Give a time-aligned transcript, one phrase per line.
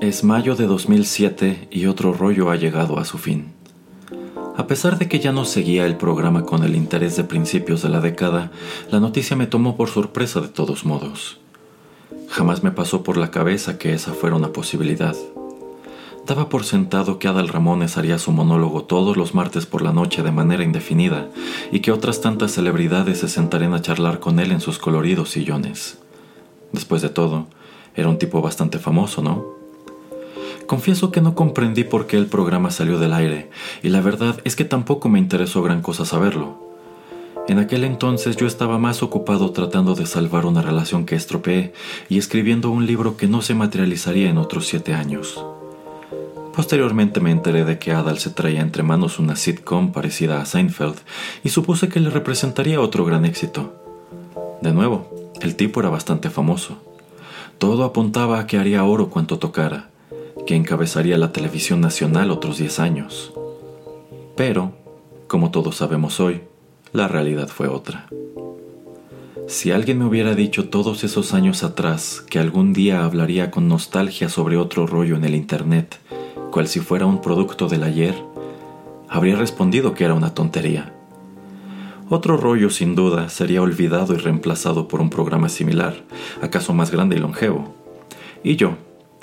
[0.00, 3.52] Es mayo de 2007 y otro rollo ha llegado a su fin.
[4.56, 7.88] A pesar de que ya no seguía el programa con el interés de principios de
[7.88, 8.52] la década,
[8.92, 11.40] la noticia me tomó por sorpresa de todos modos.
[12.28, 15.16] Jamás me pasó por la cabeza que esa fuera una posibilidad.
[16.24, 20.22] Daba por sentado que Adal Ramones haría su monólogo todos los martes por la noche
[20.22, 21.28] de manera indefinida
[21.72, 25.98] y que otras tantas celebridades se sentarían a charlar con él en sus coloridos sillones.
[26.70, 27.48] Después de todo,
[27.96, 29.57] era un tipo bastante famoso, ¿no?
[30.68, 33.48] Confieso que no comprendí por qué el programa salió del aire,
[33.82, 36.58] y la verdad es que tampoco me interesó gran cosa saberlo.
[37.48, 41.72] En aquel entonces yo estaba más ocupado tratando de salvar una relación que estropeé
[42.10, 45.42] y escribiendo un libro que no se materializaría en otros siete años.
[46.54, 50.98] Posteriormente me enteré de que Adal se traía entre manos una sitcom parecida a Seinfeld
[51.44, 53.72] y supuse que le representaría otro gran éxito.
[54.60, 56.76] De nuevo, el tipo era bastante famoso.
[57.56, 59.88] Todo apuntaba a que haría oro cuanto tocara
[60.48, 63.34] que encabezaría la televisión nacional otros 10 años.
[64.34, 64.72] Pero,
[65.26, 66.40] como todos sabemos hoy,
[66.94, 68.08] la realidad fue otra.
[69.46, 74.30] Si alguien me hubiera dicho todos esos años atrás que algún día hablaría con nostalgia
[74.30, 75.98] sobre otro rollo en el Internet,
[76.50, 78.14] cual si fuera un producto del ayer,
[79.06, 80.94] habría respondido que era una tontería.
[82.08, 86.04] Otro rollo sin duda sería olvidado y reemplazado por un programa similar,
[86.40, 87.74] acaso más grande y longevo.
[88.42, 88.78] Y yo,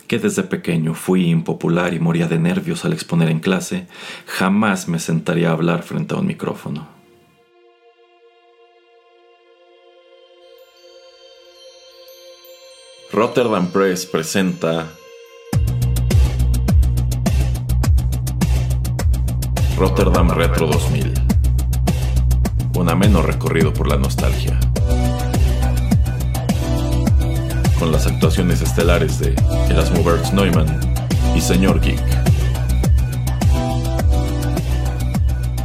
[0.08, 3.88] que desde pequeño fui impopular y moría de nervios al exponer en clase,
[4.26, 6.88] jamás me sentaría a hablar frente a un micrófono.
[13.12, 14.92] Rotterdam Press presenta
[19.78, 21.14] Rotterdam Retro 2000.
[22.78, 24.60] Un ameno recorrido por la nostalgia
[27.80, 29.36] con las actuaciones estelares de
[29.70, 30.80] Erasmo Bertz Neumann
[31.36, 32.00] y Señor Geek.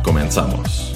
[0.03, 0.90] Comenzamos.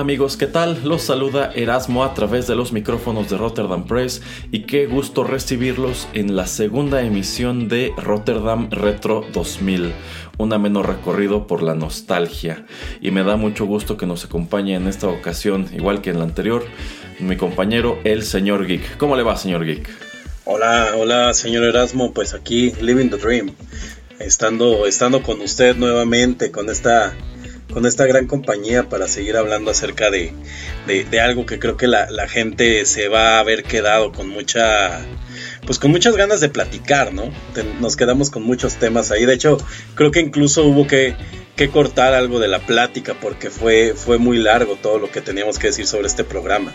[0.00, 0.82] Amigos, ¿qué tal?
[0.84, 4.20] Los saluda Erasmo a través de los micrófonos de Rotterdam Press
[4.52, 9.92] y qué gusto recibirlos en la segunda emisión de Rotterdam Retro 2000,
[10.36, 12.66] un ameno recorrido por la nostalgia.
[13.00, 16.24] Y me da mucho gusto que nos acompañe en esta ocasión, igual que en la
[16.24, 16.64] anterior,
[17.18, 18.98] mi compañero, el señor Geek.
[18.98, 19.88] ¿Cómo le va, señor Geek?
[20.44, 22.12] Hola, hola, señor Erasmo.
[22.12, 23.54] Pues aquí, living the dream.
[24.18, 27.14] Estando, estando con usted nuevamente, con esta
[27.72, 30.32] con esta gran compañía para seguir hablando acerca de,
[30.86, 35.04] de, algo que creo que la, la, gente se va a haber quedado con mucha
[35.66, 37.30] pues con muchas ganas de platicar, ¿no?
[37.80, 39.26] Nos quedamos con muchos temas ahí.
[39.26, 39.58] De hecho,
[39.94, 41.16] creo que incluso hubo que,
[41.56, 45.58] que cortar algo de la plática porque fue, fue muy largo todo lo que teníamos
[45.58, 46.72] que decir sobre este programa.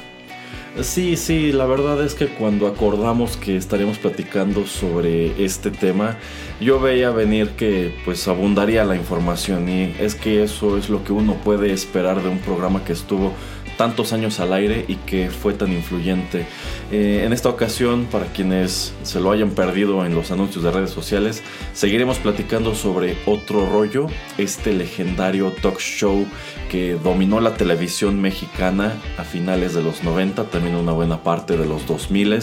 [0.79, 6.17] Sí, sí, la verdad es que cuando acordamos que estaríamos platicando sobre este tema,
[6.61, 11.11] yo veía venir que pues abundaría la información y es que eso es lo que
[11.11, 13.33] uno puede esperar de un programa que estuvo
[13.81, 16.45] tantos años al aire y que fue tan influyente.
[16.91, 20.91] Eh, en esta ocasión, para quienes se lo hayan perdido en los anuncios de redes
[20.91, 21.41] sociales,
[21.73, 24.05] seguiremos platicando sobre otro rollo,
[24.37, 26.27] este legendario talk show
[26.69, 31.65] que dominó la televisión mexicana a finales de los 90, también una buena parte de
[31.65, 32.39] los 2000,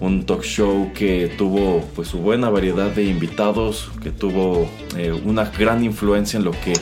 [0.00, 5.44] un talk show que tuvo pues su buena variedad de invitados, que tuvo eh, una
[5.50, 6.72] gran influencia en lo que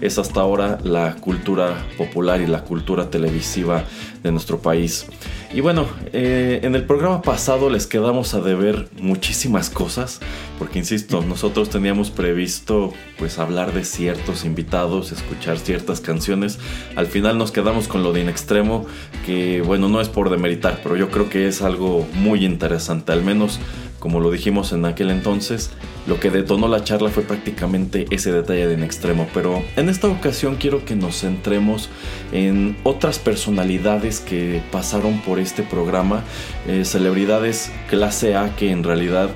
[0.00, 3.84] es hasta ahora la cultura popular y la cultura televisiva
[4.22, 5.06] de nuestro país.
[5.54, 10.20] Y bueno, eh, en el programa pasado les quedamos a deber muchísimas cosas,
[10.58, 16.58] porque insisto, nosotros teníamos previsto pues hablar de ciertos invitados, escuchar ciertas canciones.
[16.96, 18.86] Al final nos quedamos con lo de In Extremo,
[19.24, 23.22] que bueno, no es por demeritar, pero yo creo que es algo muy interesante, al
[23.22, 23.60] menos
[24.06, 25.70] como lo dijimos en aquel entonces,
[26.06, 30.06] lo que detonó la charla fue prácticamente ese detalle de en extremo, pero en esta
[30.06, 31.88] ocasión quiero que nos centremos
[32.30, 36.22] en otras personalidades que pasaron por este programa,
[36.68, 39.30] eh, celebridades clase A que en realidad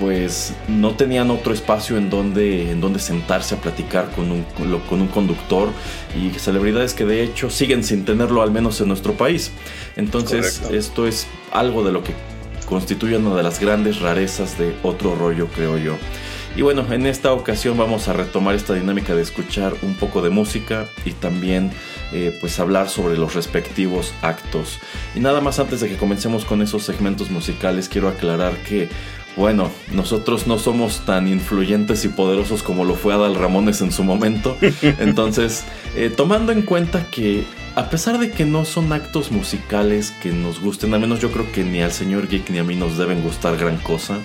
[0.00, 4.46] pues no tenían otro espacio en donde, en donde sentarse a platicar con un,
[4.88, 5.68] con un conductor
[6.18, 9.52] y celebridades que de hecho siguen sin tenerlo al menos en nuestro país.
[9.96, 12.14] Entonces esto es algo de lo que
[12.64, 15.96] constituye una de las grandes rarezas de otro rollo, creo yo.
[16.56, 20.30] Y bueno, en esta ocasión vamos a retomar esta dinámica de escuchar un poco de
[20.30, 21.72] música y también
[22.12, 24.78] eh, pues hablar sobre los respectivos actos.
[25.16, 28.88] Y nada más antes de que comencemos con esos segmentos musicales, quiero aclarar que
[29.36, 34.04] Bueno, nosotros no somos tan influyentes y poderosos como lo fue Adal Ramones en su
[34.04, 34.56] momento.
[34.82, 35.64] Entonces,
[35.96, 37.44] eh, tomando en cuenta que
[37.74, 41.50] a pesar de que no son actos musicales que nos gusten, al menos yo creo
[41.50, 44.20] que ni al señor Geek ni a mí nos deben gustar gran cosa.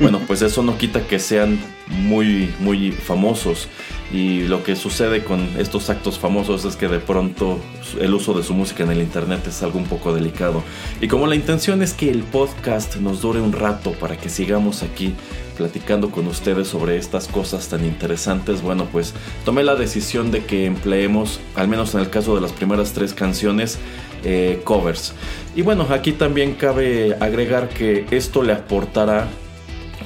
[0.00, 1.58] Bueno, pues eso no quita que sean
[1.88, 3.68] muy, muy famosos.
[4.10, 7.60] Y lo que sucede con estos actos famosos es que de pronto
[8.00, 10.62] el uso de su música en el internet es algo un poco delicado.
[11.02, 14.82] Y como la intención es que el podcast nos dure un rato para que sigamos
[14.82, 15.12] aquí
[15.58, 19.12] platicando con ustedes sobre estas cosas tan interesantes, bueno, pues
[19.44, 23.12] tomé la decisión de que empleemos, al menos en el caso de las primeras tres
[23.12, 23.78] canciones,
[24.24, 25.12] eh, covers.
[25.54, 29.28] Y bueno, aquí también cabe agregar que esto le aportará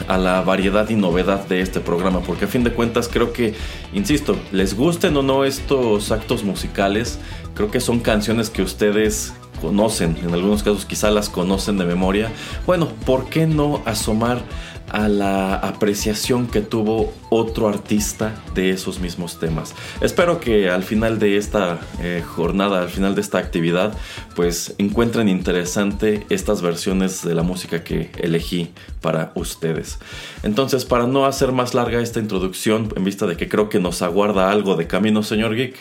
[0.08, 3.54] a la variedad y novedad de este programa, porque a fin de cuentas creo que,
[3.92, 7.18] insisto, les gusten o no estos actos musicales,
[7.54, 12.30] creo que son canciones que ustedes conocen, en algunos casos quizá las conocen de memoria.
[12.66, 14.42] Bueno, ¿por qué no asomar
[14.94, 19.74] a la apreciación que tuvo otro artista de esos mismos temas.
[20.00, 23.98] Espero que al final de esta eh, jornada, al final de esta actividad,
[24.36, 29.98] pues encuentren interesante estas versiones de la música que elegí para ustedes.
[30.44, 34.00] Entonces, para no hacer más larga esta introducción, en vista de que creo que nos
[34.00, 35.74] aguarda algo de camino, señor Geek,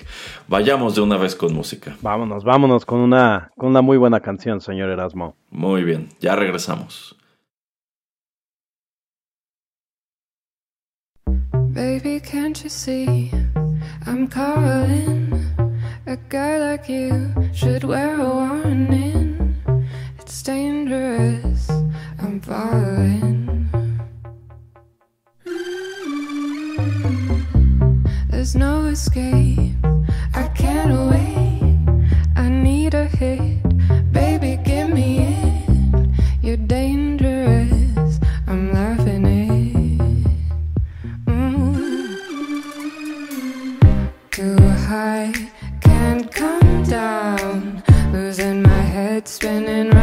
[0.48, 1.96] vayamos de una vez con música.
[2.02, 5.36] Vámonos, vámonos con una, con una muy buena canción, señor Erasmo.
[5.52, 7.16] Muy bien, ya regresamos.
[12.20, 13.32] Can't you see?
[14.06, 15.34] I'm calling.
[16.06, 19.56] A guy like you should wear a warning.
[20.20, 21.70] It's dangerous.
[22.20, 23.70] I'm falling.
[28.30, 29.76] There's no escape.
[30.36, 32.14] I can't wait.
[32.36, 33.53] I need a hit.
[49.34, 50.03] Spinning round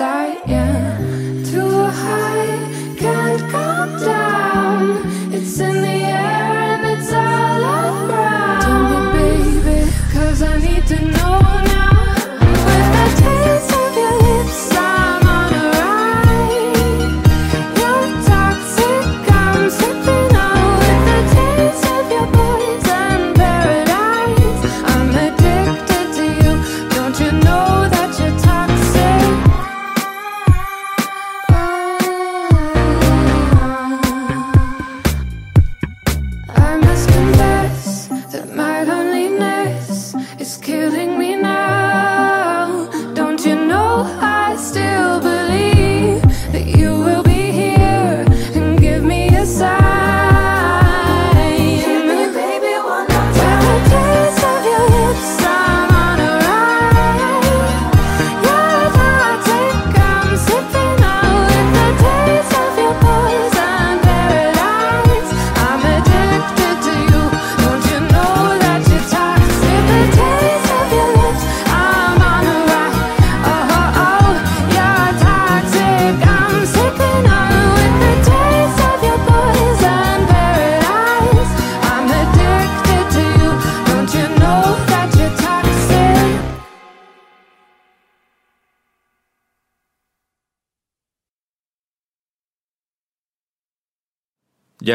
[0.00, 0.48] out of sight.
[0.48, 0.67] Yeah.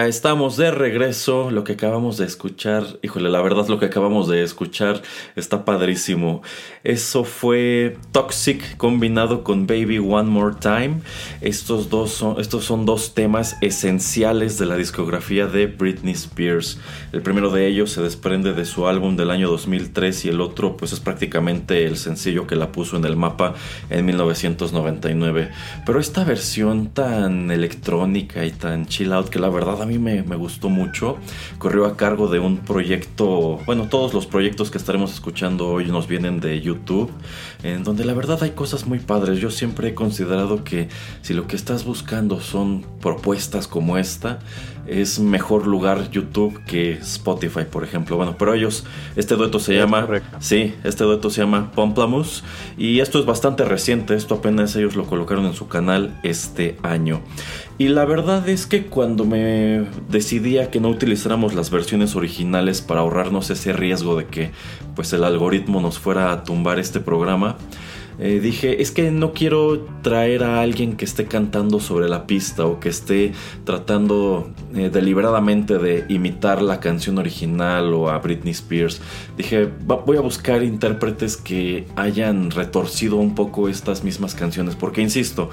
[0.07, 1.49] Estamos de regreso.
[1.49, 5.01] Lo que acabamos de escuchar, híjole, la verdad lo que acabamos de escuchar
[5.35, 6.41] está padrísimo.
[6.83, 10.99] Eso fue Toxic combinado con Baby One More Time.
[11.41, 16.79] Estos dos son, estos son dos temas esenciales de la discografía de Britney Spears.
[17.13, 20.75] El primero de ellos se desprende de su álbum del año 2003 y el otro
[20.75, 23.53] pues es prácticamente el sencillo que la puso en el mapa
[23.89, 25.49] en 1999.
[25.85, 30.23] Pero esta versión tan electrónica y tan chill out que la verdad a mí me,
[30.23, 31.17] me gustó mucho.
[31.57, 36.07] Corrió a cargo de un proyecto, bueno, todos los proyectos que estaremos escuchando hoy nos
[36.07, 37.11] vienen de YouTube,
[37.63, 39.39] en donde la verdad hay cosas muy padres.
[39.39, 40.89] Yo siempre he considerado que
[41.21, 44.39] si lo que estás buscando son propuestas como esta,
[44.85, 48.17] es mejor lugar YouTube que Spotify, por ejemplo.
[48.17, 48.83] Bueno, pero ellos,
[49.15, 50.37] este dueto se Es llama, correcto.
[50.39, 52.43] sí, este dueto se llama Pomplamoose
[52.77, 57.21] y esto es bastante reciente, esto apenas ellos lo colocaron en su canal este año.
[57.77, 62.81] Y la verdad es que cuando me decidí a que no utilizáramos las versiones originales
[62.81, 64.51] para ahorrarnos ese riesgo de que
[64.95, 67.57] pues el algoritmo nos fuera a tumbar este programa,
[68.19, 72.63] eh, dije, es que no quiero traer a alguien que esté cantando sobre la pista
[72.63, 73.31] o que esté
[73.63, 79.01] tratando eh, deliberadamente de imitar la canción original o a Britney Spears.
[79.35, 85.01] Dije, "Va- voy a buscar intérpretes que hayan retorcido un poco estas mismas canciones, porque
[85.01, 85.49] insisto,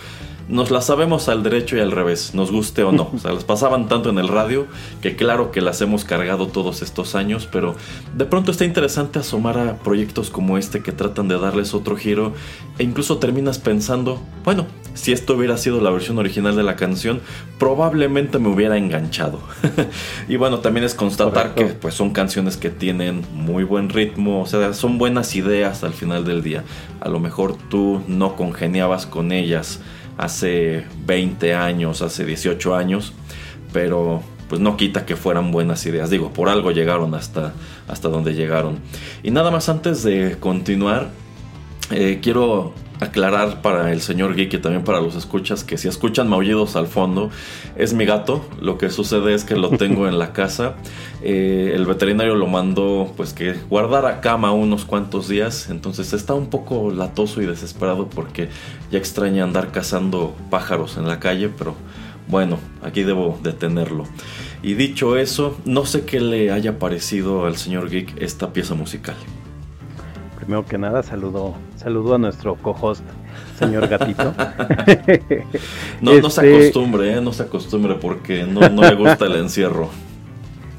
[0.50, 3.10] nos las sabemos al derecho y al revés, nos guste o no.
[3.14, 4.66] O sea, las pasaban tanto en el radio
[5.00, 7.76] que claro que las hemos cargado todos estos años, pero
[8.16, 12.34] de pronto está interesante asomar a proyectos como este que tratan de darles otro giro
[12.78, 17.20] e incluso terminas pensando, bueno, si esto hubiera sido la versión original de la canción,
[17.58, 19.40] probablemente me hubiera enganchado.
[20.28, 21.66] y bueno, también es constatar Correcto.
[21.66, 25.92] que pues son canciones que tienen muy buen ritmo, o sea, son buenas ideas al
[25.92, 26.64] final del día.
[27.00, 29.80] A lo mejor tú no congeniabas con ellas
[30.20, 33.14] hace 20 años, hace 18 años,
[33.72, 36.10] pero pues no quita que fueran buenas ideas.
[36.10, 37.54] Digo, por algo llegaron hasta,
[37.88, 38.80] hasta donde llegaron.
[39.22, 41.08] Y nada más antes de continuar,
[41.90, 46.28] eh, quiero aclarar para el señor Geek y también para los escuchas que si escuchan
[46.28, 47.30] maullidos al fondo
[47.76, 48.44] es mi gato.
[48.60, 50.74] Lo que sucede es que lo tengo en la casa.
[51.22, 55.70] Eh, el veterinario lo mandó pues que guardara cama unos cuantos días.
[55.70, 58.48] Entonces está un poco latoso y desesperado porque
[58.90, 61.74] ya extraña andar cazando pájaros en la calle, pero
[62.28, 64.04] bueno, aquí debo detenerlo.
[64.62, 69.16] Y dicho eso, no sé qué le haya parecido al señor Geek esta pieza musical.
[70.50, 73.04] Primero que nada, saludo, saludo a nuestro co-host,
[73.56, 74.34] señor Gatito.
[76.00, 77.20] No, no se Este, acostumbre, ¿eh?
[77.20, 79.90] no se acostumbre porque no, no le gusta el encierro.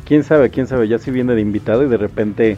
[0.03, 2.57] Quién sabe, quién sabe, ya si viene de invitado y de repente,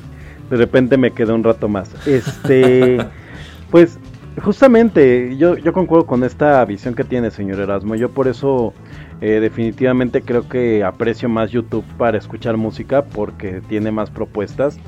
[0.49, 1.91] de repente me quedé un rato más.
[2.07, 2.97] Este,
[3.69, 3.99] pues,
[4.41, 7.93] justamente, yo, yo concuerdo con esta visión que tiene, señor Erasmo.
[7.93, 8.73] Yo por eso
[9.21, 14.79] eh, definitivamente creo que aprecio más YouTube para escuchar música porque tiene más propuestas.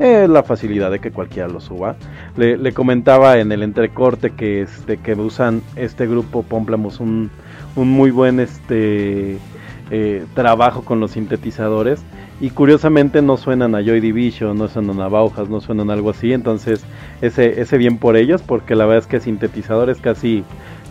[0.00, 1.94] Eh, la facilidad de que cualquiera lo suba.
[2.36, 7.30] Le, comentaba en el entrecorte que este que usan este grupo Pomplamoose un,
[7.76, 9.38] un muy buen este
[9.90, 12.02] eh, trabajo con los sintetizadores
[12.40, 16.10] y curiosamente no suenan a Joy Division, no suenan a Bauhaus, no suenan a algo
[16.10, 16.84] así, entonces
[17.20, 20.42] ese, ese bien por ellos porque la verdad es que sintetizador es casi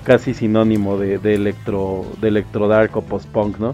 [0.04, 3.74] casi sinónimo de, de electro de electro dark o post punk, ¿no?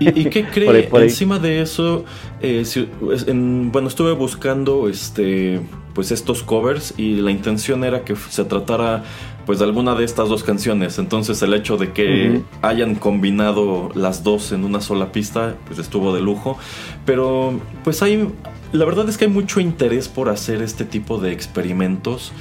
[0.00, 0.66] ¿Y, y qué cree?
[0.66, 1.08] Por ahí, por ahí.
[1.08, 2.04] Encima de eso,
[2.42, 5.60] eh, si- es- en- bueno, estuve buscando este,
[5.94, 9.04] pues estos covers y la intención era que se tratara
[9.46, 10.98] pues de alguna de estas dos canciones.
[10.98, 16.14] Entonces el hecho de que hayan combinado las dos en una sola pista, pues estuvo
[16.14, 16.56] de lujo.
[17.04, 18.28] Pero pues hay,
[18.72, 22.32] la verdad es que hay mucho interés por hacer este tipo de experimentos.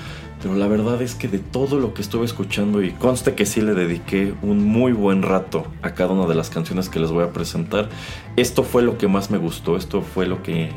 [0.42, 3.62] Pero la verdad es que de todo lo que estuve escuchando y conste que sí
[3.62, 7.26] le dediqué un muy buen rato a cada una de las canciones que les voy
[7.26, 7.90] a presentar,
[8.38, 10.70] esto fue lo que más me gustó, esto fue lo que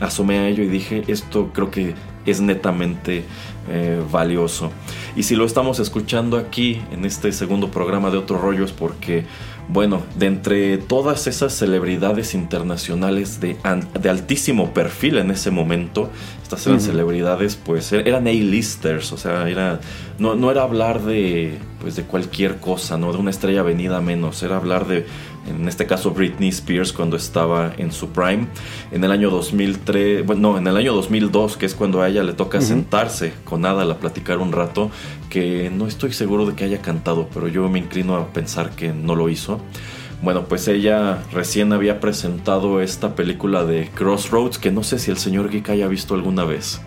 [0.00, 1.94] asomé a ello y dije, esto creo que
[2.26, 3.24] es netamente
[3.68, 4.70] eh, valioso.
[5.14, 9.24] Y si lo estamos escuchando aquí en este segundo programa de Otro Rollo es porque,
[9.68, 13.56] bueno, de entre todas esas celebridades internacionales de,
[14.00, 16.08] de altísimo perfil en ese momento,
[16.42, 19.80] estas eran celebridades, pues er- eran A-listers, o sea, era,
[20.18, 23.12] no, no era hablar de, pues, de cualquier cosa, ¿no?
[23.12, 25.04] De una estrella venida menos, era hablar de,
[25.48, 28.46] en este caso, Britney Spears cuando estaba en su prime,
[28.90, 32.22] en el año 2003, bueno, no, en el año 2002, que es cuando a ella
[32.22, 34.90] le toca sentarse con Adal a platicar un rato,
[35.30, 38.92] que no estoy seguro de que haya cantado, pero yo me inclino a pensar que
[38.92, 39.60] no lo hizo.
[40.22, 45.18] Bueno, pues ella recién había presentado esta película de Crossroads, que no sé si el
[45.18, 46.80] señor Geek haya visto alguna vez.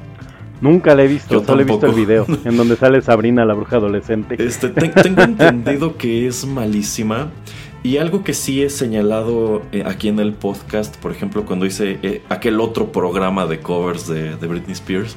[0.61, 3.53] Nunca la he visto, Yo solo he visto el video en donde sale Sabrina la
[3.53, 4.35] bruja adolescente.
[4.43, 7.29] Este, te- tengo entendido que es malísima.
[7.81, 11.97] Y algo que sí he señalado eh, aquí en el podcast, por ejemplo, cuando hice
[12.03, 15.15] eh, aquel otro programa de covers de, de Britney Spears,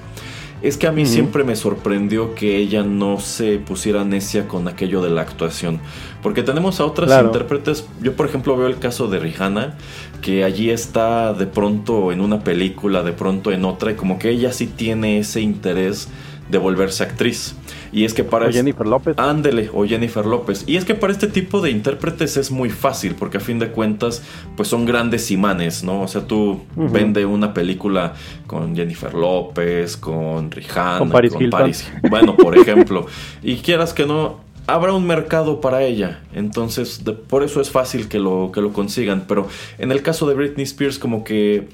[0.62, 5.02] es que a mí siempre me sorprendió que ella no se pusiera necia con aquello
[5.02, 5.81] de la actuación.
[6.23, 7.26] Porque tenemos a otras Claro.
[7.26, 7.85] intérpretes.
[8.00, 9.76] Yo, por ejemplo, veo el caso de Rihanna,
[10.21, 14.31] que allí está de pronto en una película, de pronto en otra, y como que
[14.31, 16.09] ella sí tiene ese interés
[16.49, 17.57] de volverse actriz.
[17.92, 18.46] Y es que para...
[18.46, 19.18] O Jennifer López.
[19.18, 20.64] Ándele, o Jennifer López.
[20.66, 23.68] Y es que para este tipo de intérpretes es muy fácil, porque a fin de
[23.68, 24.22] cuentas,
[24.56, 26.02] pues son grandes imanes, ¿no?
[26.02, 28.14] O sea, tú vende una película
[28.46, 31.72] con Jennifer López, con Rihanna, Con Paris Hilton.
[32.08, 33.06] Bueno, por ejemplo.
[33.42, 36.20] y quieras que no, habrá un mercado para ella.
[36.34, 39.25] Entonces, de- por eso es fácil que lo, que lo consigan.
[39.28, 41.68] Pero en el caso de Britney Spears, como que,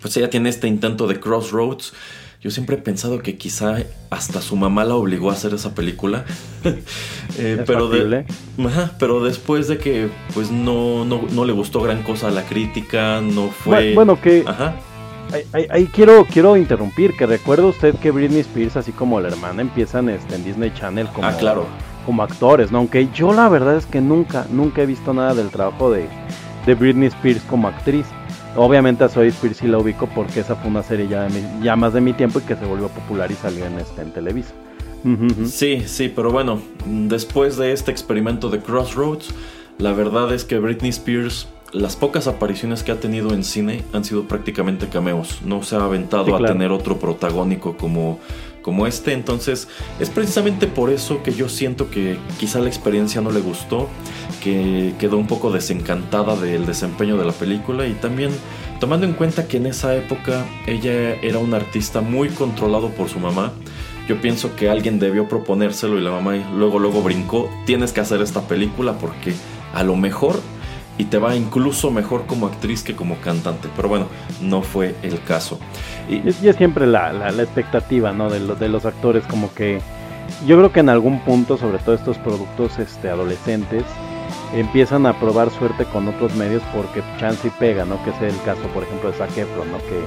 [0.00, 1.92] pues ella tiene este intento de Crossroads.
[2.42, 3.76] Yo siempre he pensado que quizá
[4.10, 6.24] hasta su mamá la obligó a hacer esa película.
[7.38, 8.26] Eh, Es pero, de- factible.
[8.68, 12.42] Ajá, pero después de que pues no, no, no le gustó gran cosa a la
[12.42, 13.92] crítica, no fue...
[13.92, 14.74] Bu- Bueno, que Ajá.
[15.32, 19.28] ahí, ahí- ahí quiero quiero interrumpir, que recuerda usted que Britney Spears, así como la
[19.28, 21.66] hermana, empiezan este, en Disney Channel como, Ah, claro.
[22.04, 22.78] como actores, ¿no?
[22.78, 26.06] Aunque yo la verdad es que nunca, nunca he visto nada del trabajo de,
[26.66, 28.04] de Britney Spears como actriz.
[28.56, 31.64] Obviamente a Zoe Spears sí la ubico porque esa fue una serie ya, de mi-
[31.64, 34.12] ya más de mi tiempo y que se volvió popular y salió en, este, en
[34.12, 34.52] Televisa.
[35.46, 39.30] Sí, sí, pero bueno, después de este experimento de Crossroads,
[39.78, 44.04] la verdad es que Britney Spears, las pocas apariciones que ha tenido en cine han
[44.04, 45.40] sido prácticamente cameos.
[45.44, 48.20] No se ha aventado Sí, a tener otro protagónico como,
[48.60, 49.12] como este.
[49.12, 49.66] Entonces,
[49.98, 53.88] es precisamente por eso que yo siento que quizá la experiencia no le gustó,
[54.42, 58.30] que quedó un poco desencantada del desempeño de la película y también
[58.80, 63.20] tomando en cuenta que en esa época ella era una artista muy controlado por su
[63.20, 63.52] mamá.
[64.08, 68.20] Yo pienso que alguien debió proponérselo y la mamá luego luego brincó, tienes que hacer
[68.20, 69.32] esta película porque
[69.74, 70.40] a lo mejor
[70.98, 73.68] y te va incluso mejor como actriz que como cantante.
[73.76, 74.06] Pero bueno,
[74.40, 75.58] no fue el caso.
[76.10, 78.28] Y, es, es siempre la, la- la expectativa, ¿no?
[78.28, 79.80] De, lo- de los actores, como que
[80.46, 83.84] yo creo que en algún punto, sobre todo estos productos este, adolescentes,
[84.54, 88.02] empiezan a probar suerte con otros medios porque chance y pega, ¿no?
[88.04, 89.78] Que es el caso, por ejemplo, de Zac Efron, ¿no?
[89.78, 90.00] Que,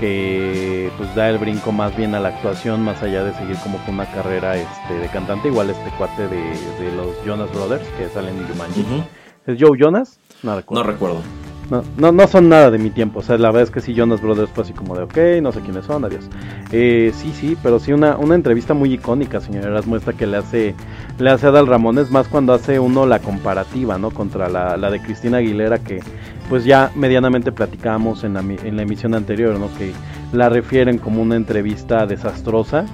[0.00, 3.78] que pues da el brinco más bien a la actuación, más allá de seguir como
[3.78, 8.08] con una carrera este, de cantante, igual este cuate de, de los Jonas Brothers que
[8.08, 8.80] salen en Jumanji.
[8.80, 9.04] Ujú,
[9.46, 10.18] ¿Es Joe Jonas?
[10.42, 11.22] No no recuerdo.
[11.70, 13.18] No, no, no son nada de mi tiempo.
[13.20, 15.50] O sea, la verdad es que sí, Jonas Brothers fue así como de, ok, no
[15.50, 16.28] sé quiénes son, adiós.
[16.70, 20.36] Eh, sí, sí, pero sí una, una entrevista muy icónica, señor Erasmo, esta que le
[20.36, 20.74] hace,
[21.18, 24.10] le hace a Adal Ramones, más cuando hace uno la comparativa, ¿no?
[24.12, 26.00] Contra la, la de Cristina Aguilera, que
[26.48, 29.68] pues ya medianamente platicábamos en la, en la emisión anterior, ¿no?
[29.76, 29.92] Que
[30.32, 32.86] la refieren como una entrevista desastrosa.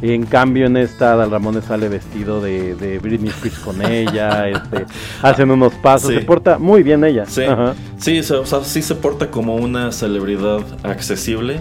[0.00, 4.86] En cambio, en esta, Adal Ramones sale vestido de, de Britney Spears con ella, este,
[5.22, 6.16] hacen unos pasos, Sí.
[6.18, 7.24] se porta muy bien ella.
[7.26, 7.74] Sí, Ajá.
[7.98, 11.60] sí, se- o sea, sí se porta como una celebridad accesible.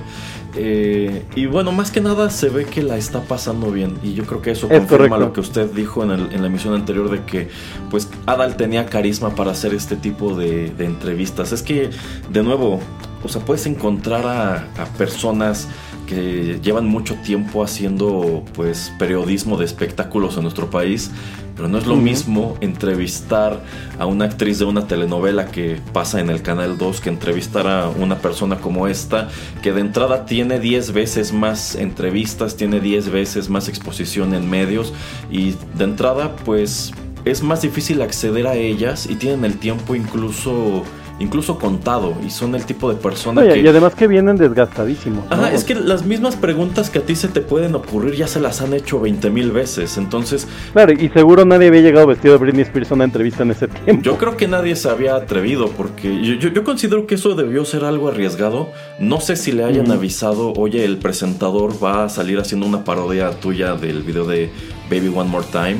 [0.59, 3.95] eh, y bueno, más que nada se ve que la está pasando bien.
[4.01, 5.19] Y yo creo que eso Es confirma correcto.
[5.19, 7.47] lo que usted dijo en, el- en la emisión anterior de que
[7.91, 11.51] pues Adal tenía carisma para hacer este tipo de, de entrevistas.
[11.51, 11.89] Es que,
[12.31, 12.79] de nuevo,
[13.23, 15.67] o sea, puedes encontrar a, a personas
[16.07, 21.11] que llevan mucho tiempo haciendo pues periodismo de espectáculos en nuestro país,
[21.55, 23.63] pero no es lo mismo entrevistar
[23.99, 27.89] a una actriz de una telenovela que pasa en el canal 2 que entrevistar a
[27.89, 29.29] una persona como esta,
[29.61, 34.93] que de entrada tiene 10 veces más entrevistas, tiene 10 veces más exposición en medios
[35.29, 36.93] y de entrada pues
[37.25, 40.83] es más difícil acceder a ellas y tienen el tiempo incluso
[41.19, 45.25] incluso contado y son el tipo de persona y, que y además que vienen desgastadísimos.
[45.29, 45.35] ¿no?
[45.35, 48.39] Ajá, es que las mismas preguntas que a ti se te pueden ocurrir ya se
[48.39, 49.97] las han hecho 20 mil veces.
[49.97, 53.51] Entonces, Claro, y seguro nadie había llegado vestido de Britney Spears a una entrevista en
[53.51, 54.03] ese tiempo.
[54.03, 57.65] yo creo que nadie se había atrevido porque yo, yo- yo considero que eso debió
[57.65, 58.69] ser algo arriesgado.
[58.99, 63.31] No sé si le hayan avisado, oye, el presentador va a salir haciendo una parodia
[63.31, 64.49] tuya del video de
[64.89, 65.77] Baby One More Time.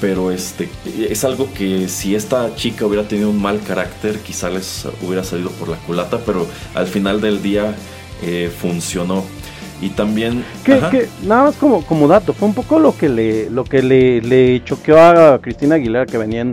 [0.00, 4.86] Pero este es algo que si esta chica hubiera tenido un mal carácter, quizá les
[5.02, 7.74] hubiera salido por la culata, pero al final del día
[8.22, 9.24] eh, funcionó.
[9.80, 10.44] Y también...
[10.64, 10.90] Que, ajá.
[10.90, 14.20] que nada más como, como dato, fue un poco lo que le, lo que le,
[14.20, 16.52] le choqueó a Cristina Aguilera que venía en,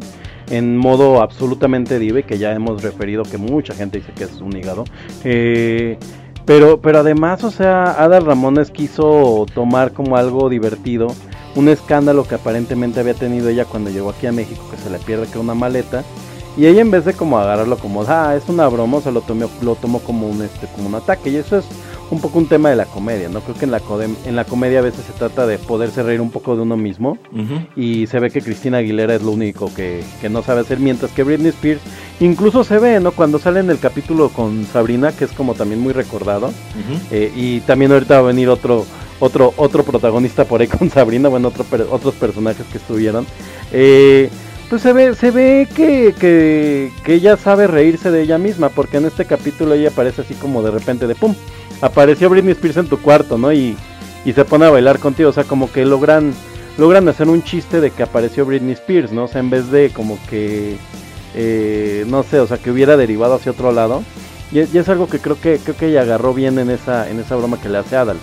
[0.49, 4.41] en modo absolutamente diva y que ya hemos referido que mucha gente dice que es
[4.41, 4.86] un hígado.
[5.23, 5.97] Eh,
[6.45, 11.08] pero, pero además, o sea, Adal Ramones quiso tomar como algo divertido
[11.56, 15.00] un escándalo que aparentemente había tenido ella cuando llegó aquí a México, que se le
[15.00, 16.04] pierde que una maleta.
[16.58, 19.50] Y ella en vez de como agarrarlo como, ah, es una broma, se lo tomó,
[19.62, 21.30] lo tomó como un, este, como un ataque.
[21.30, 21.65] Y eso es
[22.12, 23.41] un poco un tema de la comedia, ¿no?
[23.41, 23.82] Creo que en la,
[24.26, 27.18] en la comedia a veces se trata de poderse reír un poco de uno mismo.
[27.76, 31.12] Y se ve que Cristina Aguilera es lo único que, que no sabe hacer, mientras
[31.12, 31.82] que Britney Spears
[32.20, 33.12] incluso se ve, ¿no?
[33.12, 36.52] Cuando sale en el capítulo con Sabrina, que es como también muy recordado.
[37.12, 38.86] Eh, y también ahorita va a venir otro
[39.20, 43.26] otro otro protagonista por ahí con Sabrina, bueno, otro otros personajes que estuvieron.
[43.72, 44.30] Eh,
[44.70, 48.98] pues se ve se ve que, que, que ella sabe reírse de ella misma, porque
[48.98, 51.36] en este capítulo ella aparece así como de repente de pum,
[51.82, 53.52] apareció Britney Spears en tu cuarto, ¿no?
[53.52, 53.78] Y,
[54.26, 56.34] y se pone a bailar contigo, o sea, como que logran
[56.78, 59.26] logran hacer un chiste de que apareció Britney Spears, ¿no?
[59.26, 60.78] O sea, en vez de como que,
[61.34, 64.04] eh, no sé, o sea, que hubiera derivado hacia otro lado.
[64.52, 67.20] Y, y es algo que creo que creo que ella agarró bien en esa en
[67.20, 68.18] esa broma que le hace a Adal.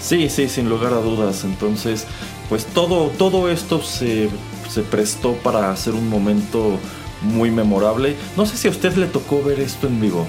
[0.00, 1.44] Sí, sí, sin lugar a dudas.
[1.44, 2.06] Entonces,
[2.48, 4.28] pues todo, todo esto se,
[4.68, 6.78] se prestó para hacer un momento
[7.22, 8.16] muy memorable.
[8.36, 10.26] No sé si a usted le tocó ver esto en vivo.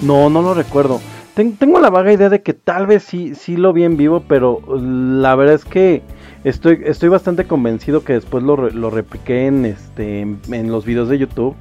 [0.00, 1.00] No, no lo recuerdo.
[1.34, 4.22] Ten- tengo la vaga idea de que tal vez sí, sí lo vi en vivo,
[4.28, 6.02] pero la verdad es que
[6.44, 11.18] estoy, estoy bastante convencido que después lo, lo repliqué en este en, los videos de
[11.18, 11.54] YouTube.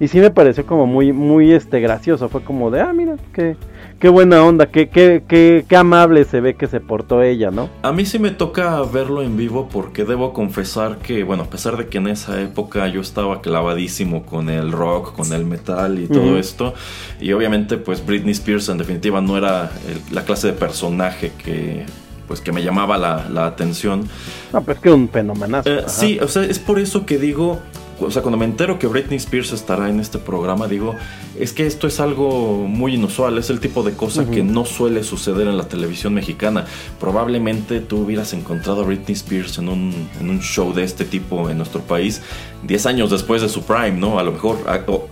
[0.00, 2.28] Y sí me pareció como muy, muy este gracioso.
[2.28, 3.56] Fue como de, ah, mira, qué,
[3.98, 7.68] qué buena onda, qué, qué, qué, qué amable se ve que se portó ella, ¿no?
[7.82, 11.76] A mí sí me toca verlo en vivo porque debo confesar que, bueno, a pesar
[11.76, 16.06] de que en esa época yo estaba clavadísimo con el rock, con el metal y
[16.06, 16.74] todo esto,
[17.20, 21.84] y obviamente pues Britney Spears en definitiva no era el- la clase de personaje que
[22.28, 24.06] pues que me llamaba la, la atención.
[24.52, 25.70] No, pues que un fenomenazo.
[25.70, 27.58] Eh, sí, o sea, es por eso que digo,
[28.00, 30.94] o sea, cuando me entero que Britney Spears estará en este programa, digo,
[31.38, 34.30] es que esto es algo muy inusual, es el tipo de cosa Ujú.
[34.32, 36.64] que no suele suceder en la televisión mexicana.
[37.00, 41.48] Probablemente tú hubieras encontrado a Britney Spears en un, en un show de este tipo
[41.50, 42.22] en nuestro país
[42.66, 44.18] 10 años después de su prime, ¿no?
[44.18, 44.58] A lo mejor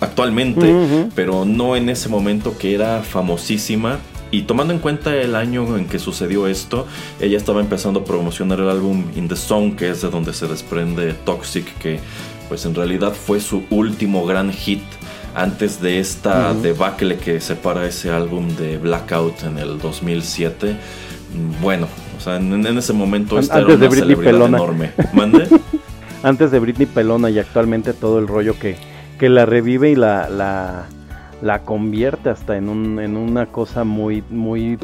[0.01, 1.11] actualmente, Ujú.
[1.15, 3.99] pero no en ese momento que era famosísima.
[4.33, 6.85] Y tomando en cuenta el año en que sucedió esto,
[7.21, 10.49] ella estaba empezando a promocionar el álbum In the Zone, que es de donde se
[10.49, 12.01] desprende Toxic, que
[12.49, 14.83] pues en realidad fue su último gran hit
[15.35, 16.63] antes de esta Ujú.
[16.63, 20.77] debacle que separa ese álbum de Blackout en el 2007.
[21.35, 24.33] Mm, Bueno, o sea, en, en ese momento esta era antes de una Britney celebridad
[24.33, 24.57] Pelona.
[24.59, 24.91] enorme.
[25.13, 25.49] ¿Mande?
[26.23, 28.77] antes de Britney Pelona y actualmente todo el rollo que,
[29.19, 30.87] que la revive y la, la,
[31.43, 34.79] la convierte hasta en, un, en una cosa muy, muy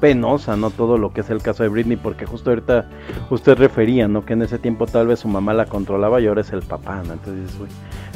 [0.00, 0.70] penosa, ¿no?
[0.70, 2.86] Todo lo que es el caso de Britney, porque justo ahorita
[3.28, 4.24] usted refería, ¿no?
[4.24, 7.02] Que en ese tiempo tal vez su mamá la controlaba y ahora es el papá,
[7.06, 7.12] ¿no?
[7.12, 7.70] Entonces, güey,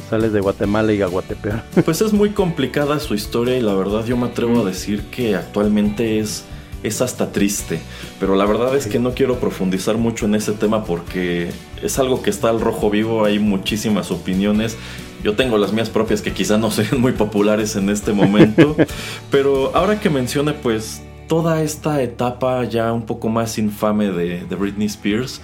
[0.09, 1.61] sales de Guatemala y a Guatepeor.
[1.85, 5.35] Pues es muy complicada su historia y la verdad yo me atrevo a decir que
[5.35, 6.45] actualmente es,
[6.83, 7.79] es hasta triste.
[8.19, 12.23] Pero la verdad es que no quiero profundizar mucho en ese tema porque es algo
[12.23, 14.77] que está al rojo vivo, hay muchísimas opiniones.
[15.23, 18.75] Yo tengo las mías propias que quizá no sean muy populares en este momento.
[19.31, 24.55] pero ahora que mencione pues toda esta etapa ya un poco más infame de, de
[24.55, 25.41] Britney Spears,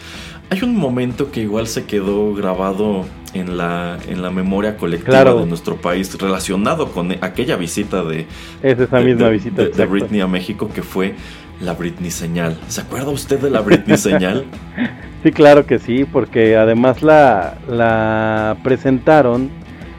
[0.50, 5.40] hay un momento que igual se quedó grabado en la, en la memoria colectiva Claro.
[5.40, 8.28] de nuestro país relacionado con aquella visita de,
[8.62, 9.64] Es esa de- misma de- visita.
[9.64, 9.86] de-.
[9.86, 11.16] Britney a México que fue
[11.62, 12.58] la Britney señal.
[12.68, 14.46] ¿Se acuerda usted de la Britney señal?
[15.24, 19.52] Sí, claro que sí, porque además la, la presentaron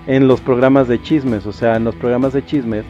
[0.09, 2.85] en los programas de chismes, o sea, en los programas de chismes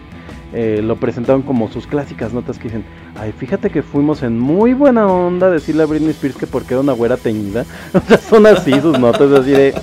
[0.53, 2.85] eh, lo presentaron como sus clásicas notas que dicen,
[3.19, 6.83] ay, fíjate que fuimos en muy buena onda decirle a Britney Spears que porque era
[6.83, 9.75] una güera teñida, o sea, son así sus notas, así de,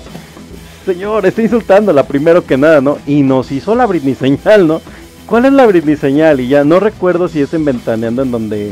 [0.85, 2.97] señor, está insultándola primero que nada, ¿no?
[3.07, 4.81] Y nos hizo la Britney señal, ¿no?
[5.25, 6.39] ¿Cuál es la Britney señal?
[6.39, 8.71] Y ya no recuerdo si es en Ventaneando en donde,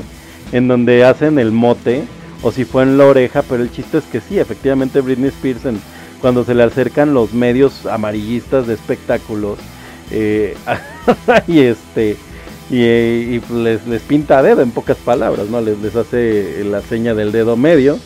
[0.51, 2.03] en donde hacen el mote
[2.41, 5.61] o si fue en la oreja, pero el chiste es que sí, efectivamente Britney Spears
[6.21, 9.59] cuando se le acercan los medios amarillistas de espectáculos
[10.11, 10.55] eh,
[11.47, 12.17] y este
[12.69, 12.83] y,
[13.35, 15.61] y, pues, les, les pinta a dedo en pocas palabras, ¿no?
[15.61, 17.97] Les, les hace la seña del dedo medio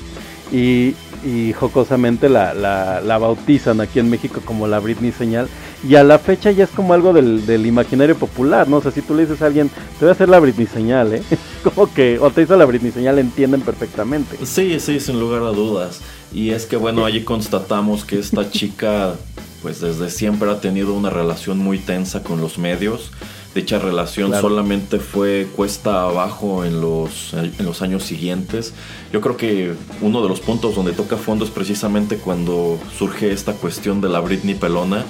[0.51, 0.93] y,
[1.25, 5.47] y jocosamente la, la, la bautizan aquí en México como la Britney señal
[5.87, 8.77] y a la fecha ya es como algo del, del imaginario popular, ¿no?
[8.77, 11.13] O sea, si tú le dices a alguien, te voy a hacer la Britney señal,
[11.13, 11.23] ¿eh?
[11.63, 14.37] como que, o te hizo la Britney señal, entienden perfectamente.
[14.45, 16.01] Sí, sí, sin lugar a dudas.
[16.31, 19.15] Y es que bueno, allí constatamos que esta chica
[19.62, 23.12] pues desde siempre ha tenido una relación muy tensa con los medios.
[23.54, 24.47] Dicha relación Claro.
[24.47, 28.74] solamente fue cuesta abajo en los, en los años siguientes.
[29.12, 33.54] Yo creo que uno de los puntos donde toca fondo es precisamente cuando surge esta
[33.54, 35.04] cuestión de la Britney Pelona.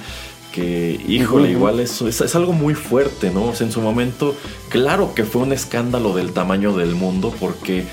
[0.52, 3.44] Que, híjole, igual es, es, es algo muy fuerte, ¿no?
[3.44, 4.34] O sea, en su momento,
[4.68, 7.84] claro que fue un escándalo del tamaño del mundo porque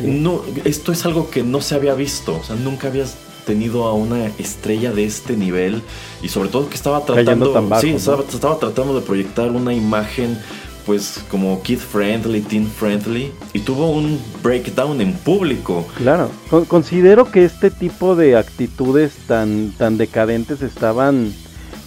[0.00, 2.36] no, esto es algo que no se había visto.
[2.36, 3.16] O sea, nunca habías
[3.48, 5.82] tenido a una estrella de este nivel.
[6.22, 7.50] Y sobre todo que estaba tratando.
[7.52, 7.96] tan bajo, sí, ¿no?
[7.96, 10.38] estaba, estaba tratando de proyectar una imagen.
[10.86, 13.30] Pues como kid friendly, teen friendly.
[13.52, 15.86] Y tuvo un breakdown en público.
[15.98, 21.32] Claro, Con- considero que este tipo de actitudes tan, tan decadentes estaban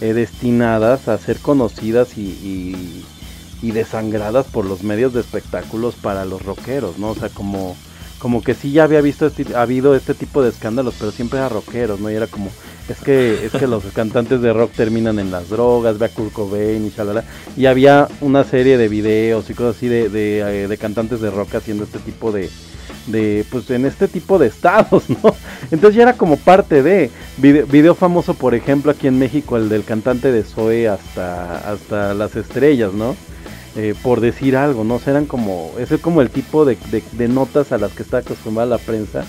[0.02, 3.06] eh, destinadas a ser conocidas y, y-
[3.64, 7.12] y desangradas por los medios de espectáculos para los rockeros, ¿no?
[7.12, 7.76] O sea, como,
[8.22, 11.40] como que sí ya había visto este, ha habido este tipo de escándalos, pero siempre
[11.40, 12.12] era rockeros, ¿no?
[12.12, 12.52] Y era como,
[12.88, 16.32] es que, es que los cantantes de rock terminan en las drogas, ve a Kurt
[16.32, 17.24] Cobain y shalala.
[17.58, 21.32] Y había una serie de videos y cosas así de, de, eh, de cantantes de
[21.32, 22.52] rock haciendo este tipo de,
[23.08, 25.36] de, pues en este tipo de estados, ¿no?
[25.72, 29.68] Entonces ya era como parte de, video, video famoso, por ejemplo, aquí en México, el
[29.68, 33.16] del cantante de Zoe hasta, hasta las estrellas, ¿no?
[33.78, 34.96] Eh, por decir algo, ¿no?
[34.96, 37.94] O sea, eran como, ese es como el tipo de, de- de notas a las
[37.94, 39.24] que está acostumbrada la prensa,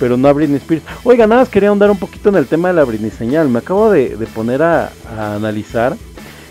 [0.00, 0.82] pero no a Britney Spears.
[1.04, 3.48] Oiga, nada más quería ahondar un poquito en el tema de la Britney señal.
[3.48, 5.96] Me acabo de, de poner a, a analizar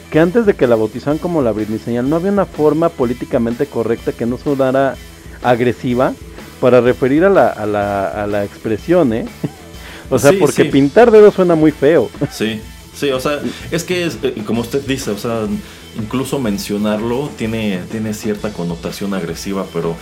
[0.09, 3.65] que antes de que la bautizaran como la Britney señal, no había una forma políticamente
[3.65, 4.95] correcta que no sonara
[5.43, 6.13] agresiva
[6.61, 9.25] para referir a la, a la, a la expresión, ¿eh?
[10.09, 10.69] O sea, Sí, porque sí.
[10.69, 12.09] pintar dedos suena muy feo.
[12.31, 12.61] Sí,
[12.95, 13.39] sí, o sea,
[13.71, 15.47] es que es, eh, como usted dice, o sea,
[15.97, 19.95] incluso mencionarlo tiene, tiene cierta connotación agresiva, pero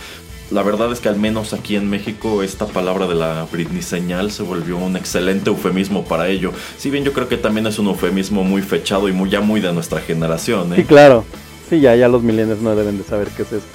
[0.50, 4.30] la verdad es que al menos aquí en México esta palabra de la Britney señal
[4.30, 6.52] se volvió un excelente eufemismo para ello.
[6.76, 9.60] Si bien yo creo que también es un eufemismo muy fechado y muy, ya muy
[9.60, 10.84] de nuestra generación, Sí, ¿eh?
[10.86, 11.24] claro.
[11.70, 13.66] Sí, ya, ya los millennials no deben de saber qué es eso.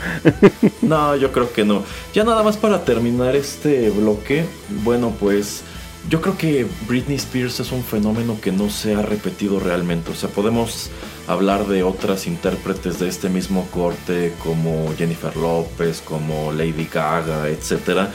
[0.84, 1.84] No, yo creo que no.
[2.14, 4.46] Ya nada más para terminar este bloque,
[4.84, 5.64] bueno, pues
[6.10, 10.12] yo creo que Britney Spears es un fenómeno que no se ha repetido realmente.
[10.12, 10.89] O sea, podemos
[11.28, 18.13] hablar de otras intérpretes de este mismo corte como Jennifer López, como Lady Gaga, etcétera.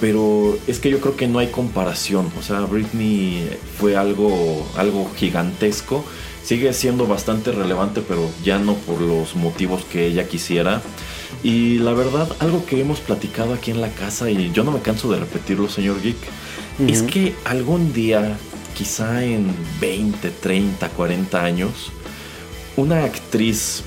[0.00, 2.30] Pero es que yo creo que no hay comparación.
[2.38, 6.04] O sea, Britney fue algo, algo gigantesco.
[6.42, 10.82] Sigue siendo bastante relevante, pero ya no por los motivos que ella quisiera.
[11.42, 14.80] Y la verdad, algo que hemos platicado aquí en la casa, y yo no me
[14.80, 16.18] canso de repetirlo, señor Geek,
[16.86, 18.36] es que algún día,
[18.76, 21.90] quizá en 20, 30, 40 años,
[22.76, 23.82] una actriz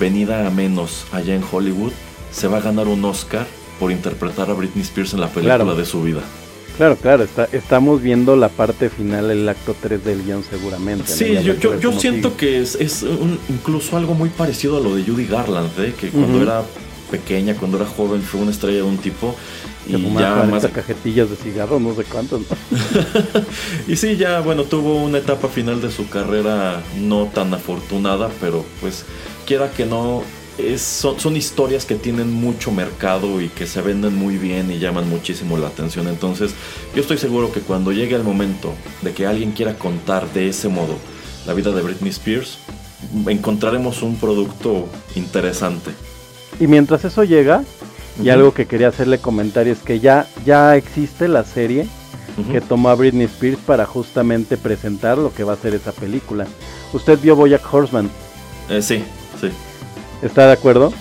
[0.00, 1.92] venida a menos allá en Hollywood
[2.32, 3.46] se va a ganar un Oscar
[3.78, 5.74] por interpretar a Britney Spears en la película Claro.
[5.76, 6.20] de su vida.
[6.76, 11.06] Claro, claro, está, estamos viendo la parte final, el acto 3 del guion seguramente.
[11.06, 12.36] Sí, yo, yo, siento sigue.
[12.36, 15.94] que es, es un- incluso algo muy parecido a lo de Judy Garland, ¿eh?
[16.00, 16.62] que cuando era
[17.12, 19.36] pequeña, cuando era joven, fue una estrella de un tipo.
[19.86, 22.40] Que Y ya 40 más, cajetillas de cigarro, no sé cuántos.
[22.40, 22.46] ¿no?
[23.88, 28.64] Y sí, ya, bueno, tuvo una etapa final de su carrera no tan afortunada, pero
[28.80, 29.04] pues,
[29.46, 30.22] quiera que no,
[30.58, 34.78] es, son, son historias que tienen mucho mercado y que se venden muy bien y
[34.78, 36.08] llaman muchísimo la atención.
[36.08, 36.54] Entonces,
[36.94, 40.68] yo estoy seguro que cuando llegue el momento de que alguien quiera contar de ese
[40.68, 40.96] modo
[41.46, 42.58] la vida de Britney Spears,
[43.26, 45.90] encontraremos un producto interesante.
[46.60, 47.64] Y mientras eso llega,
[48.22, 51.86] y algo que quería hacerle comentario es que ya, ya existe la serie
[52.50, 56.46] que tomó a Britney Spears para justamente presentar lo que va a ser esa película.
[56.92, 58.10] Usted vio Boyack Horseman,
[58.68, 59.04] Eh, sí,
[59.40, 59.50] sí.
[60.22, 60.92] ¿está de acuerdo?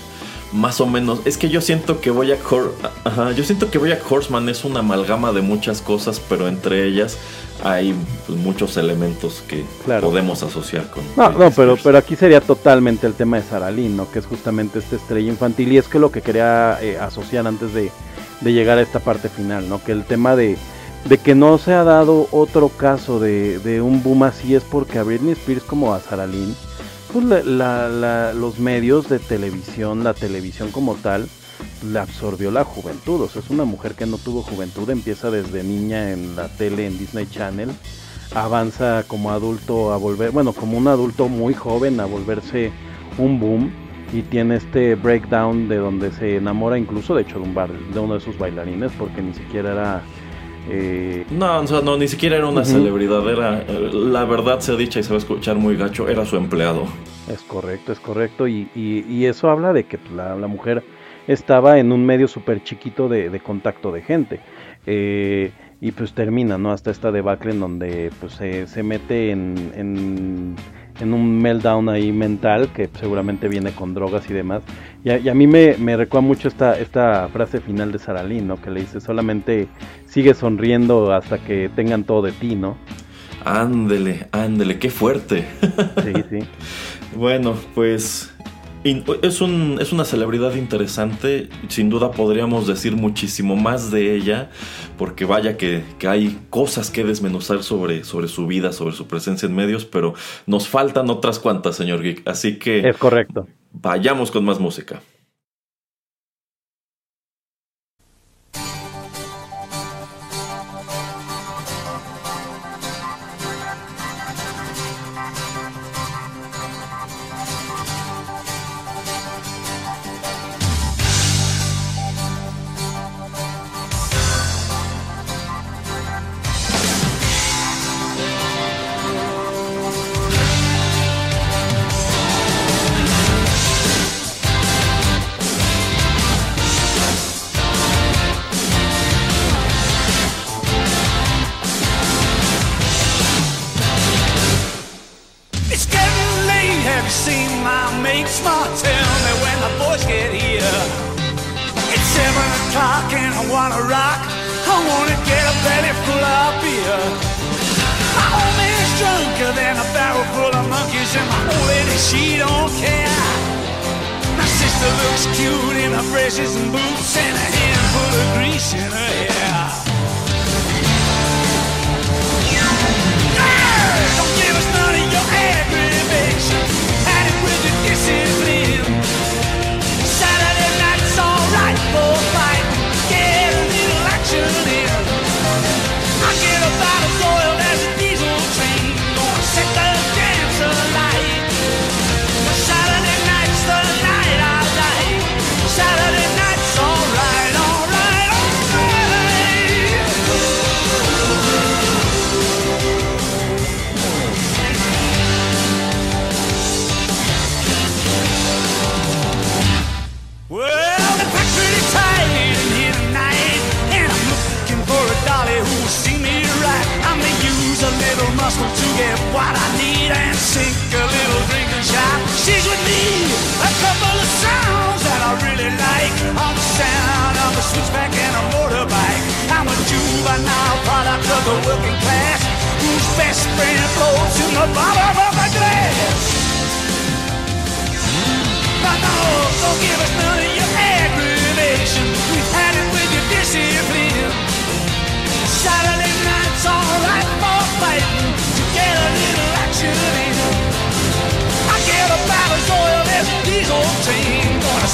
[0.54, 1.20] Más o menos.
[1.26, 4.80] Es que yo siento que Boyack Hor Ajá, yo siento que Boyack Horseman es una
[4.82, 7.18] amalgama de muchas cosas, pero entre ellas
[7.64, 7.96] hay
[8.28, 10.10] pues, muchos elementos que Claro.
[10.10, 11.04] podemos asociar con.
[11.18, 14.12] No, no, pero, pero aquí sería totalmente el tema de Sarah Lynn, ¿no?
[14.12, 17.74] Que es justamente esta estrella infantil y es que lo que quería eh, asociar antes
[17.74, 17.90] de,
[18.42, 19.84] de llegar a esta parte final, ¿no?
[19.84, 20.58] Que el tema de,
[21.06, 25.00] de que no se ha dado otro caso de, de un boom así es porque
[25.00, 26.56] a Britney Spears como a Sarah Lynn,
[27.14, 31.28] pues la- la- la- los medios de televisión, la televisión como tal,
[31.86, 33.22] le absorbió la juventud.
[33.22, 36.88] O sea, es una mujer que no tuvo juventud, empieza desde niña en la tele,
[36.88, 37.70] en Disney Channel,
[38.34, 42.72] avanza como adulto a volver, bueno, como un adulto muy joven a volverse
[43.20, 43.72] un boom
[44.12, 48.00] y tiene este breakdown de donde se enamora incluso de hecho de un bar, de
[48.00, 50.04] uno de sus bailarines porque ni siquiera era
[50.70, 53.28] eh, No, o sea, no, ni siquiera era una celebridad.
[53.30, 56.36] Era, la verdad se ha dicha y se va a escuchar muy gacho, era su
[56.38, 56.86] empleado.
[57.32, 58.48] Es correcto, es correcto.
[58.48, 60.84] Y, y- y eso habla de que la, la mujer
[61.28, 64.40] estaba en un medio súper chiquito de, de contacto de gente.
[64.86, 66.72] Eh, y pues termina, ¿no?
[66.72, 70.56] Hasta esta debacle en donde pues se, se mete en, en,
[71.00, 74.64] en un meltdown ahí mental que seguramente viene con drogas y demás.
[75.04, 78.24] Y a, y a mí me, me recuerda mucho esta, esta frase final de Sarah
[78.24, 78.62] Lynn, ¿no?
[78.62, 79.68] Que le dice solamente
[80.08, 82.78] sigue sonriendo hasta que tengan todo de ti, ¿no?
[83.46, 85.46] Ándele, ándele, qué fuerte.
[86.04, 86.40] Sí, sí.
[87.16, 88.34] Bueno, pues
[88.84, 91.50] es, un, es una celebridad interesante.
[91.70, 94.50] Sin duda podríamos decir muchísimo más de ella,
[94.98, 99.48] porque vaya que, que hay cosas que desmenuzar sobre, sobre su vida, sobre su presencia
[99.48, 100.14] en medios, pero
[100.46, 102.28] nos faltan otras cuantas, señor Geek.
[102.28, 103.48] Así que Es correcto.
[103.72, 105.02] vayamos con más música.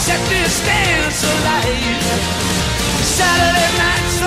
[0.09, 2.01] Gonna set this dance alight.
[3.03, 4.18] Saturday night's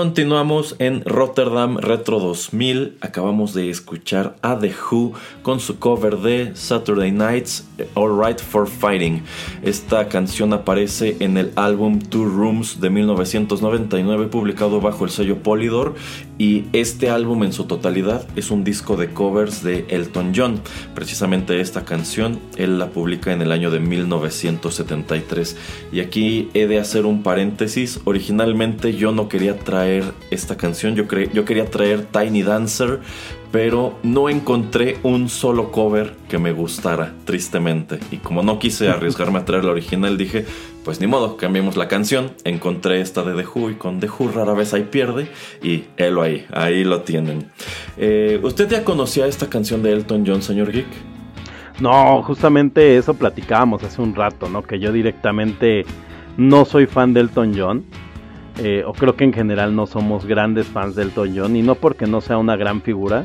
[0.00, 2.96] Continuamos en Rotterdam Retro 2000.
[3.02, 8.66] Acabamos de escuchar a The Who con su cover de Saturday Nights All Right for
[8.66, 9.22] Fighting.
[9.62, 15.94] Esta canción aparece en el álbum Two Rooms de 1999 publicado bajo el sello Polydor
[16.38, 20.62] y este álbum en su totalidad es un disco de covers de Elton John.
[20.94, 25.58] Precisamente esta canción él la publica en el año de 1973
[25.92, 28.00] y aquí he de hacer un paréntesis.
[28.04, 29.89] Originalmente yo no quería traer
[30.30, 33.00] esta canción, yo, cre- yo quería traer Tiny Dancer,
[33.52, 37.98] pero no encontré un solo cover que me gustara, tristemente.
[38.10, 40.44] Y como no quise arriesgarme a traer la original, dije,
[40.84, 42.30] pues ni modo, cambiemos la canción.
[42.44, 45.28] Encontré esta de The Who y con The Who rara vez hay pierde.
[45.62, 47.48] Y helo ahí, ahí lo tienen.
[47.96, 50.86] Eh, ¿Usted ya conocía esta canción de Elton John, señor Geek?
[51.80, 54.62] No, justamente eso platicábamos hace un rato, ¿no?
[54.62, 55.84] Que yo directamente
[56.36, 57.84] no soy fan de Elton John.
[58.62, 62.06] Eh, o creo que en general no somos grandes fans del John, y no porque
[62.06, 63.24] no sea una gran figura,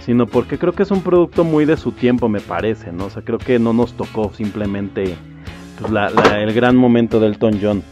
[0.00, 3.06] sino porque creo que es un producto muy de su tiempo, me parece, ¿no?
[3.06, 5.14] O sea, creo que no nos tocó simplemente
[5.78, 5.92] pues,
[6.36, 7.82] el gran momento del Elton John.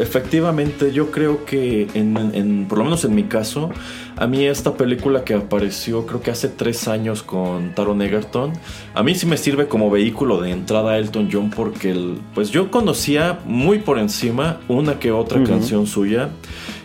[0.00, 3.70] Efectivamente, yo creo que en, en- por lo menos en mi caso,
[4.16, 8.52] a mí esta película que apareció creo que hace tres años con Taron Egerton,
[8.94, 12.50] a mí sí me sirve como vehículo de entrada a Elton John porque el- pues
[12.50, 16.30] yo conocía muy por encima una que otra canción suya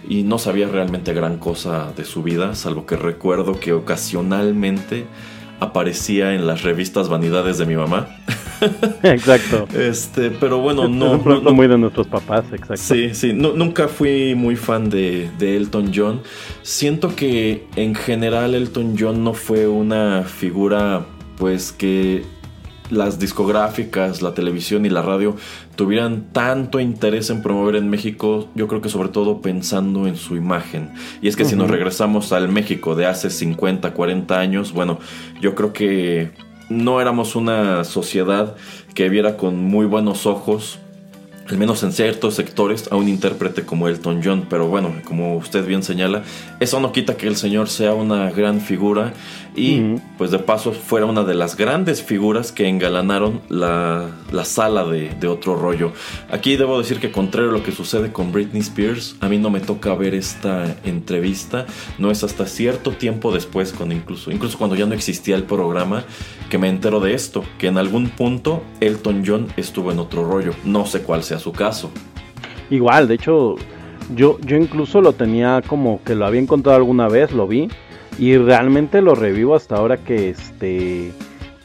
[0.07, 5.05] y no sabía realmente gran cosa de su vida, salvo que recuerdo que ocasionalmente
[5.60, 8.08] aparecía en las revistas Vanidades de mi mamá.
[9.03, 9.68] exacto.
[9.78, 12.78] Este, pero bueno, es no, un producto no- muy de nuestros papás, exacto.
[12.78, 16.22] Sí, sí, nu- nunca fui muy fan de, de Elton John.
[16.62, 21.06] Siento que en general Elton John no fue una figura
[21.38, 22.24] pues que
[22.90, 25.36] las discográficas, la televisión y la radio
[25.76, 30.36] tuvieran tanto interés en promover en México, yo creo que sobre todo pensando en su
[30.36, 30.92] imagen.
[31.22, 35.00] Y es que si nos regresamos al México de hace 50, 40 años, bueno,
[35.42, 36.32] yo creo que
[36.70, 38.56] no éramos una sociedad
[38.94, 40.80] que viera con muy buenos ojos
[41.48, 44.48] al menos en ciertos sectores, a un intérprete como Elton John.
[44.50, 46.24] Pero bueno, como usted bien señala,
[46.60, 49.14] eso no quita que el señor sea una gran figura
[49.56, 54.86] y pues de paso fuera una de las grandes figuras que engalanaron la, la sala
[54.86, 55.91] de, de otro rollo.
[56.30, 59.49] Aquí debo decir que contrario a lo que sucede con Britney Spears, a mí no
[59.49, 61.66] me toca ver esta entrevista,
[61.97, 66.03] no es hasta cierto tiempo después, cuando incluso, incluso cuando ya no existía el programa,
[66.49, 70.53] que me entero de esto, que en algún punto Elton John estuvo en otro rollo.
[70.64, 71.89] No sé cuál sea su caso.
[72.70, 73.56] Igual, de hecho,
[74.16, 77.70] yo, yo incluso lo tenía como que lo había encontrado alguna vez, lo vi,
[78.18, 81.11] y realmente lo revivo hasta ahora que este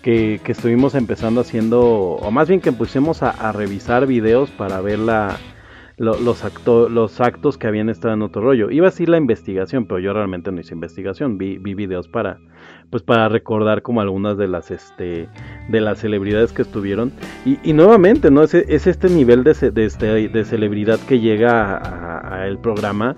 [0.03, 5.36] que, estuvimos empezando haciendo, o más bien que pusimos a, revisar videos para ver la,
[5.98, 8.70] lo- los, acto- los actos que habían estado en otro rollo.
[8.70, 12.38] Iba a decir la investigación, pero yo realmente no hice investigación, vi, vi videos para
[12.88, 15.28] pues para recordar como algunas de las este
[15.68, 17.12] de las celebridades que estuvieron.
[17.44, 21.76] Y, y nuevamente no es, es este nivel de, de, este- de celebridad que llega
[21.76, 23.16] a, a- a programa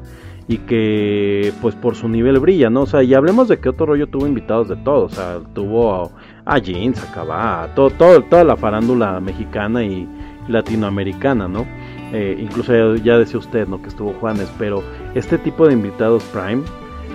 [0.48, 2.82] y que pues por su nivel brilla, ¿no?
[2.82, 5.94] O sea, y hablemos de que otro rollo tuvo invitados de todos, o sea, tuvo
[6.44, 10.08] a, a Jeans, a Cabá, a todo, todo, toda la farándula mexicana y
[10.48, 11.66] latinoamericana, ¿no?
[12.12, 13.80] Eh, incluso ya, decía usted, ¿no?
[13.80, 14.82] Que estuvo Juanes, pero
[15.14, 16.62] este tipo de invitados Prime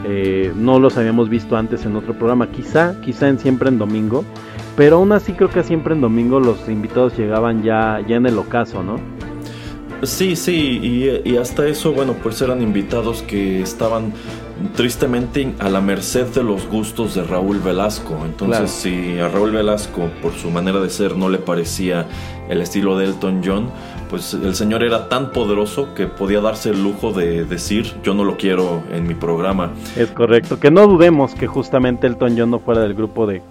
[0.05, 4.23] eh, no los habíamos visto antes en otro programa, quizá, quizá en Siempre en Domingo,
[4.75, 8.37] pero aún así creo que siempre en Domingo los invitados llegaban ya, ya en el
[8.37, 8.99] ocaso, ¿no?
[10.03, 14.13] Sí, sí, y, y hasta eso, bueno, pues eran invitados que estaban
[14.75, 18.15] tristemente a la merced de los gustos de Raúl Velasco.
[18.25, 18.67] Entonces, Claro.
[18.67, 22.05] si a Raúl Velasco, por su manera de ser, no le parecía
[22.49, 23.69] el estilo de Elton John,
[24.09, 28.23] pues el señor era tan poderoso que podía darse el lujo de decir, yo no
[28.23, 29.71] lo quiero en mi programa.
[29.95, 33.41] Es correcto, que no dudemos que justamente Elton John no fuera del grupo de,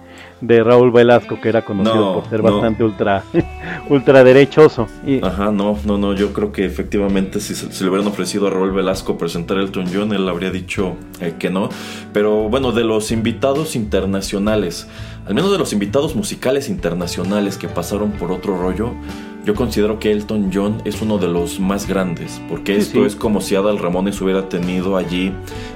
[0.41, 2.51] de Raúl Velasco, que era conocido No, por ser no.
[2.53, 3.23] bastante ultra,
[3.89, 4.87] ultraderechoso.
[5.05, 8.47] Y, Ajá, no, no, no, yo creo que efectivamente si, se- si le hubieran ofrecido
[8.47, 11.69] a Raúl Velasco presentar Elton John, él habría dicho eh, que no.
[12.13, 14.87] Pero bueno, de los invitados internacionales,
[15.27, 18.91] al menos de los invitados musicales internacionales que pasaron por otro rollo,
[19.47, 23.05] yo considero que Elton John es uno de los más grandes, porque Sí, esto sí.
[23.05, 25.31] es como si Adal Ramones hubiera tenido allí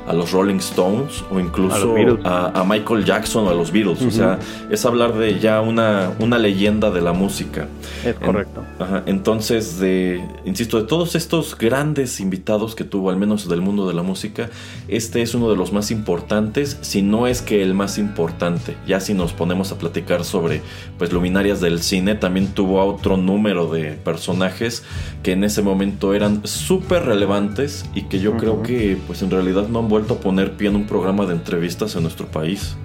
[0.05, 2.26] a los Rolling Stones o A incluso Beatles.
[2.26, 4.01] a, a Michael Jackson o a los Beatles.
[4.01, 4.11] O Ujú.
[4.11, 7.69] sea, es hablar de ya una, una leyenda de la música.
[8.05, 8.61] es correcto.
[8.78, 13.88] Ajá, entonces, de, insisto, de todos estos grandes invitados que tuvo, al menos del mundo
[13.88, 14.49] de la música,
[14.89, 18.76] este es uno de los más importantes, si no es que el más importante.
[18.86, 20.61] Ya si nos ponemos a platicar sobre
[20.97, 24.84] pues luminarias del cine, también tuvo a otro número de personajes
[25.24, 29.68] que en ese momento eran súper relevantes y que yo creo que pues en realidad
[29.68, 32.76] no han vuelto a poner pie en un programa de entrevistas en nuestro país.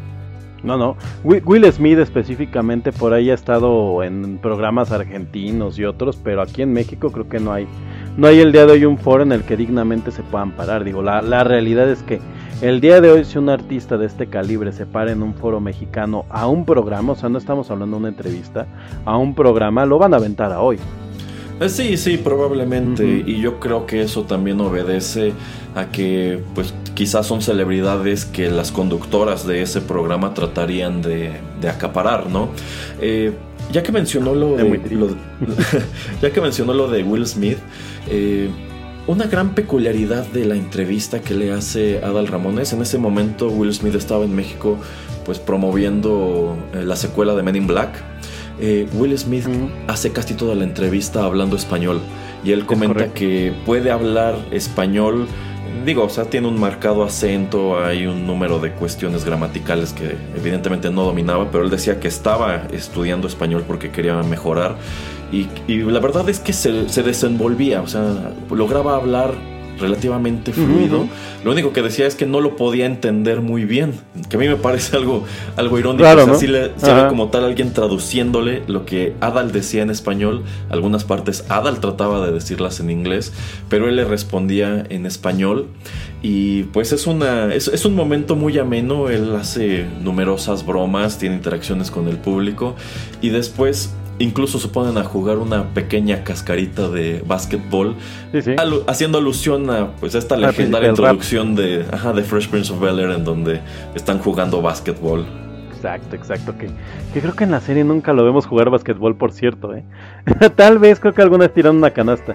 [0.62, 0.97] No, no.
[1.22, 6.62] Will, Will Smith específicamente por ahí ha estado en programas argentinos y otros, pero aquí
[6.62, 7.66] en México creo que no hay.
[8.16, 10.83] No hay el día de hoy un foro en el que dignamente se puedan parar.
[10.83, 12.20] Digo, la, la realidad es que
[12.62, 15.61] el día de hoy si un artista de este calibre se para en un foro
[15.61, 18.66] mexicano a un programa, o sea, no estamos hablando de una entrevista,
[19.04, 20.76] a un programa, lo van a aventar a hoy.
[21.61, 23.24] Eh, Sí, sí, probablemente.
[23.26, 25.32] Y yo creo que eso también obedece
[25.74, 31.68] a que, pues, quizás son celebridades que las conductoras de ese programa tratarían de, de
[31.70, 32.48] acaparar, ¿no?
[33.00, 33.32] Eh,
[33.72, 35.09] ya que mencionó lo de, lo-
[36.22, 37.59] ya que mencionó lo de Will Smith,
[38.09, 38.48] eh,
[39.07, 43.72] una gran peculiaridad de la entrevista que le hace Adal Ramones, en ese momento Will
[43.72, 44.78] Smith estaba en México,
[45.24, 48.02] pues promoviendo eh, la secuela de Men in Black.
[48.59, 49.46] eh, Will Smith
[49.86, 52.00] hace casi toda la entrevista hablando español
[52.42, 55.26] y él comenta que puede hablar español.
[55.84, 60.90] Digo, o sea, tiene un marcado acento, hay un número de cuestiones gramaticales que evidentemente
[60.90, 64.76] no dominaba, pero él decía que estaba estudiando español porque quería mejorar.
[65.33, 69.35] Y, y la verdad es que se, se desenvolvía, o sea, lograba hablar
[69.79, 71.01] relativamente fluido.
[71.01, 71.09] Ujú.
[71.45, 73.93] Lo único que decía es que no lo podía entender muy bien,
[74.31, 75.24] que a mí me parece algo,
[75.57, 76.03] algo irónico.
[76.03, 76.39] Claro, o sea, ¿no?
[76.41, 76.93] sí le- Ajá.
[76.93, 80.45] había como tal alguien traduciéndole lo que Adal decía en español.
[80.70, 83.35] Algunas partes Adal trataba de decirlas en inglés,
[83.68, 85.66] pero él le respondía en español.
[86.22, 89.11] Y pues es, una, es, es un momento muy ameno.
[89.11, 92.77] Él hace numerosas bromas, tiene interacciones con el público.
[93.20, 97.95] Y después incluso se ponen a jugar una pequeña cascarita de básquetbol
[98.33, 98.51] Sí, sí.
[98.53, 100.97] alu- haciendo alusión a pues a esta legendaria rap.
[100.99, 103.61] introducción de, ajá, de Fresh Prince of Bel Air en donde
[103.95, 105.27] están jugando básquetbol.
[105.75, 106.57] Exacto, exacto.
[106.59, 106.69] Que,
[107.12, 109.85] que creo que en la serie nunca lo vemos jugar basquetbol, por cierto, ¿eh?
[110.57, 112.35] Tal vez creo que alguna tirando una canasta.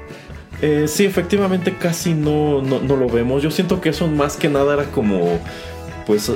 [0.62, 3.42] Eh, sí, efectivamente casi no, no, no lo vemos.
[3.42, 5.40] Yo siento que eso más que nada era como
[6.12, 6.30] pues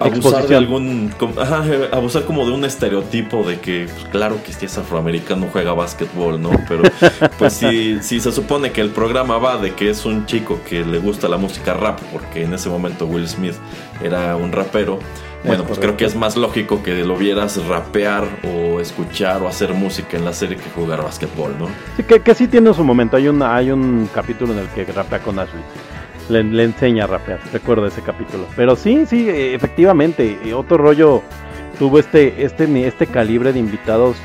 [0.00, 4.66] abusar de algún ajá, abusar como de un estereotipo de que pues, claro que si
[4.66, 6.50] es afroamericano juega básquetbol, ¿no?
[6.68, 6.84] Pero
[7.36, 10.84] pues si, si se supone que el programa va de que es un chico que
[10.84, 13.56] le gusta la música rap, porque en ese momento Will Smith
[14.00, 15.00] era un rapero,
[15.44, 19.74] bueno, pues creo que es más lógico que lo vieras rapear o escuchar o hacer
[19.74, 21.66] música en la serie que jugar básquetbol, ¿no?
[21.96, 23.16] Sí, que, que sí tiene su momento.
[23.16, 25.62] Hay, una, hay un capítulo en el que rapea con Ashley.
[26.28, 27.40] Le, le enseña a rapear.
[27.52, 28.44] Recuerdo ese capítulo.
[28.56, 30.38] Pero sí, sí, eh, efectivamente.
[30.44, 31.22] eh, Otro rollo
[31.78, 34.16] tuvo este, este, este calibre de invitados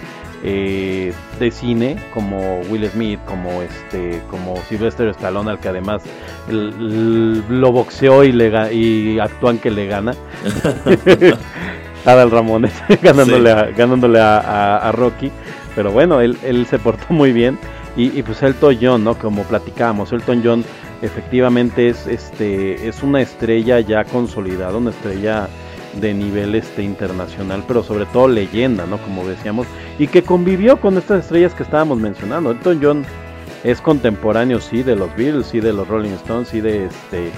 [0.46, 6.04] eh, de cine como Will Smith, como este, como Sylvester Stallone, al que además
[6.50, 6.74] el-
[7.48, 10.14] el- lo boxeó y le y actúan que le gana.
[12.06, 13.58] Adal Ramones ganándole, Sí.
[13.58, 15.32] a, ganándole a, a- a Rocky.
[15.76, 17.58] Pero bueno, él, él se portó muy bien.
[17.96, 19.16] Y, y pues Elton John, ¿no?
[19.18, 20.66] Como platicábamos, Elton John
[21.04, 25.48] efectivamente es, este, es una estrella ya consolidada, una estrella
[26.00, 28.98] de nivel este, internacional, pero sobre todo leyenda, ¿no?
[28.98, 29.68] Como decíamos,
[30.00, 32.50] y que convivió con estas estrellas que estábamos mencionando.
[32.52, 33.06] Elton John
[33.64, 37.30] es contemporáneo, sí, de los Beatles, sí, de los Rolling Stones, sí, de este,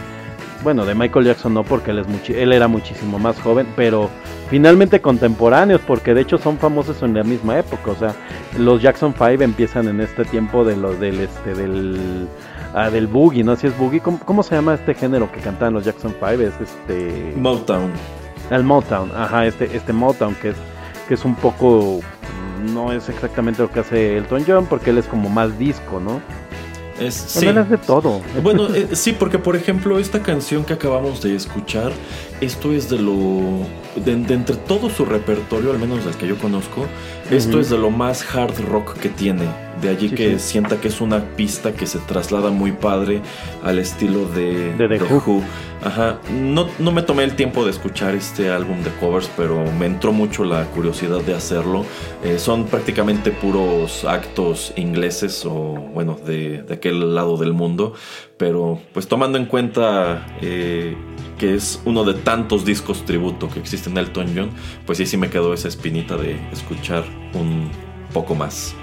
[0.63, 4.09] bueno, de Michael Jackson no, porque él, es muchi- él era muchísimo más joven, pero
[4.49, 8.15] finalmente contemporáneos, porque de hecho son famosos en la misma época, o sea,
[8.57, 12.27] los Jackson 5 empiezan en este tiempo de los del este del
[12.75, 13.55] ah, del boogie, ¿no?
[13.55, 16.27] Si es boogie, ¿cómo, cómo se llama este género que cantaban los Jackson 5?
[16.41, 17.91] Es este Motown.
[18.51, 20.55] el Motown, ajá, este este Motown que es
[21.07, 22.01] que es un poco
[22.73, 26.21] no es exactamente lo que hace Elton John porque él es como más disco, ¿no?
[26.99, 27.47] Es, Bueno, sí.
[27.47, 28.21] él hace todo.
[28.41, 31.91] Bueno, eh, sí, porque por ejemplo, esta canción que acabamos de escuchar,
[32.39, 33.65] esto es de lo.
[33.95, 36.85] De, de entre todo su repertorio, al menos del que yo conozco,
[37.29, 39.64] esto es de lo más hard rock que tiene.
[39.81, 40.51] De allí Sí, que sí.
[40.51, 43.21] sienta que es una pista que se traslada muy padre
[43.63, 45.43] al estilo de, De The Who.
[45.83, 46.19] Ajá.
[46.31, 50.13] No, no me tomé el tiempo de escuchar este álbum de covers, pero me entró
[50.13, 51.85] mucho la curiosidad de hacerlo.
[52.23, 55.51] Eh, son prácticamente puros actos ingleses o,
[55.93, 57.93] bueno, de, de aquel lado del mundo.
[58.37, 60.95] Pero, pues tomando en cuenta eh,
[61.37, 64.49] que es uno de tantos discos tributo que existen en Elton John,
[64.85, 67.03] pues sí, sí me quedó esa espinita de escuchar
[67.33, 67.69] un
[68.13, 68.73] poco más.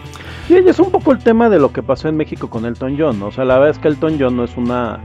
[0.49, 2.97] Sí, y es un poco el tema de lo que pasó en México con Elton
[2.99, 3.23] John.
[3.23, 5.01] O sea, la verdad es que Elton John no es una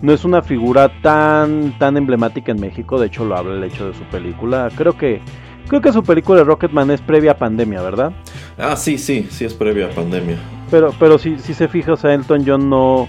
[0.00, 3.86] no es una figura tan tan emblemática en México, de hecho lo habla el hecho
[3.88, 4.70] de su película.
[4.74, 5.20] Creo que
[5.68, 8.12] creo que su película de Rocketman es previa a pandemia, ¿verdad?
[8.56, 10.38] Ah, sí, sí, sí es previa a pandemia.
[10.70, 13.08] Pero pero si, si se fija, o sea, Elton John no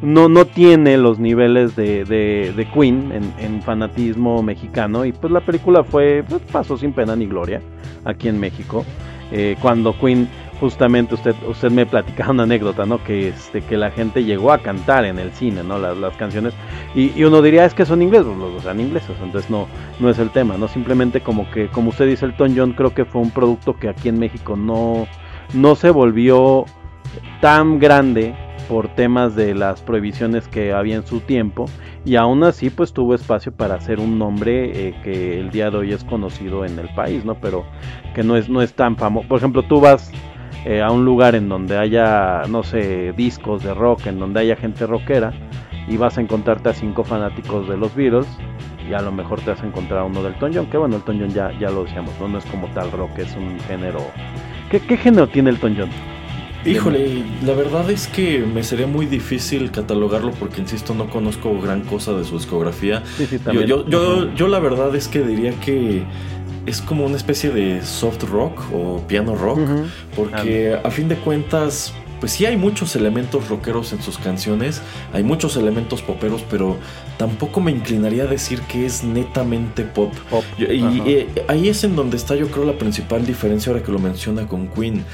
[0.00, 5.32] no, no tiene los niveles de, de, de Queen en, en fanatismo mexicano y pues
[5.32, 7.60] la película fue pues, pasó sin pena ni gloria
[8.04, 8.84] aquí en México
[9.30, 10.26] Eh, cuando Queen
[10.60, 14.58] justamente usted usted me platicaba una anécdota no que este que la gente llegó a
[14.58, 16.54] cantar en el cine no las, las canciones
[16.94, 19.66] y, y uno diría es que son ingleses los dos son ingleses entonces no
[20.00, 23.04] no es el tema no simplemente como que como usted dice Elton John creo que
[23.04, 25.06] fue un producto que aquí en México no
[25.54, 26.64] no se volvió
[27.40, 28.34] tan grande
[28.68, 31.66] por temas de las prohibiciones que había en su tiempo
[32.04, 35.78] y aún así pues tuvo espacio para hacer un nombre eh, que el día de
[35.78, 37.34] hoy es conocido en el país, ¿no?
[37.40, 37.64] Pero
[38.14, 39.26] que no es, no es tan famoso.
[39.26, 40.12] Por ejemplo, tú vas
[40.64, 44.56] eh, a un lugar en donde haya, no sé, discos de rock, en donde haya
[44.56, 45.32] gente rockera
[45.86, 48.26] y vas a encontrarte a cinco fanáticos de los Beatles
[48.88, 50.96] y a lo mejor te vas a encontrar a uno del Elton John, que bueno,
[50.96, 52.28] Elton John ya, ya lo decíamos, ¿no?
[52.28, 54.00] no es como tal rock, es un género...
[54.70, 55.90] ¿Qué, qué género tiene Elton John?
[56.64, 61.82] Híjole, la verdad es que me sería muy difícil catalogarlo porque, insisto, no conozco gran
[61.82, 63.02] cosa de su discografía.
[63.16, 63.66] Sí, sí, Yo, también.
[63.66, 66.02] yo, yo, yo la verdad es que diría que
[66.68, 69.58] es como una especie de soft rock o piano rock,
[70.14, 75.22] porque a fin de cuentas, pues sí hay muchos elementos rockeros en sus canciones, hay
[75.22, 76.76] muchos elementos poperos, pero
[77.16, 80.12] tampoco me inclinaría a decir que es netamente pop.
[80.30, 80.44] Pop.
[80.58, 81.02] Yo- y Ajá.
[81.06, 84.46] eh, ahí es en donde está yo creo la principal diferencia ahora que lo menciona
[84.46, 85.04] con Queen.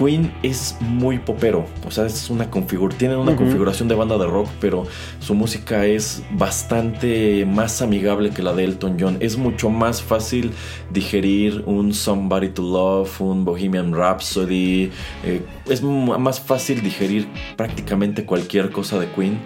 [0.00, 4.26] Queen es muy popero, o sea, es una configuración, tiene una configuración de banda de
[4.26, 4.86] rock, pero
[5.18, 9.18] su música es bastante más amigable que la de Elton John.
[9.20, 10.52] Es mucho más fácil
[10.90, 14.90] digerir un Somebody to Love, un Bohemian Rhapsody.
[15.24, 17.28] eh, es más fácil digerir
[17.58, 19.38] prácticamente cualquier cosa de Queen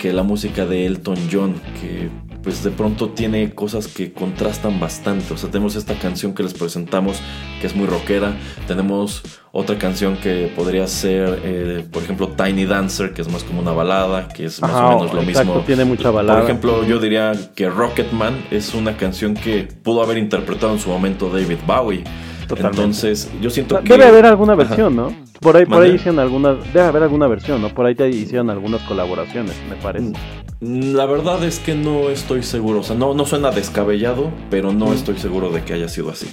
[0.00, 2.08] que la música de Elton John, que
[2.42, 5.34] pues de pronto tiene cosas que contrastan bastante.
[5.34, 7.20] O sea, tenemos esta canción que les presentamos
[7.60, 8.34] que es muy rockera.
[8.66, 9.22] Tenemos
[9.52, 13.72] otra canción que podría ser, eh, por ejemplo, Tiny Dancer, que es más como una
[13.72, 15.64] balada, que es más Ajá, o menos lo exacto, mismo.
[15.66, 16.38] tiene mucha balada.
[16.40, 20.88] Por ejemplo, yo diría que Rocketman es una canción que pudo haber interpretado en su
[20.88, 22.04] momento David Bowie.
[22.46, 22.80] Totalmente.
[22.80, 23.88] Entonces, yo siento que...
[23.92, 24.62] Debe haber alguna Ajá.
[24.64, 25.14] versión, ¿no?
[25.40, 27.68] Por ahí, por ahí hicieron algunas, debe haber alguna versión, ¿no?
[27.70, 30.12] Por ahí te hicieron algunas colaboraciones, me parece.
[30.60, 32.80] Mm, La verdad es que no estoy seguro.
[32.80, 34.92] O sea, no, no suena descabellado, pero no Mm.
[34.94, 36.26] estoy seguro de que haya sido así.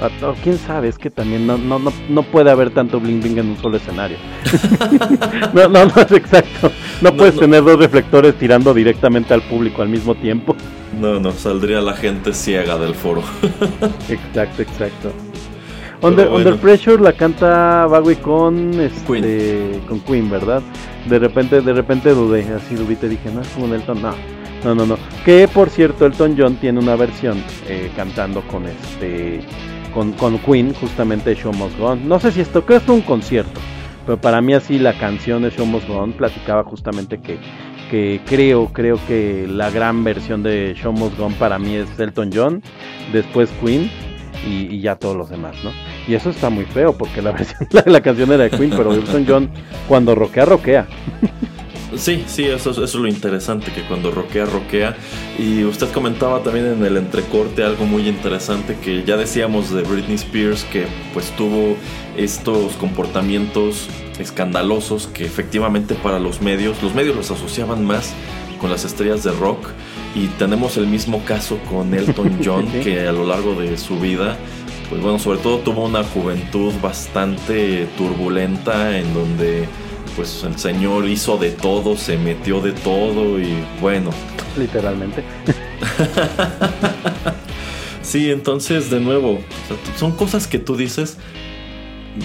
[0.00, 0.10] Ah,
[0.42, 3.48] quién sabe, es que también no, no, no, no puede haber tanto bling bling en
[3.48, 4.18] un solo escenario.
[5.54, 6.70] no, no, no es exacto.
[7.00, 7.40] No, No, puedes no.
[7.40, 10.54] tener dos reflectores tirando directamente al público al mismo tiempo.
[11.00, 13.22] No, no, saldría la gente ciega del foro.
[14.08, 15.12] Exacto, exacto.
[16.02, 16.50] Under, bueno.
[16.50, 20.62] Under Pressure la canta Bowie con este con Queen, ¿verdad?
[21.08, 24.14] De repente, de repente dudé, así dudé, dije, no es como Elton, no,
[24.62, 24.98] no, no, no.
[25.24, 29.40] Que por cierto, Elton John tiene una versión eh, cantando con este
[29.96, 32.06] con, con Queen, justamente Show Must Go On.
[32.06, 33.58] No sé si esto, creo es un concierto,
[34.04, 37.38] pero para mí así la canción de Show Must Go On platicaba justamente que
[37.90, 41.98] que creo, creo que la gran versión de Show Must Go On para mí es
[41.98, 42.62] Elton John,
[43.12, 43.90] después Queen
[44.46, 45.70] y, y ya todos los demás, ¿no?
[46.06, 48.92] Y eso está muy feo porque la versión, la, la canción era de Queen, pero
[48.92, 49.50] Elton John
[49.88, 50.86] cuando roquea, roquea.
[51.96, 54.96] Sí, sí, eso, es- eso es lo interesante, que cuando roquea, roquea.
[55.38, 60.14] Y usted comentaba también en el entrecorte algo muy interesante que ya decíamos de Britney
[60.16, 61.76] Spears, que pues tuvo
[62.16, 63.88] estos comportamientos
[64.18, 68.12] escandalosos que efectivamente para los medios, los medios los asociaban más
[68.60, 69.68] con las estrellas de rock.
[70.14, 74.36] Y tenemos el mismo caso con Elton John, que a lo largo de su vida,
[74.88, 79.66] pues bueno, sobre todo tuvo una juventud bastante turbulenta en donde
[80.16, 84.10] pues el señor hizo de todo, se metió de todo y bueno.
[84.58, 85.22] Literalmente.
[88.02, 91.16] Sí, entonces de nuevo, o sea, t- son cosas que tú dices,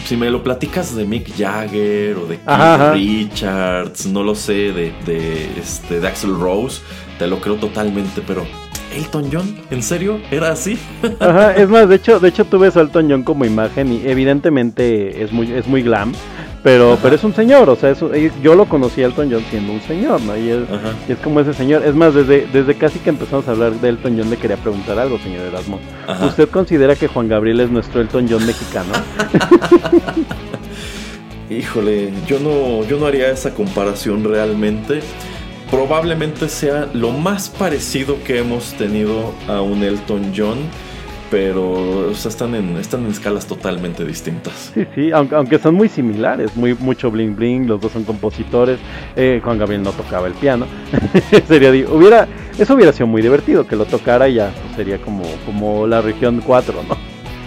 [0.06, 2.94] si me lo platicas de Mick Jagger o de ajá.
[2.94, 6.82] Richards, no lo sé, de, de, este, de Axel Rose,
[7.18, 8.46] te lo creo totalmente, pero
[8.96, 10.20] Elton John, ¿en serio?
[10.30, 10.78] ¿Era así?
[11.20, 14.04] Ajá, es más, de hecho, de hecho tú ves a Elton John como imagen y
[14.06, 16.14] evidentemente es muy, es muy glam,
[16.64, 19.74] pero, pero es un señor, o sea, eso, yo lo conocí a Elton John siendo
[19.74, 20.38] un señor, ¿no?
[20.38, 20.59] Y es,
[21.07, 21.84] y es como ese señor.
[21.84, 24.99] Es más, desde, desde casi que empezamos a hablar de Elton John le quería preguntar
[24.99, 25.80] algo, señor Erasmo.
[26.07, 26.26] Ajá.
[26.26, 28.91] ¿Usted considera que Juan Gabriel es nuestro Elton John mexicano?
[31.49, 35.01] Híjole, yo no, yo no haría esa comparación realmente.
[35.70, 40.59] Probablemente sea lo más parecido que hemos tenido a un Elton John,
[41.32, 44.71] pero o sea, están, en, están en escalas totalmente distintas.
[44.73, 48.79] Sí, sí, aunque, aunque son muy similares, muy mucho bling bling, los dos son compositores.
[49.15, 50.67] eh, Juan Gabriel no tocaba el piano.
[51.47, 52.27] sería hubiera
[52.59, 56.01] eso hubiera sido muy divertido que lo tocara y ya pues, sería como como la
[56.01, 56.97] región 4, ¿no?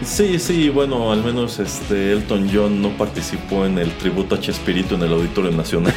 [0.02, 4.96] Sí, sí, bueno, al menos este Elton John no participó en el tributo a Chespirito
[4.96, 5.94] en el Auditorio Nacional.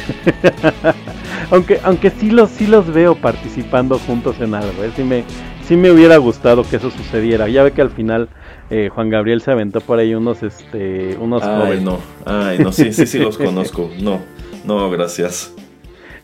[1.50, 4.90] aunque aunque sí los sí los veo participando juntos en algo, ¿eh?
[4.94, 5.24] sí me
[5.68, 7.48] sí me hubiera gustado que eso sucediera.
[7.48, 8.28] Ya ve que al final
[8.70, 11.82] eh, Juan Gabriel se aventó por ahí unos este unos Ay, covers.
[11.82, 13.90] no, ay, no, sí, sí, sí los conozco.
[14.00, 14.20] No,
[14.64, 15.54] no, gracias.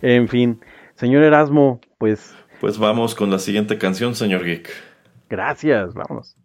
[0.03, 0.61] En fin,
[0.97, 4.71] señor Erasmo, pues Pues vamos con la siguiente canción, señor Geek.
[5.29, 6.37] gracias, vámonos.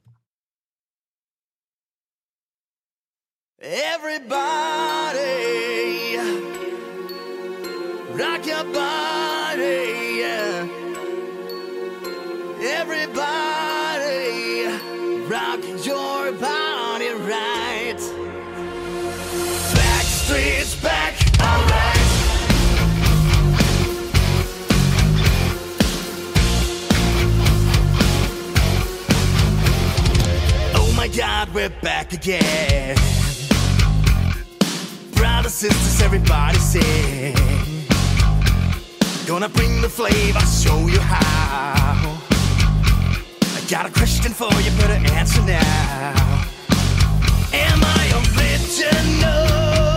[3.62, 6.18] Everybody,
[8.16, 9.99] rock your body.
[12.62, 13.24] Everybody,
[15.30, 17.96] rock your body right.
[19.74, 21.96] Backstreet's back, alright.
[30.76, 32.98] Oh my God, we're back again.
[35.14, 37.36] Brothers, sisters, everybody sing.
[39.26, 42.19] Gonna bring the flavor, show you how.
[43.70, 45.62] Got a question for you, better answer now.
[47.54, 49.89] Am I original?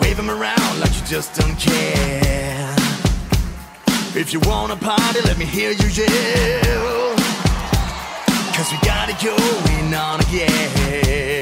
[0.00, 2.74] Wave them around like you just don't care.
[4.14, 7.16] If you wanna party, let me hear you yell.
[8.54, 11.39] Cause we got it going on again.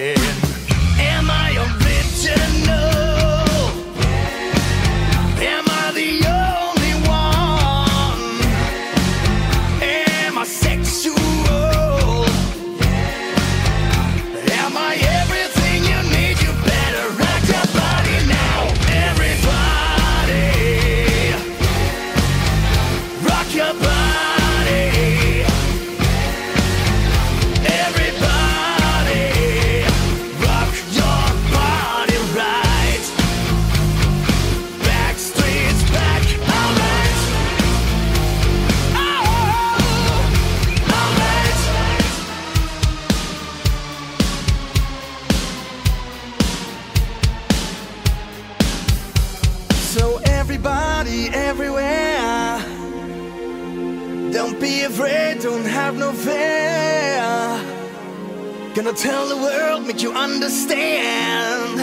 [58.97, 61.81] Tell the world, make you understand.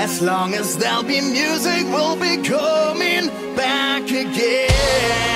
[0.00, 5.29] As long as there'll be music, we'll be coming back again.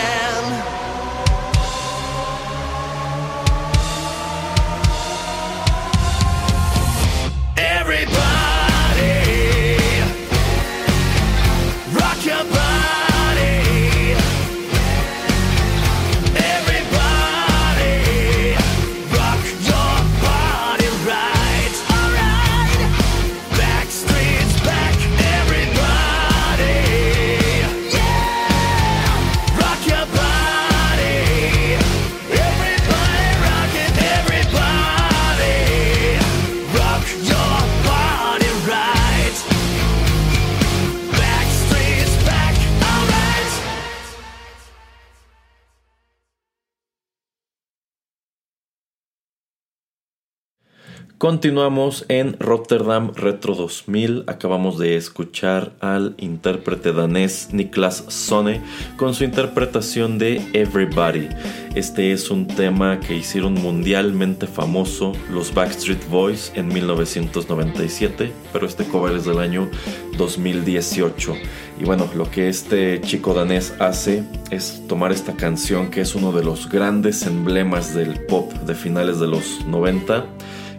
[51.25, 54.25] Continuamos en Rotterdam Retro 2000.
[54.27, 58.61] Acabamos de escuchar al intérprete danés Niklas Sone
[58.99, 61.31] con su interpretación de Everybody.
[61.75, 68.85] Este es un tema que hicieron mundialmente famoso los Backstreet Boys en 1997, pero este
[68.85, 69.71] cover es del año
[70.19, 71.37] 2018.
[71.81, 76.33] Y bueno, lo que este chico danés hace es tomar esta canción que es uno
[76.33, 80.27] de los grandes emblemas del pop de finales de los 90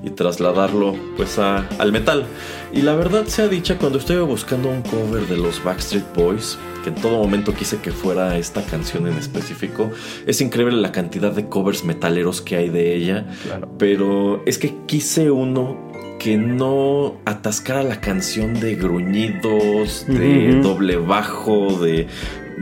[0.05, 2.25] y trasladarlo pues a- al metal.
[2.71, 6.89] Y la verdad sea dicha, cuando estuve buscando un cover de los Backstreet Boys, que
[6.89, 9.89] en todo momento quise que fuera esta canción en específico,
[10.27, 13.69] es increíble la cantidad de covers metaleros que hay de ella, Claro.
[13.79, 15.83] pero es que quise uno
[16.19, 22.07] que no atascara la canción de gruñidos, de doble bajo, de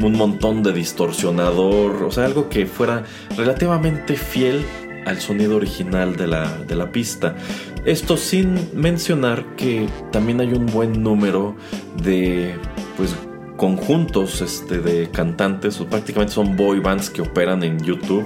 [0.02, 3.04] un montón de distorsionador, o sea, algo que fuera
[3.38, 4.64] relativamente fiel
[5.06, 7.36] al sonido original de la, de la pista.
[7.86, 11.56] Esto sin mencionar que también hay un buen número
[12.02, 12.56] de
[12.98, 13.16] pues
[13.58, 18.26] conjuntos este, de cantantes, o prácticamente son boy bands que operan en YouTube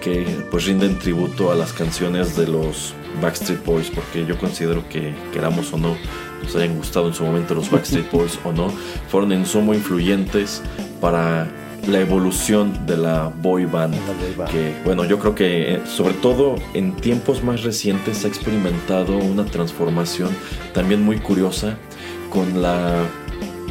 [0.00, 5.12] que pues rinden tributo a las canciones de los Backstreet Boys porque yo considero que
[5.32, 5.96] queramos o no
[6.42, 8.70] nos hayan gustado en su momento los Backstreet Boys o no
[9.08, 10.62] fueron en sumo influyentes
[11.00, 11.46] para
[11.88, 14.50] la evolución de la boy band La boy band.
[14.50, 19.44] que bueno yo creo que eh, sobre todo en tiempos más recientes ha experimentado una
[19.44, 20.30] transformación
[20.74, 21.76] también muy curiosa
[22.30, 23.04] con la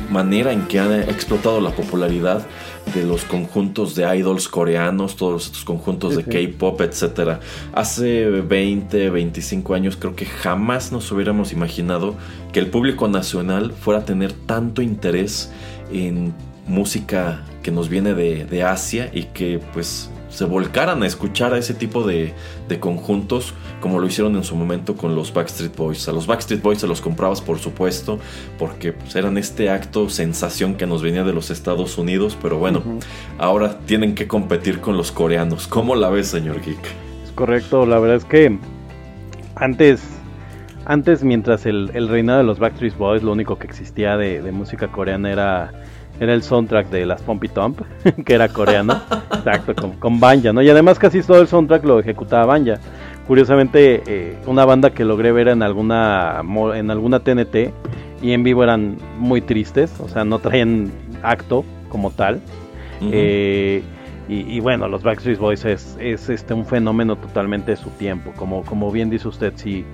[0.10, 2.46] manera en que ha explotado la popularidad
[2.94, 6.24] de los conjuntos de idols coreanos, todos estos conjuntos de.
[6.24, 7.40] K-pop, etcétera.
[7.74, 12.16] Hace 20, 25 años creo que jamás nos hubiéramos imaginado
[12.52, 15.52] que el público nacional fuera a tener tanto interés
[15.92, 16.34] en
[16.68, 21.58] música que nos viene de, de Asia y que pues se volcaran a escuchar a
[21.58, 22.34] ese tipo de,
[22.68, 26.08] de conjuntos como lo hicieron en su momento con los Backstreet Boys.
[26.08, 28.20] A los Backstreet Boys se los comprabas por supuesto
[28.58, 32.84] porque pues, eran este acto sensación que nos venía de los Estados Unidos, pero bueno,
[33.38, 35.68] ahora tienen que competir con los coreanos.
[35.68, 36.80] ¿Cómo la ves, señor Geek?
[37.24, 38.58] Es correcto, la verdad es que
[39.56, 40.02] antes,
[40.86, 44.52] antes mientras el, el reinado de los Backstreet Boys, lo único que existía de, de
[44.52, 45.72] música coreana era,
[46.20, 47.82] era el soundtrack de las Pompy Tomp,
[48.26, 49.02] que era coreano,
[49.34, 50.62] exacto, con, con Banja, ¿no?
[50.62, 52.80] Y además casi todo el soundtrack lo ejecutaba Banja.
[53.28, 56.42] Curiosamente, eh, una banda que logré ver en alguna,
[56.74, 57.72] en alguna TNT
[58.22, 60.92] y en vivo eran muy tristes, o sea, no traían
[61.22, 62.42] acto como tal.
[63.02, 63.84] Eh,
[64.28, 68.32] y, y bueno, los Backstreet Boys es, es este un fenómeno totalmente de su tiempo.
[68.36, 69.86] Como, como bien dice usted, si,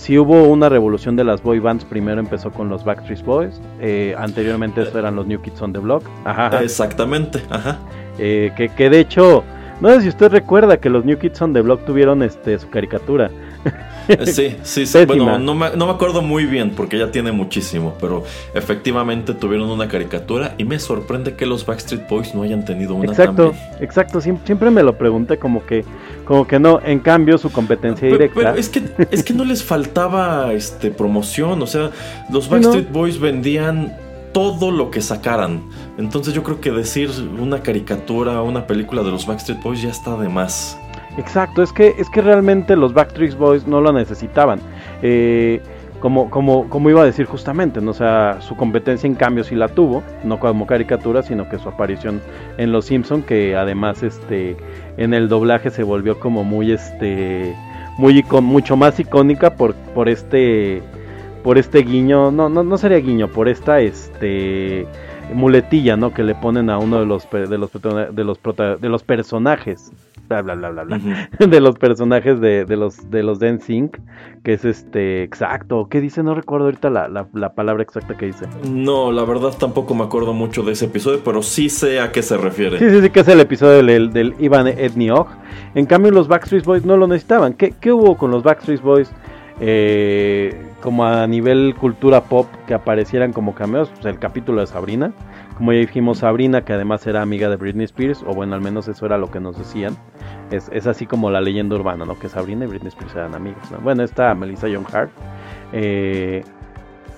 [0.00, 3.60] si hubo una revolución de las boy bands, primero empezó con los Backstreet Boys.
[3.80, 6.02] eh, anteriormente eso eran los New Kids on the Block.
[6.24, 6.62] Ajá, ajá.
[6.62, 7.76] Exactamente, ajá.
[8.18, 9.44] Eh, que, que de hecho,
[9.82, 12.70] no sé si usted recuerda que los New Kids on the Block tuvieron este su
[12.70, 13.30] caricatura.
[14.26, 15.04] Sí, sí, sí.
[15.06, 19.70] Bueno, no me, no me acuerdo muy bien porque ya tiene muchísimo, pero efectivamente tuvieron
[19.70, 23.82] una caricatura y me sorprende que los Backstreet Boys no hayan tenido una Exacto, también.
[23.82, 24.20] exacto.
[24.20, 25.84] Siempre, siempre me lo pregunté como que,
[26.24, 26.80] como que no.
[26.84, 28.34] En cambio, su competencia Pero, directa.
[28.34, 31.90] pero es que es que no les faltaba este promoción, o sea,
[32.30, 32.48] los.
[32.48, 33.96] Backstreet Boys vendían
[34.32, 35.62] todo lo que sacaran.
[35.98, 40.16] Entonces yo creo que decir una caricatura, una película de los Backstreet Boys ya está
[40.16, 40.78] de más.
[41.18, 44.60] Exacto, es que, es que realmente los Backstreet Boys no lo necesitaban.
[45.02, 45.60] Eh,
[46.00, 47.90] como, como, como iba a decir justamente, ¿no?
[47.90, 51.68] o sea, su competencia en cambio sí la tuvo, no como caricatura, sino que su
[51.68, 52.22] aparición
[52.56, 54.56] en Los Simpson, que además este
[54.96, 57.54] en el doblaje se volvió como muy este
[57.98, 60.82] muy mucho más icónica por, por este
[61.44, 64.86] por este guiño, no, no, no sería guiño, por esta este
[65.34, 66.12] muletilla, ¿no?
[66.12, 68.40] que le ponen a uno de los de los de los
[68.80, 69.92] de los personajes,
[70.30, 73.98] bla bla bla bla de los personajes de, de los de los Sync
[74.42, 76.22] que es este exacto, ¿qué dice?
[76.22, 78.46] No recuerdo ahorita la, la, la palabra exacta que dice.
[78.70, 82.22] No, la verdad tampoco me acuerdo mucho de ese episodio, pero sí sé a qué
[82.22, 82.78] se refiere.
[82.78, 85.28] Sí, sí, sí, que es el episodio del, del Ivan Etniok.
[85.74, 87.52] En cambio, los Backstreet Boys no lo necesitaban.
[87.52, 89.12] ¿Qué, qué hubo con los Backstreet Boys?
[89.60, 95.12] Eh, como a nivel cultura pop, que aparecieran como cameos, pues el capítulo de Sabrina.
[95.60, 98.88] Como ya dijimos, Sabrina, que además era amiga de Britney Spears, o bueno, al menos
[98.88, 99.94] eso era lo que nos decían.
[100.50, 102.18] Es, es así como la leyenda urbana, ¿no?
[102.18, 103.70] Que Sabrina y Britney Spears eran amigos.
[103.70, 103.76] ¿no?
[103.80, 105.10] Bueno, está Melissa Young Hart.
[105.74, 106.42] Eh,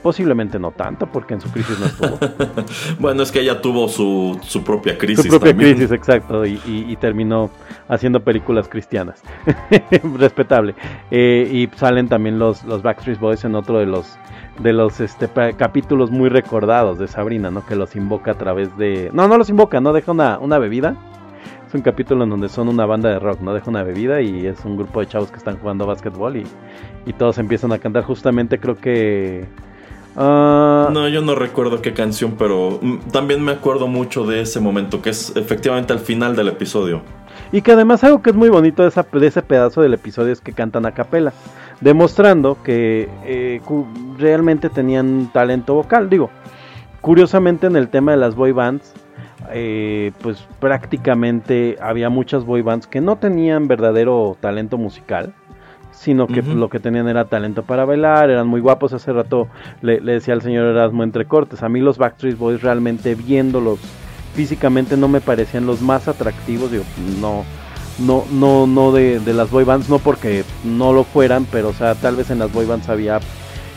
[0.03, 2.19] posiblemente no tanto, porque en su crisis no estuvo.
[2.99, 5.77] Bueno, es que ella tuvo su, su propia crisis su propia también.
[5.77, 7.49] crisis, exacto, y, y- y terminó
[7.89, 9.23] haciendo películas cristianas.
[10.19, 10.75] Respetable.
[11.13, 14.19] Eh, y salen también los, los Backstreet Boys en otro de los
[14.59, 17.65] de los este capítulos muy recordados de Sabrina, ¿no?
[17.67, 19.11] Que los invoca a través de...
[19.13, 19.93] No, no los invoca, ¿no?
[19.93, 20.95] Deja una, una bebida.
[21.67, 23.55] Es un capítulo en donde son una banda de rock, ¿no?
[23.55, 26.47] Deja una bebida y es un grupo de chavos que están jugando básquetbol y,
[27.07, 29.47] y todos empiezan a cantar justamente, creo que...
[30.17, 34.61] ah, No, yo no recuerdo qué canción, pero mm, también me acuerdo mucho de ese
[34.61, 37.01] momento, que es efectivamente al final del episodio.
[37.53, 40.33] Y que además algo que es muy bonito de, esa- de ese pedazo del episodio
[40.33, 41.33] es que cantan a capela,
[41.83, 43.61] demostrando que eh,
[44.19, 46.09] realmente tenían talento vocal.
[46.09, 46.31] Digo,
[47.01, 48.95] curiosamente en el tema de las boy bands,
[49.51, 55.35] eh, pues prácticamente había muchas boy bands que no tenían verdadero talento musical.
[55.91, 58.93] Sino que lo que tenían era talento para bailar, eran muy guapos.
[58.93, 59.47] Hace rato
[59.83, 61.63] le, le decía al señor Erasmo entre cortes.
[61.63, 63.79] A mí los Backstreet Boys realmente viéndolos
[64.35, 66.85] físicamente no me parecían los más atractivos, digo,
[67.21, 67.45] no,
[67.99, 71.73] no, no, no de, de las boy bands, no porque no lo fueran, pero o
[71.75, 73.21] sea, tal vez en las boy bands había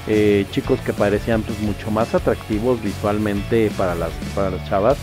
[0.07, 4.97] eh, chicos que parecían pues mucho más atractivos visualmente para las, para las chavas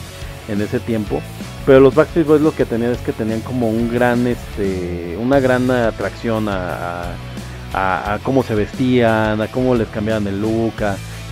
[0.48, 1.20] en ese tiempo.
[1.66, 5.38] Pero los Backstreet Boys lo que tenían es que tenían como un gran, este, una
[5.40, 7.12] gran atracción a,
[7.72, 10.74] a- cómo se vestían, a cómo les cambiaban el look,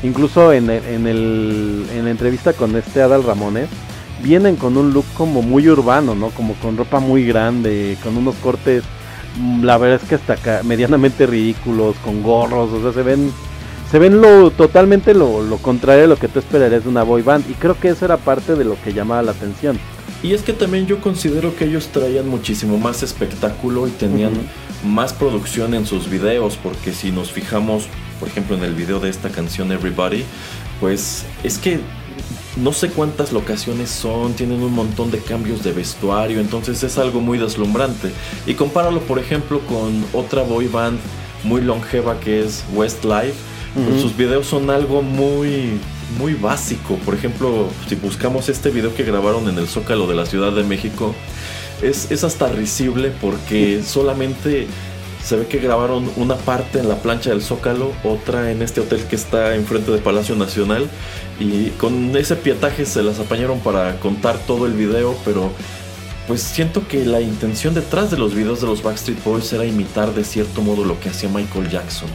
[0.03, 3.69] incluso en, en, el, en la entrevista con este Adal Ramones,
[4.23, 6.31] vienen con un look como muy urbano, ¿no?
[6.31, 8.85] Como con ropa muy grande, con unos cortes,
[9.39, 13.33] mm, la verdad es que hasta acá, medianamente ridículos, con gorros, o sea, se ven,
[13.91, 17.23] se ven lo totalmente lo, lo contrario de lo que tú esperarías de una boy
[17.23, 19.79] band, y creo que eso era parte de lo que llamaba la atención.
[20.23, 24.33] Y es que también yo considero que ellos traían muchísimo más espectáculo y tenían
[24.85, 27.87] más producción en sus videos, porque si nos fijamos,
[28.19, 30.25] por ejemplo, en el video de esta canción Everybody,
[30.79, 31.81] pues es que
[32.57, 37.21] no sé cuántas locaciones son, tienen un montón de cambios de vestuario, entonces es algo
[37.21, 38.11] muy deslumbrante.
[38.47, 40.99] Y compáralo, por ejemplo, con otra boy band
[41.45, 43.35] muy longeva que es Westlife,
[43.75, 45.79] pues sus videos son algo muy
[46.19, 46.97] muy básico.
[47.05, 50.65] Por ejemplo, si buscamos este video que grabaron en el Zócalo de la Ciudad de
[50.65, 51.15] México,
[51.83, 54.67] es, es hasta risible porque solamente
[55.23, 59.05] se ve que grabaron una parte en la plancha del Zócalo, otra en este hotel
[59.05, 60.89] que está enfrente del Palacio Nacional.
[61.39, 65.51] Y con ese pietaje se las apañaron para contar todo el video, pero
[66.27, 70.15] pues siento que la intención detrás de los videos de los Backstreet Boys era imitar
[70.15, 72.09] de cierto modo lo que hacía Michael Jackson.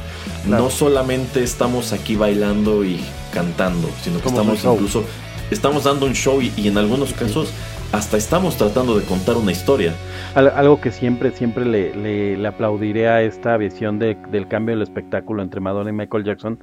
[0.46, 0.64] Claro.
[0.64, 3.04] No solamente estamos aquí bailando y
[3.34, 5.04] cantando, sino que estamos incluso
[5.52, 7.50] estamos dando un show y, y en algunos casos
[7.96, 9.94] hasta estamos tratando de contar una historia.
[10.36, 14.76] Al- algo que siempre, siempre le, le- le aplaudiré a esta visión de- del cambio
[14.76, 16.60] del espectáculo entre Madonna y Michael Jackson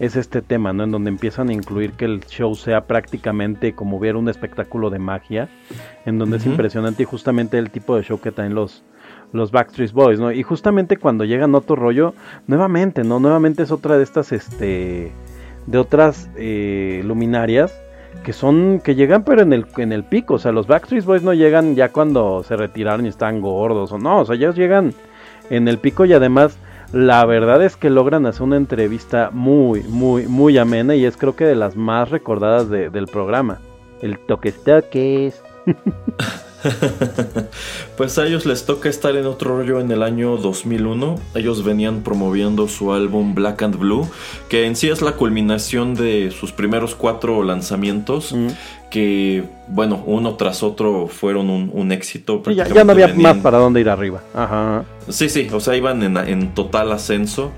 [0.00, 0.82] es este tema, ¿no?
[0.84, 4.98] En donde empiezan a incluir que el show sea prácticamente como ver un espectáculo de
[4.98, 5.48] magia,
[6.04, 8.82] en donde es impresionante y justamente el tipo de show que traen los
[9.32, 10.30] los Backstreet Boys, ¿no?
[10.30, 12.12] Y justamente cuando llegan otro rollo,
[12.46, 13.18] nuevamente, ¿no?
[13.18, 15.10] Nuevamente es otra de estas, este,
[15.66, 17.72] de otras eh, luminarias
[18.24, 21.22] que son que llegan pero en el en el pico, o sea, los Backstreet Boys
[21.22, 24.94] no llegan ya cuando se retiraron y están gordos o no, o sea, ellos llegan
[25.50, 26.56] en el pico y además
[26.92, 31.34] la verdad es que logran hacer una entrevista muy muy muy amena y es creo
[31.34, 33.58] que de las más recordadas de- del programa.
[34.02, 35.42] El toques toques.
[37.96, 41.16] Pues a ellos les toca estar en otro rollo en el año 2001.
[41.34, 44.08] Ellos venían promoviendo su álbum Black and Blue,
[44.48, 48.48] que en sí es la culminación de sus primeros cuatro lanzamientos, Mm.
[48.90, 52.42] que, bueno, uno tras otro fueron un, un éxito.
[52.54, 54.20] Ya, no había venían- más para dónde ir arriba.
[54.34, 54.84] Ajá.
[55.08, 57.52] Sí, sí, o sea, iban en, en total ascenso.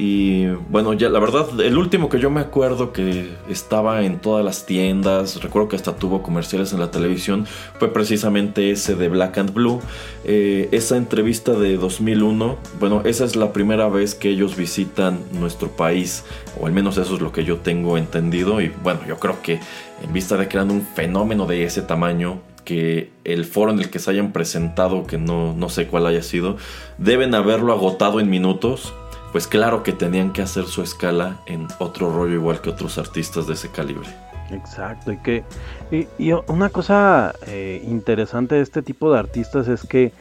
[0.00, 4.44] Y bueno, ya la verdad, el último que yo me acuerdo que estaba en todas
[4.44, 7.46] las tiendas, recuerdo que hasta tuvo comerciales en la televisión,
[7.80, 9.80] fue precisamente ese de Black and Blue.
[10.24, 15.68] Eh, esa entrevista de 2001, bueno, esa es la primera vez que ellos visitan nuestro
[15.68, 16.24] país,
[16.60, 18.60] o al menos eso es lo que yo tengo entendido.
[18.60, 19.58] Y bueno, yo creo que
[20.00, 23.90] en vista de que eran un fenómeno de ese tamaño, que el foro en el
[23.90, 26.56] que se hayan presentado, que no, no sé cuál haya sido,
[26.98, 28.94] deben haberlo agotado en minutos.
[29.32, 33.46] Pues claro que tenían que hacer su escala en otro rollo igual que otros artistas
[33.46, 34.08] de ese calibre.
[34.50, 35.44] Exacto, y que
[35.90, 40.12] y, y una cosa eh, interesante de este tipo de artistas es que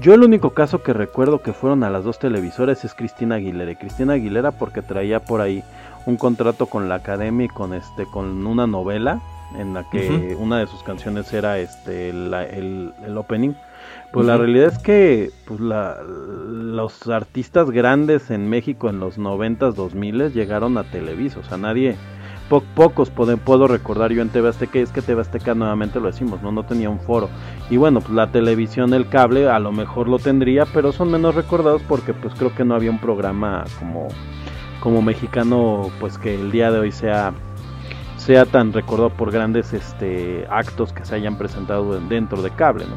[0.00, 3.70] yo el único caso que recuerdo que fueron a las dos televisoras es Cristina Aguilera.
[3.72, 5.64] Y Cristina Aguilera porque traía por ahí
[6.06, 9.20] un contrato con la academia y con este con una novela
[9.58, 13.52] en la que una de sus canciones era este la- el, el opening.
[14.12, 19.74] Pues la realidad es que pues la, los artistas grandes en México en los 90s,
[19.74, 21.96] 2000 llegaron a Televisa, o sea, nadie
[22.50, 25.98] po- pocos puedo, puedo recordar yo en TV Azteca, y es que TV Azteca nuevamente
[25.98, 27.30] lo decimos, no no tenía un foro.
[27.70, 31.34] Y bueno, pues la televisión, el cable a lo mejor lo tendría, pero son menos
[31.34, 34.08] recordados porque pues creo que no había un programa como
[34.80, 37.32] como mexicano pues que el día de hoy sea
[38.16, 42.84] sea tan recordado por grandes este actos que se hayan presentado en- dentro de cable,
[42.86, 42.96] ¿no?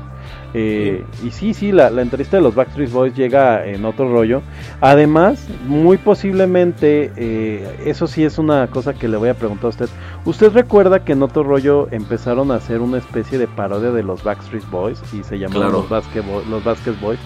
[0.58, 4.42] Eh, Y sí, sí, la, la entrevista de los Backstreet Boys llega en otro rollo.
[4.80, 9.70] Además, muy posiblemente, eh, eso sí es una cosa que le voy a preguntar a
[9.70, 9.90] usted.
[10.24, 14.24] ¿Usted recuerda que en otro rollo empezaron a hacer una especie de parodia de los
[14.24, 15.80] Backstreet Boys y se llamaban Claro.
[15.80, 16.24] los, Basket
[16.64, 17.20] Basket Boys?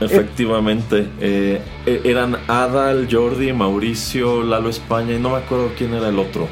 [0.00, 6.08] Efectivamente, eh, e- eran Adal, Jordi, Mauricio, Lalo España y no me acuerdo quién era
[6.08, 6.48] el otro.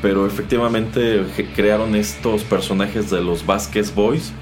[0.00, 1.24] Pero efectivamente
[1.56, 4.32] crearon estos personajes de los Vasquez Boys,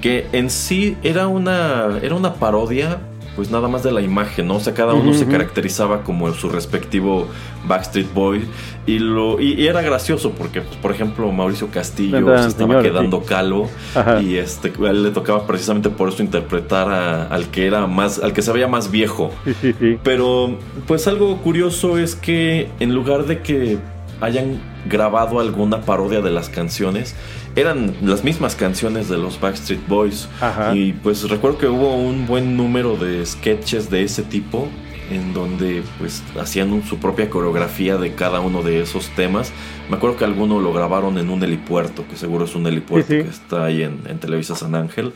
[0.00, 3.00] que en sí era una, era una parodia,
[3.36, 4.56] pues nada más de la imagen, ¿no?
[4.56, 7.28] O sea, cada uno se caracterizaba como su respectivo
[7.66, 8.44] Backstreet Boy
[8.86, 13.22] y, lo, y, y era gracioso porque, pues, por ejemplo, Mauricio Castillo se estaba quedando
[13.22, 14.20] calvo Ajá.
[14.20, 18.18] y este a él le tocaba precisamente por eso interpretar a- al que era más
[18.18, 19.98] al que se veía más viejo Sí, sí, sí.
[20.02, 23.78] pero pues algo curioso es que en lugar de que
[24.20, 27.14] hayan grabado alguna parodia de las canciones
[27.56, 30.74] eran las mismas canciones de los Backstreet Boys Ajá.
[30.76, 34.68] y pues recuerdo que hubo un buen número de sketches de ese tipo
[35.10, 39.50] en donde pues hacían su propia coreografía de cada uno de esos temas.
[39.88, 43.18] Me acuerdo que alguno lo grabaron en un helipuerto, que seguro es un helipuerto Sí,
[43.18, 43.24] sí.
[43.24, 45.12] que está ahí en, en Televisa San Ángel.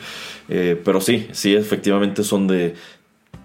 [0.49, 2.75] Eh, pero sí, sí, efectivamente son de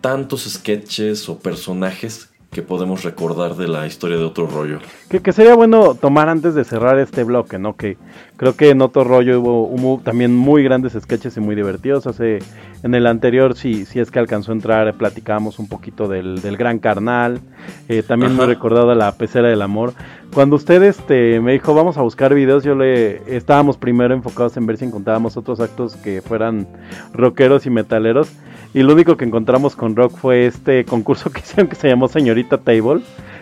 [0.01, 4.79] tantos sketches o personajes que podemos recordar de la historia de otro rollo.
[5.07, 7.75] Que, que sería bueno tomar antes de cerrar este bloque, ¿no?
[7.75, 7.97] Que
[8.37, 12.07] creo que en otro rollo hubo, hubo también muy grandes sketches y muy divertidos.
[12.07, 12.39] Hace,
[12.81, 16.57] en el anterior, si, si es que alcanzó a entrar, platicábamos un poquito del, del
[16.57, 17.39] Gran Carnal.
[17.87, 18.53] eh, también muy Ajá.
[18.53, 19.93] recordado la Pecera del Amor.
[20.33, 24.65] Cuando usted este, me dijo, vamos a buscar videos, yo le estábamos primero enfocados en
[24.65, 26.67] ver si encontrábamos otros actos que fueran
[27.13, 28.31] rockeros y metaleros.
[28.73, 32.07] Y lo único que encontramos con rock fue este concurso que hicieron que se llamó
[32.07, 33.01] Señorita Table.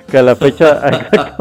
[0.09, 0.81] Que a la fecha.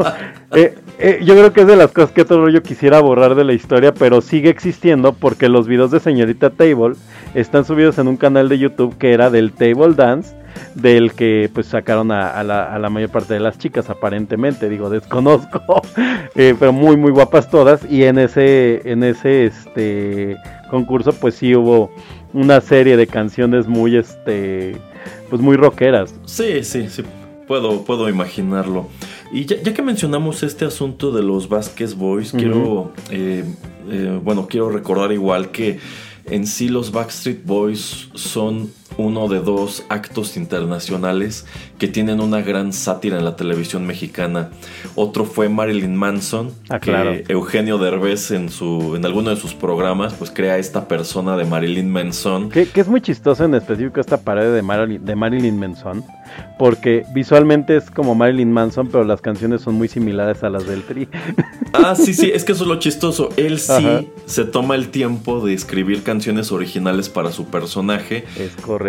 [0.51, 3.43] eh, Eh, yo creo que es de las cosas que otro rollo quisiera borrar de
[3.43, 6.95] la historia, pero sigue existiendo porque los videos de señorita Table
[7.35, 10.35] están subidos en un canal de YouTube que era del Table Dance,
[10.73, 15.83] del que pues sacaron a, a la mayor parte de las chicas aparentemente, digo, desconozco,
[16.35, 20.35] eh, pero muy muy guapas todas y en ese en ese este
[20.71, 21.91] concurso pues sí hubo
[22.37, 24.77] una serie de canciones muy este
[25.29, 26.13] pues muy rockeras.
[26.25, 27.03] Sí, sí, sí.
[27.47, 28.87] Puedo, puedo imaginarlo.
[29.31, 33.43] Y ya, ya que mencionamos este asunto de los Vasquez Boys, quiero, eh,
[33.89, 35.79] eh, bueno, quiero recordar igual que
[36.25, 41.45] en sí los Backstreet Boys son uno de dos actos internacionales
[41.77, 44.49] que tienen una gran sátira en la televisión mexicana.
[44.95, 47.13] Otro fue Marilyn Manson, Ah, que claro.
[47.27, 51.89] Eugenio Derbez en su, en alguno de sus programas, pues crea esta persona de Marilyn
[51.91, 52.49] Manson.
[52.49, 56.03] Que, que es muy chistoso en específico esta pared de Marilyn, de Marilyn Manson,
[56.57, 60.83] porque visualmente es como Marilyn Manson, pero las canciones son muy similares a las del
[60.83, 61.07] Tri.
[61.73, 63.29] Ah, sí, sí, es que eso es lo chistoso.
[63.35, 64.01] Él sí Ajá.
[64.25, 68.23] se toma el tiempo de escribir canciones originales para su personaje.
[68.39, 68.86] Es correcto.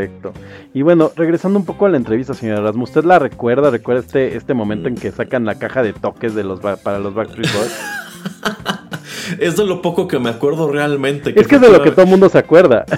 [0.75, 3.71] Y bueno, regresando un poco a la entrevista, señora Erasmo, ¿usted la recuerda?
[3.71, 7.15] ¿Recuerda este, este momento en que sacan la caja de toques de los para los
[7.15, 7.81] Backstreet Boys?
[9.39, 11.39] Es de lo poco que me acuerdo realmente.
[11.39, 12.85] es que es de lo que todo el mundo se acuerda.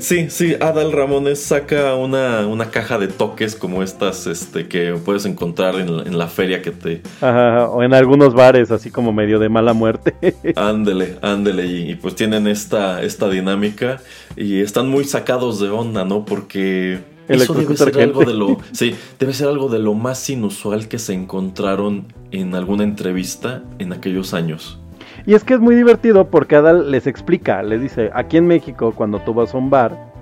[0.00, 5.26] Sí, sí, Adal Ramones saca una, una caja de toques como estas este, que puedes
[5.26, 7.02] encontrar en la, en la feria que te...
[7.20, 10.34] Ajá, o en algunos bares, así como medio de mala muerte.
[10.56, 11.66] Ándele, ándele.
[11.66, 14.00] Y, y pues tienen esta, esta dinámica
[14.34, 16.24] y están muy sacados de onda, ¿no?
[16.24, 17.13] Porque...
[17.28, 20.98] Eso debe ser algo de lo, sí, debe ser algo de lo más inusual que
[20.98, 24.78] se encontraron en alguna entrevista en aquellos años.
[25.26, 28.92] Y es que es muy divertido porque Adal les explica, les dice, aquí en México
[28.94, 30.12] cuando tú vas a un bar,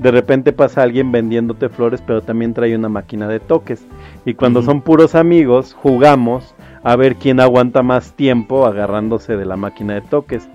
[0.00, 3.84] de repente pasa alguien vendiéndote flores, pero también trae una máquina de toques.
[4.24, 9.56] Y cuando son puros amigos, jugamos a ver quién aguanta más tiempo agarrándose de la
[9.56, 10.48] máquina de toques.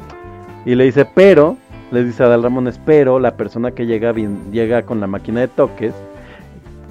[0.66, 1.58] Y le dice, pero,
[1.92, 5.48] les dice Adal Ramones, pero la persona que llega, bien, llega con la máquina de
[5.48, 5.94] toques,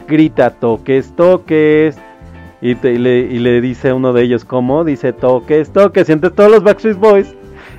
[0.08, 1.96] grita toques, toques.
[2.60, 4.84] Y, te- y le, y le dice uno de ellos, ¿cómo?
[4.84, 6.08] Dice toques, toques.
[6.08, 7.34] Y entonces todos los Backstreet Boys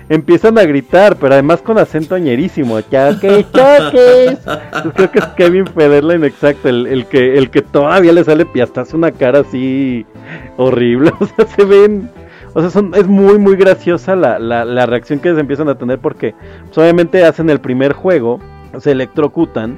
[0.09, 2.79] empiezan a gritar, pero además con acento ñerísimo.
[2.83, 4.37] Toques, toques.
[4.45, 8.45] Entonces creo que es Kevin Federline, exacto, el, el que, el que todavía le sale
[8.53, 10.05] y hasta hace una cara así
[10.57, 11.11] horrible.
[11.19, 12.07] O sea, se ven.
[12.57, 15.77] O sea, son, es muy, muy graciosa la, la, la reacción que se empiezan a
[15.77, 16.33] tener porque
[16.65, 18.39] pues, obviamente hacen el primer juego,
[18.79, 19.77] se electrocutan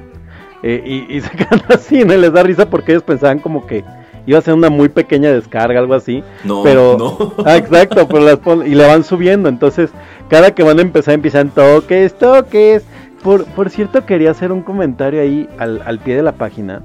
[0.62, 2.16] eh, y, y se quedan así, ¿no?
[2.16, 3.84] Les da risa porque ellos pensaban como que
[4.26, 6.22] iba a ser una muy pequeña descarga, algo así.
[6.44, 7.32] No, Pero, no.
[7.44, 9.48] ah, exacto, pero las pon- y le van subiendo.
[9.48, 9.90] Entonces,
[10.28, 12.84] cada que van a empezar, empiezan toques, toques.
[13.24, 16.82] Por, por cierto, quería hacer un comentario ahí al, al pie de la página.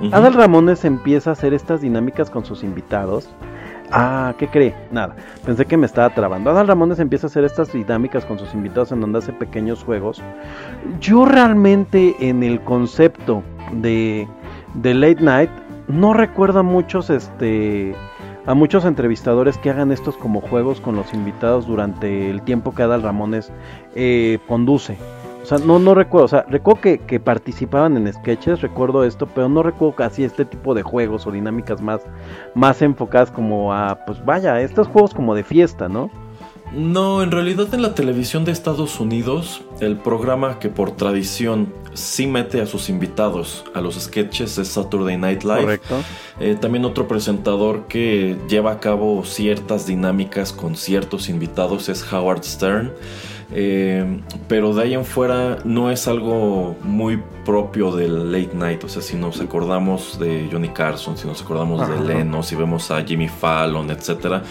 [0.00, 0.14] Ujú.
[0.14, 3.28] Adal Ramones empieza a hacer estas dinámicas con sus invitados.
[3.90, 4.74] Ah, ¿qué cree?
[4.90, 6.50] Nada, pensé que me estaba trabando.
[6.50, 10.22] Adal Ramones empieza a hacer estas dinámicas con sus invitados en donde hace pequeños juegos.
[11.00, 14.28] Yo realmente en el concepto de,
[14.74, 15.50] de Late Night
[15.88, 17.94] no recuerdo a muchos, este,
[18.44, 22.82] a muchos entrevistadores que hagan estos como juegos con los invitados durante el tiempo que
[22.82, 23.52] Adal Ramones
[23.94, 24.96] eh, conduce.
[25.46, 29.28] O sea, no, no recuerdo, o sea, recuerdo que, que participaban en sketches, recuerdo esto,
[29.32, 32.00] pero no recuerdo casi este tipo de juegos o dinámicas más,
[32.56, 36.10] más enfocadas como a, pues vaya, estos juegos como de fiesta, ¿no?
[36.72, 42.26] No, en realidad en la televisión de Estados Unidos, el programa que por tradición sí
[42.26, 45.60] mete a sus invitados a los sketches es Saturday Night Live.
[45.60, 46.02] Correcto.
[46.40, 52.42] Eh, también otro presentador que lleva a cabo ciertas dinámicas con ciertos invitados es Howard
[52.42, 52.92] Stern.
[53.52, 58.84] Eh, pero de ahí en fuera no es algo muy propio del late night.
[58.84, 61.94] O sea, si nos acordamos de Johnny Carson, si nos acordamos Ajá.
[61.94, 64.42] de Leno, si vemos a Jimmy Fallon, etcétera,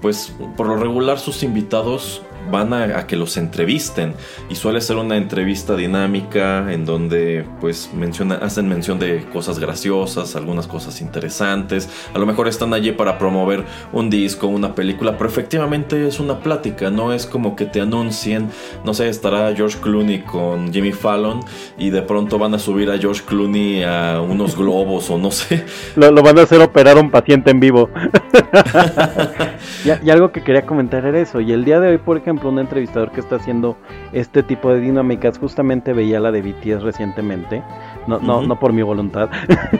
[0.00, 4.14] pues por lo regular sus invitados van a, a que los entrevisten
[4.48, 10.36] y suele ser una entrevista dinámica en donde pues menciona, hacen mención de cosas graciosas,
[10.36, 15.28] algunas cosas interesantes, a lo mejor están allí para promover un disco, una película, pero
[15.28, 18.48] efectivamente es una plática, no es como que te anuncien,
[18.84, 21.40] no sé, estará George Clooney con Jimmy Fallon
[21.78, 25.64] y de pronto van a subir a George Clooney a unos globos o no sé.
[25.96, 27.90] Lo, lo van a hacer operar a un paciente en vivo.
[29.84, 31.40] y, y algo que quería comentar era eso.
[31.40, 33.76] Y el día de hoy, por ejemplo, un entrevistador que está haciendo
[34.12, 37.62] este tipo de dinámicas, justamente veía la de BTS recientemente.
[38.06, 39.30] No, no, no por mi voluntad.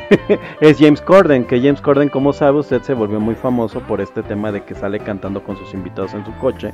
[0.61, 4.23] es James Corden, que James Corden, como sabe, usted se volvió muy famoso por este
[4.23, 6.73] tema de que sale cantando con sus invitados en su coche.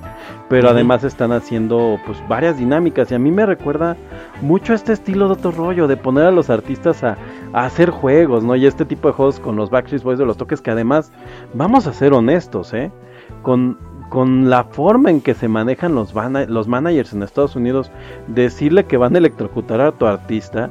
[0.49, 3.11] Pero además están haciendo pues varias dinámicas.
[3.11, 3.97] Y a mí me recuerda
[4.43, 7.17] mucho a este estilo de otro rollo, de poner a los artistas a,
[7.53, 8.55] a hacer juegos, ¿no?
[8.57, 11.13] Y este tipo de juegos con los Backstreet Boys de los toques que además,
[11.55, 12.91] vamos a ser honestos, ¿eh?
[13.43, 13.79] con,
[14.09, 16.15] con la forma en que se manejan los,
[16.49, 17.91] los managers en Estados Unidos,
[18.27, 20.71] decirle que van a electrocutar a tu artista,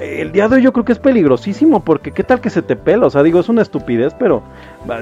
[0.00, 2.74] el día de hoy yo creo que es peligrosísimo porque qué tal que se te
[2.76, 4.42] pela, o sea, digo, es una estupidez, pero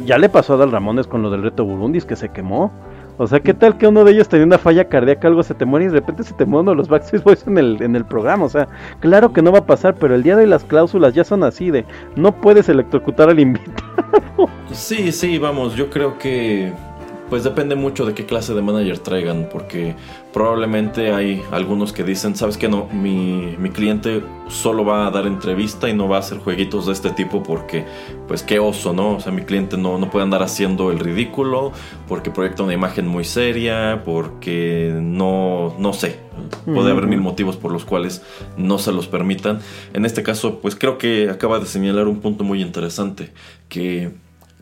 [0.04, 2.72] ya le pasó a Dal Ramones con lo del reto Burundis que se quemó.
[3.20, 5.64] O sea, ¿qué tal que uno de ellos tenía una falla cardíaca, algo se te
[5.64, 7.96] muere y de repente se te muere uno de los Backstreet Boys en el, en
[7.96, 8.44] el programa?
[8.44, 8.68] O sea,
[9.00, 11.42] claro que no va a pasar, pero el día de hoy las cláusulas ya son
[11.42, 11.84] así de
[12.14, 14.48] no puedes electrocutar al invitado.
[14.70, 16.72] Sí, sí, vamos, yo creo que
[17.28, 19.94] pues depende mucho de qué clase de manager traigan, porque
[20.32, 25.26] probablemente hay algunos que dicen, sabes que no, mi, mi cliente solo va a dar
[25.26, 27.84] entrevista y no va a hacer jueguitos de este tipo porque
[28.26, 29.16] pues qué oso, ¿no?
[29.16, 31.72] O sea, mi cliente no, no puede andar haciendo el ridículo
[32.06, 36.18] porque proyecta una imagen muy seria, porque no, no sé,
[36.64, 38.22] puede haber mil motivos por los cuales
[38.56, 39.60] no se los permitan.
[39.92, 43.32] En este caso, pues creo que acaba de señalar un punto muy interesante,
[43.68, 44.12] que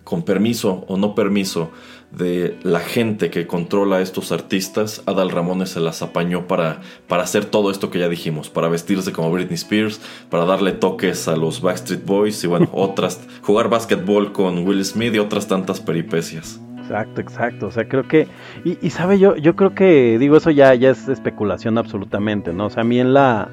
[0.05, 1.73] con permiso o no permiso
[2.13, 7.25] de la gente que controla a estos artistas, Adal Ramones se las apañó para, para
[7.25, 10.01] hacer todo esto que ya dijimos, para vestirse como Britney Spears,
[10.31, 15.15] para darle toques a los Backstreet Boys y bueno, otras, jugar básquetbol con Will Smith
[15.15, 16.61] y otras tantas peripecias.
[16.79, 17.67] Exacto, exacto.
[17.67, 18.29] O sea, creo que.
[18.65, 22.67] Y, y sabe, yo, yo creo que, digo, eso ya, ya es especulación absolutamente, ¿no?
[22.67, 23.51] O sea, a mí en la.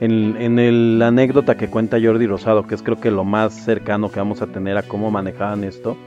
[0.00, 3.52] En, en el- la anécdota que cuenta Jordi Rosado, que es creo que lo más
[3.52, 5.98] cercano que vamos a tener a cómo manejaban esto,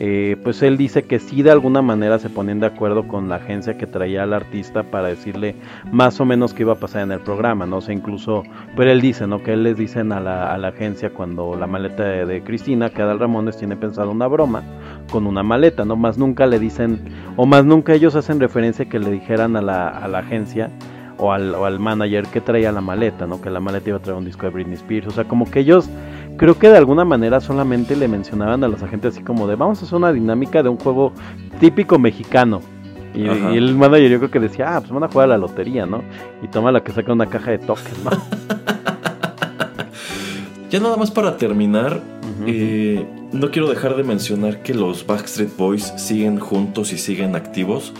[0.00, 3.36] eh, pues él dice que sí de alguna manera se ponían de acuerdo con la
[3.36, 5.56] agencia que traía al artista para decirle
[5.90, 7.78] más o menos qué iba a pasar en el programa, ¿no?
[7.78, 8.44] O sea, incluso,
[8.76, 9.42] pero él dice, ¿no?
[9.42, 13.02] Que él les dicen a la, a la agencia cuando la maleta de, Cristina, que
[13.02, 14.62] Adal Ramones tiene pensado una broma
[15.10, 15.96] con una maleta, ¿no?
[15.96, 17.00] Más nunca le dicen,
[17.36, 20.70] o más nunca ellos hacen referencia que le dijeran a la, a la agencia
[21.18, 23.40] o al, o al manager que traía la maleta, ¿no?
[23.40, 25.60] Que la maleta iba a traer un disco de Britney Spears, o sea, como que
[25.60, 25.90] ellos
[26.38, 29.82] creo que de alguna manera solamente le mencionaban a los agentes así como de vamos
[29.82, 31.12] a hacer una dinámica de un juego
[31.60, 32.62] típico mexicano.
[33.14, 35.86] Y, el manager yo creo que decía, ah, pues van a jugar a la lotería,
[35.86, 36.04] ¿no?
[36.42, 38.10] Y toma la que saca una caja de tokens, ¿no?
[40.70, 42.02] Ya nada más para terminar,
[42.46, 47.94] eh, no quiero dejar de mencionar que los Backstreet Boys siguen juntos y siguen activos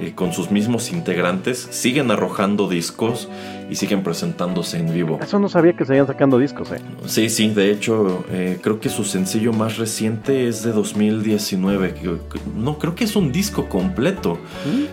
[0.00, 3.28] eh, con sus mismos integrantes, siguen arrojando discos
[3.70, 5.18] y siguen presentándose en vivo.
[5.22, 6.76] Eso no sabía que se iban sacando discos, eh.
[7.06, 11.94] Sí, sí, de hecho, eh, creo que su sencillo más reciente es de 2019.
[11.94, 14.38] que- que- No, creo que es un disco completo.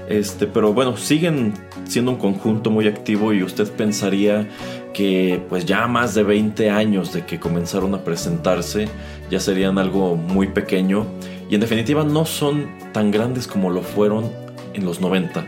[0.10, 1.54] Este, pero bueno, siguen
[1.86, 4.48] siendo un conjunto muy activo y usted pensaría
[4.94, 8.90] que pues ya más de 20 años de que comenzaron a presentarse
[9.30, 11.06] ya serían algo muy pequeño
[11.50, 14.30] y en definitiva no son tan grandes como lo fueron
[14.74, 15.46] en los 90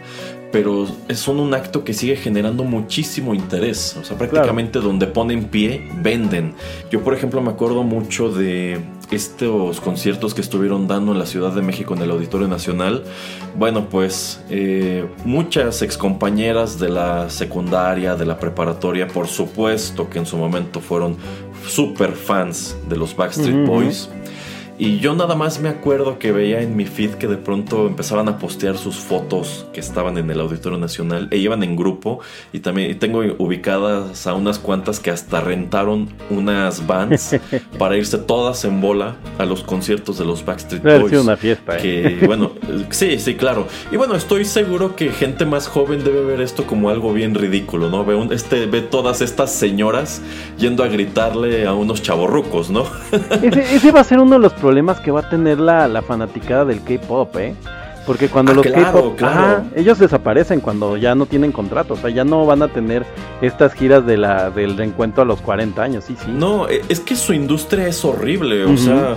[0.53, 0.85] pero
[1.15, 3.97] son un acto que sigue generando muchísimo interés.
[3.99, 6.53] O sea, prácticamente donde ponen pie, venden.
[6.91, 8.79] Yo, por ejemplo, me acuerdo mucho de
[9.09, 13.03] estos conciertos que estuvieron dando en la Ciudad de México en el Auditorio Nacional.
[13.57, 20.27] Bueno, pues eh, muchas excompañeras de la secundaria, de la preparatoria, por supuesto que en
[20.27, 21.17] su momento fueron
[21.67, 23.71] super fans de los Backstreet Ujú, ujú.
[23.71, 24.09] Boys.
[24.79, 28.27] Y yo nada más me acuerdo que veía en mi feed que de pronto empezaban
[28.27, 32.19] a postear sus fotos que estaban en el Auditorio Nacional e iban en grupo
[32.51, 37.35] y también y tengo ubicadas a unas cuantas que hasta rentaron unas vans
[37.77, 41.09] para irse todas en bola a los conciertos de los Backstreet Boys.
[41.11, 41.81] sido una fiesta, eh.
[42.19, 42.51] Que bueno,
[42.89, 43.67] sí, sí, claro.
[43.91, 47.89] Y bueno, estoy seguro que gente más joven debe ver esto como algo bien ridículo,
[47.91, 48.03] ¿no?
[48.05, 50.21] Ve, un- este, ve todas estas señoras
[50.57, 52.85] yendo a gritarle a unos chavorrucos, ¿no?
[53.43, 56.01] Ese, ese va a ser uno de los problemas que va a tener la, la
[56.01, 57.53] fanaticada del K-pop, ¿eh?
[58.05, 59.39] Porque cuando Ah, los claro, K-pop, claro.
[59.39, 63.05] ajá, ellos desaparecen cuando ya no tienen contrato, o sea, ya no van a tener
[63.41, 66.31] estas giras de la del reencuentro a los 40 años, sí, sí.
[66.31, 69.15] No, e- es que su industria es horrible, o sea,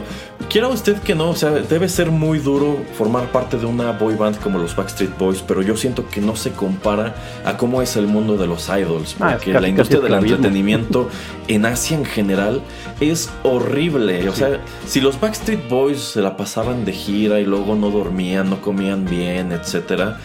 [0.51, 4.15] quiera usted que no, o sea, debe ser muy duro formar parte de una boy
[4.15, 7.15] band como los Backstreet Boys, pero yo siento que no se compara
[7.45, 11.09] a cómo es el mundo de los idols, Ah, porque casi- la industria del entretenimiento
[11.49, 12.61] en Asia en general
[13.01, 17.75] es horrible, o sea, si los Backstreet Boys se la pasaban de gira y luego
[17.75, 20.19] no dormían, no comían bien, etcétera,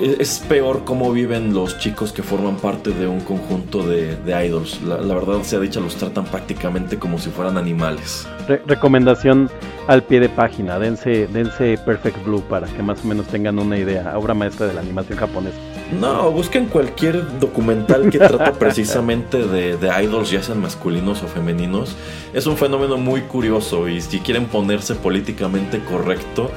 [0.00, 4.46] e- es peor cómo viven los chicos que forman parte de un conjunto de, de
[4.46, 4.80] idols.
[4.82, 8.26] La, la verdad sea dicha, los tratan prácticamente como si fueran animales.
[8.48, 9.50] Re- recomendación
[9.86, 13.78] al pie de página, dense, dense Perfect Blue para que más o menos tengan una
[13.78, 15.56] idea, obra maestra de la animación japonesa.
[15.98, 21.96] No, busquen cualquier documental que trata precisamente de, de idols, ya sean masculinos o femeninos.
[22.34, 26.50] Es un fenómeno muy curioso y si quieren ponerse políticamente correcto,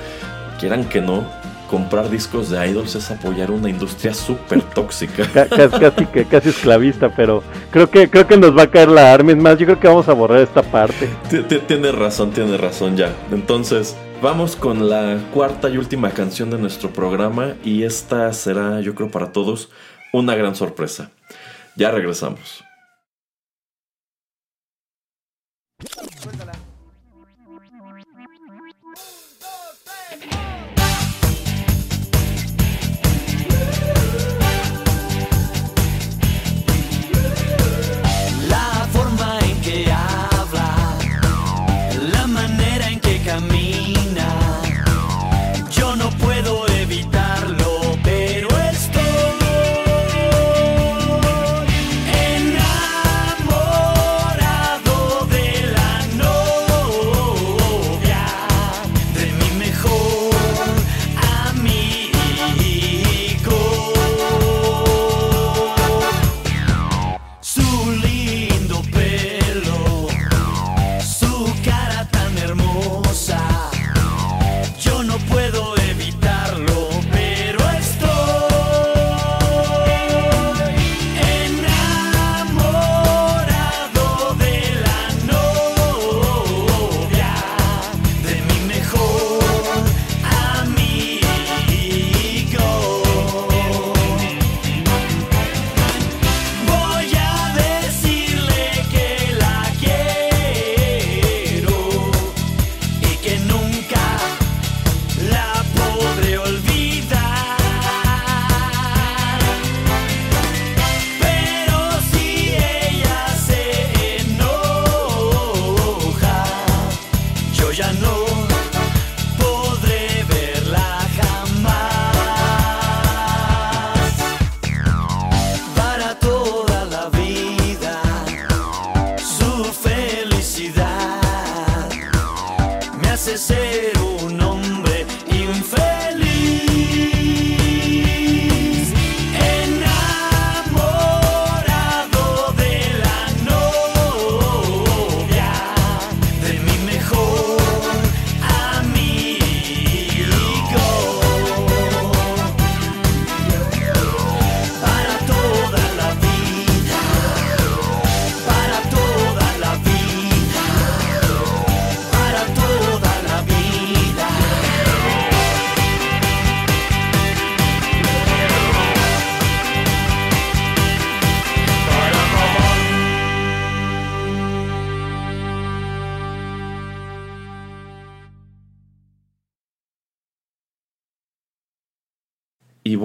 [0.59, 1.23] quieran que no,
[1.71, 5.25] comprar discos de idols es apoyar una industria súper tóxica.
[5.33, 7.41] Ca- ca- casi, esclavista, pero
[7.71, 9.31] creo que creo que nos va a caer la arma.
[9.31, 11.07] Es más, yo creo que vamos a borrar esta parte.
[11.29, 13.09] T- t- Tiene razón, tiene razón ya.
[13.31, 18.93] Entonces, Vamos con la cuarta y última canción de nuestro programa y esta será, yo
[18.93, 19.69] creo, para todos
[20.13, 21.09] una gran sorpresa.
[21.75, 22.63] Ya regresamos.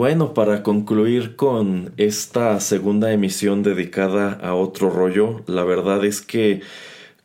[0.07, 6.61] Bueno, para concluir con esta segunda emisión dedicada a otro rollo, la verdad es que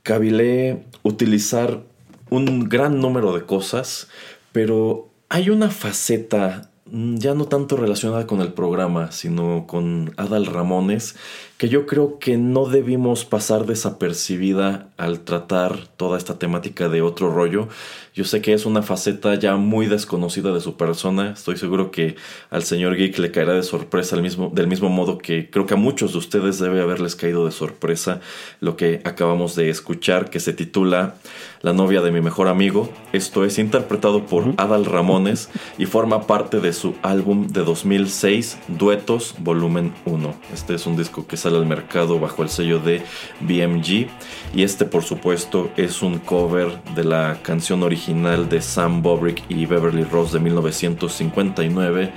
[0.02, 1.84] cabilé utilizar
[2.32, 4.08] un gran número de cosas,
[4.52, 10.48] pero hay una faceta mm, ya no tanto relacionada con el programa, sino con Adal
[10.48, 11.16] Ramones,
[11.62, 17.32] que yo creo que no debimos pasar desapercibida al tratar toda esta temática de otro
[17.32, 17.68] rollo.
[18.16, 21.34] Yo sé que es una faceta ya muy desconocida de su persona.
[21.34, 22.16] Estoy seguro que
[22.50, 25.76] al señor Geek le caerá de sorpresa al mismo, del mismo modo que creo que
[25.76, 28.22] a muchos de ustedes debe haberles caído de sorpresa
[28.60, 31.14] lo que acabamos de escuchar, que se titula
[31.62, 32.90] La novia de mi mejor amigo.
[33.14, 39.36] Esto es interpretado por Adal Ramones y forma parte de su álbum de 2006, Duetos
[39.38, 40.34] Volumen 1.
[40.54, 43.02] Este es un disco que sale al mercado bajo el sello de
[43.42, 44.08] BMG
[44.54, 49.66] y este por supuesto es un cover de la canción original de Sam Bobrick y
[49.66, 52.12] Beverly Rose de 1959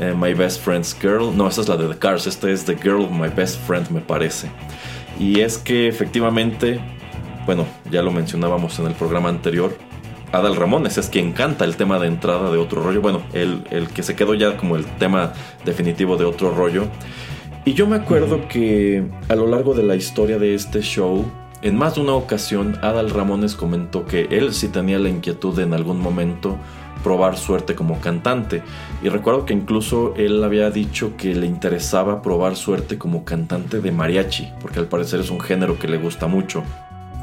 [0.00, 2.76] eh, My Best Friend's Girl no esa es la de The Cars esta es The
[2.76, 4.50] Girl My Best Friend me parece
[5.18, 6.80] y es que efectivamente
[7.46, 9.76] bueno ya lo mencionábamos en el programa anterior
[10.32, 13.02] Adal Ramones es quien canta el tema de entrada de otro rollo.
[13.02, 15.34] Bueno, el, el, que se quedó ya como el tema
[15.64, 16.86] definitivo de otro rollo.
[17.64, 21.24] Y yo me acuerdo que a lo largo de la historia de este show,
[21.62, 25.62] en más de una ocasión, Adal Ramones comentó que él sí tenía la inquietud de
[25.62, 26.58] en algún momento
[27.04, 28.64] probar suerte como cantante.
[29.00, 33.92] Y recuerdo que incluso él había dicho que le interesaba probar suerte como cantante de
[33.92, 36.64] mariachi, porque al parecer es un género que le gusta mucho.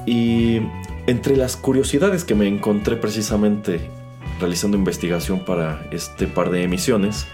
[0.06, 0.62] Y
[1.06, 3.82] entre las curiosidades que me encontré precisamente
[4.40, 7.28] realizando investigación para este par de emisiones,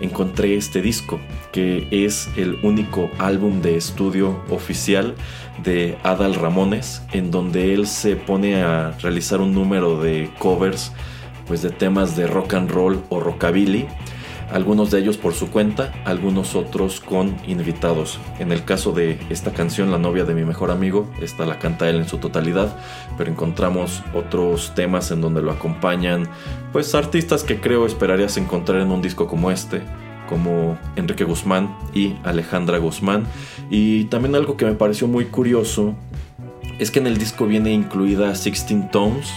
[0.00, 1.20] encontré este disco,
[1.52, 5.14] que es el único álbum de estudio oficial
[5.62, 10.92] de Adal Ramones, en donde él se pone a realizar un número de covers
[11.46, 13.88] pues de temas de rock and roll o rockabilly.
[14.52, 18.18] Algunos de ellos por su cuenta, algunos otros con invitados.
[18.38, 21.88] En el caso de esta canción, La novia de mi mejor amigo, esta la canta
[21.88, 22.76] él en su totalidad,
[23.16, 26.28] pero encontramos otros temas en donde lo acompañan,
[26.72, 29.82] pues artistas que creo esperarías encontrar en un disco como este,
[30.28, 33.24] como Enrique Guzmán y Alejandra Guzmán.
[33.70, 35.94] Y también algo que me pareció muy curioso
[36.78, 39.28] es que en el disco viene incluida 16 Tones,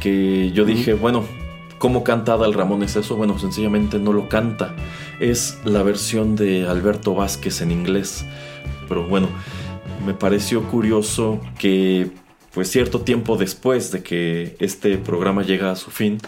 [0.00, 1.24] que yo dije, bueno,
[1.82, 3.16] ¿cómo canta Adal Ramones eso?
[3.16, 4.72] Bueno, sencillamente no lo canta.
[5.18, 8.24] Es la versión de Alberto Vázquez en inglés.
[8.88, 9.28] Pero bueno,
[10.06, 12.12] me pareció curioso que
[12.54, 16.18] pues cierto tiempo después de que este programa llega a su fin,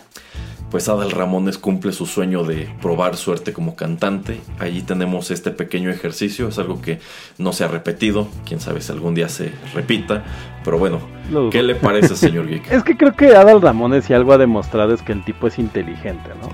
[0.75, 4.41] pues Adal Ramones cumple su sueño de probar suerte como cantante.
[4.59, 6.99] Allí tenemos este pequeño ejercicio, es algo que
[7.39, 10.25] no se ha repetido, quién sabe si algún día se repita,
[10.65, 10.99] pero bueno.
[11.53, 12.73] ¿qué le parece, señor Geek?
[12.73, 15.61] Es que creo que Adal Ramones si algo ha demostrado es que el tipo es
[15.61, 16.49] inteligente, ¿no?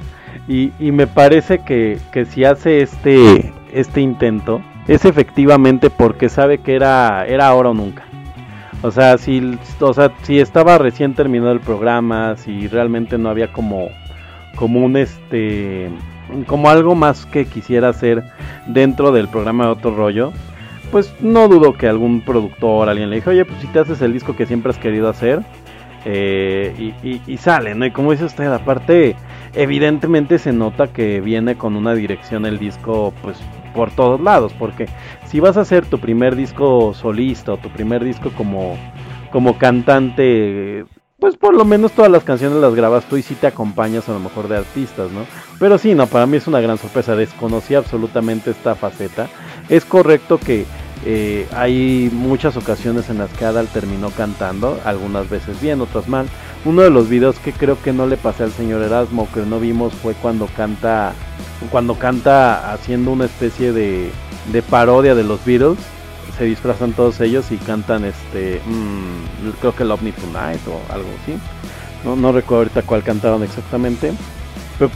[0.54, 6.58] Y, y me parece que, que si hace este, este intento es efectivamente porque sabe
[6.58, 8.04] que era, era ahora o nunca.
[8.82, 13.52] O sea, si, o sea, si estaba recién terminado el programa, si realmente no había
[13.52, 13.88] como,
[14.56, 15.90] como un este,
[16.46, 18.24] como algo más que quisiera hacer
[18.66, 20.32] dentro del programa de otro rollo,
[20.90, 24.12] pues no dudo que algún productor, alguien le dijo, oye, pues si te haces el
[24.12, 25.42] disco que siempre has querido hacer,
[26.04, 27.84] eh, y, y- sale, ¿no?
[27.84, 29.16] Y como dice usted, aparte,
[29.54, 33.36] evidentemente se nota que viene con una dirección el disco, pues
[33.74, 34.88] por todos lados, porque
[35.26, 38.76] si vas a hacer tu primer disco solista o tu primer disco como,
[39.30, 40.86] como cantante,
[41.20, 44.12] pues por lo menos todas las canciones las grabas tú y sí te acompañas a
[44.12, 45.26] lo mejor de artistas, ¿no?
[45.58, 49.28] Pero sí, no, para mí es una gran sorpresa, desconocí absolutamente esta faceta.
[49.68, 50.64] Es correcto que
[51.04, 56.26] eh, hay muchas ocasiones en las que Adal terminó cantando, algunas veces bien, otras mal.
[56.64, 59.60] Uno de los videos que creo que no le pasé al señor Erasmo, que no
[59.60, 61.12] vimos, fue cuando canta,
[61.70, 64.10] cuando canta haciendo una especie de,
[64.52, 65.78] de parodia de los Beatles.
[66.40, 71.10] Se disfrazan todos ellos y cantan este, mm, creo que Love Me Tonight o algo
[71.22, 71.34] así.
[72.02, 74.14] No, no recuerdo ahorita cuál cantaron exactamente.
[74.78, 74.90] Pero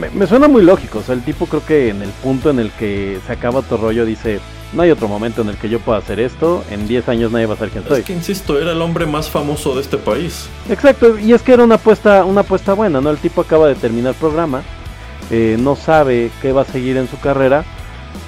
[0.00, 1.00] me, me suena muy lógico.
[1.00, 3.76] O sea, el tipo creo que en el punto en el que se acaba tu
[3.76, 4.40] rollo dice,
[4.72, 6.64] no hay otro momento en el que yo pueda hacer esto.
[6.70, 8.00] En 10 años nadie va a saber quién soy.
[8.00, 10.48] Es que insisto, era el hombre más famoso de este país.
[10.70, 13.10] Exacto, y es que era una apuesta, una apuesta buena, ¿no?
[13.10, 14.62] El tipo acaba de terminar programa,
[15.30, 17.66] eh, no sabe qué va a seguir en su carrera,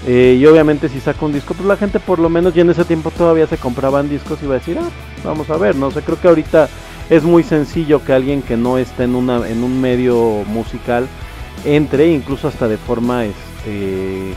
[0.07, 2.71] eh, y obviamente si saca un disco, pues la gente por lo menos ya en
[2.71, 4.89] ese tiempo todavía se compraban discos y va a decir, ah,
[5.25, 6.69] vamos a ver, no sé, creo que ahorita
[7.11, 11.09] es muy sencillo que alguien que no esté en una, en un medio musical
[11.65, 14.31] entre, incluso hasta de forma, este,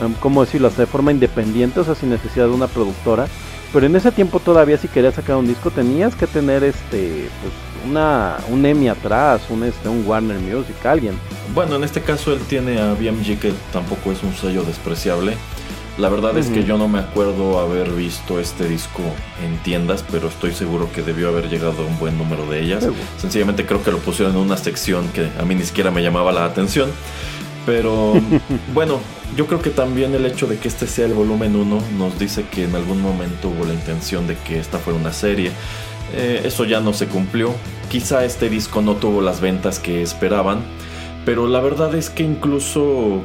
[0.00, 0.68] em, ¿cómo decirlo?
[0.68, 3.26] Hasta de forma independiente, o sea, sin necesidad de una productora.
[3.72, 7.52] Pero en ese tiempo todavía si querías sacar un disco tenías que tener este pues
[7.86, 11.18] una un Emmy atrás, un este un Warner Music, alguien.
[11.54, 15.36] Bueno, en este caso él tiene a BMG que tampoco es un sello despreciable.
[15.98, 19.02] La verdad es que yo no me acuerdo haber visto este disco
[19.44, 22.86] en tiendas, pero estoy seguro que debió haber llegado a un buen número de ellas.
[23.16, 26.30] Sencillamente creo que lo pusieron en una sección que a mí ni siquiera me llamaba
[26.30, 26.88] la atención.
[27.66, 28.14] Pero
[28.74, 29.00] bueno,
[29.36, 32.44] yo creo que también el hecho de que este sea el volumen 1 nos dice
[32.48, 35.50] que en algún momento hubo la intención de que esta fuera una serie.
[36.14, 37.52] Eh, eso ya no se cumplió.
[37.90, 40.60] Quizá este disco no tuvo las ventas que esperaban.
[41.24, 43.20] Pero la verdad es que incluso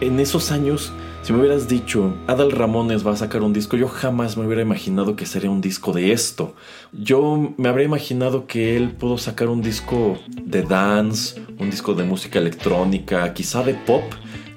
[0.00, 3.88] en esos años, si me hubieras dicho, Adal Ramones va a sacar un disco, yo
[3.88, 6.54] jamás me hubiera imaginado que sería un disco de esto.
[6.92, 12.04] Yo me habría imaginado que él pudo sacar un disco de dance, un disco de
[12.04, 14.02] música electrónica, quizá de pop,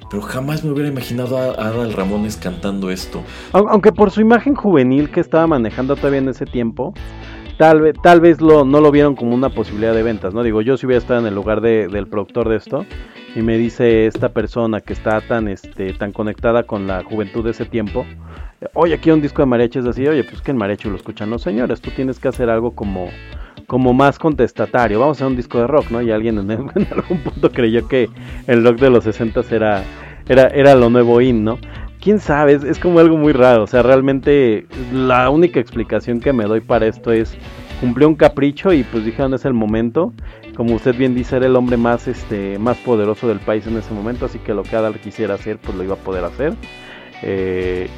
[0.10, 3.22] pero jamás me hubiera imaginado a Adal Ramones cantando esto.
[3.53, 6.94] Au- Aunque por su imagen juvenil que estaba manejando todavía en ese tiempo,
[7.57, 10.44] tal vez tal vez lo no lo vieron como una posibilidad de ventas, ¿no?
[10.44, 12.86] Digo, yo si hubiera estado en el lugar de- del productor de esto
[13.36, 17.52] y me dice esta persona que está tan este tan conectada con la juventud de
[17.52, 18.06] ese tiempo,
[18.73, 20.95] oye, aquí hay un disco de mariachi es así, oye, pues que el mariachi lo
[20.95, 23.10] escuchan los señores, tú tienes que hacer algo como
[23.68, 26.02] como más contestatario, vamos a hacer un disco de rock, ¿no?
[26.02, 28.10] Y alguien en, en algún punto creyó que
[28.48, 29.84] el rock de los 60 era
[30.27, 31.57] era era lo nuevo in, ¿no?
[32.06, 33.64] Quién sabe, es, es como algo muy raro.
[33.64, 37.36] O sea, realmente la única explicación que me doy para esto es
[37.82, 40.14] cumplió un capricho y pues dijeron es el momento.
[40.56, 43.94] Como usted bien dice, era el hombre más este más poderoso del país en ese
[43.94, 46.53] momento, así que lo que Adal quisiera hacer, pues lo iba a poder hacer.
[47.23, 47.90] Eh,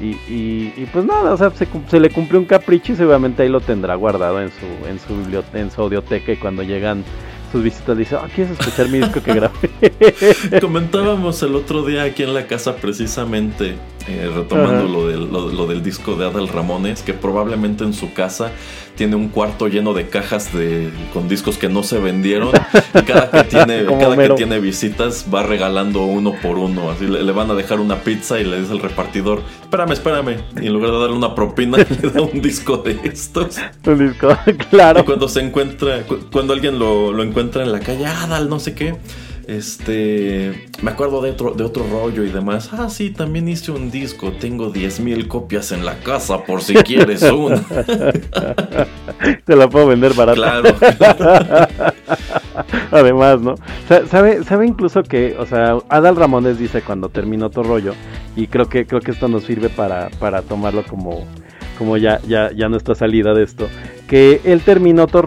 [0.00, 3.42] y, y- y, pues nada, o sea, se, se le cumplió un capricho y seguramente
[3.42, 7.02] ahí lo tendrá guardado en su en su biblioteca, en su audioteca y cuando llegan
[7.56, 10.60] sus visitas dice, ah, ¿quieres escuchar mi disco que grabé?
[10.60, 13.76] Comentábamos el otro día aquí en la casa precisamente
[14.08, 14.88] eh, retomando Ajá.
[14.92, 18.52] lo del, lo, lo del disco de Adal Ramones, que probablemente en su casa
[18.96, 22.50] tiene un cuarto lleno de cajas de, con discos que no se vendieron.
[22.94, 26.90] Y cada que tiene, cada que tiene visitas va regalando uno por uno.
[26.90, 30.36] Así le, le van a dejar una pizza y le dice al repartidor, espérame, espérame.
[30.62, 33.56] Y en lugar de darle una propina, le da un disco de estos.
[33.86, 34.28] Un disco,
[34.70, 35.00] claro.
[35.00, 38.48] Y cuando se encuentra, cu- cuando alguien lo, lo encuentra en la calle, ah, Dal,
[38.48, 38.96] no sé qué.
[39.46, 42.68] Este, me acuerdo de otro, de otro rollo y demás.
[42.72, 44.32] Ah, sí, también hice un disco.
[44.32, 47.62] Tengo 10.000 copias en la casa por si quieres una.
[49.44, 50.34] Te la puedo vender barata.
[50.34, 50.74] claro.
[52.90, 53.54] Además, ¿no?
[53.88, 57.94] Sa- Sabe, sabe incluso que, o sea, Adal Ramones dice cuando terminó otro rollo,
[58.34, 61.26] y creo que, creo que esto nos sirve para, para tomarlo como,
[61.76, 63.68] como ya, ya, ya nuestra salida de esto,
[64.06, 65.22] que él terminó otro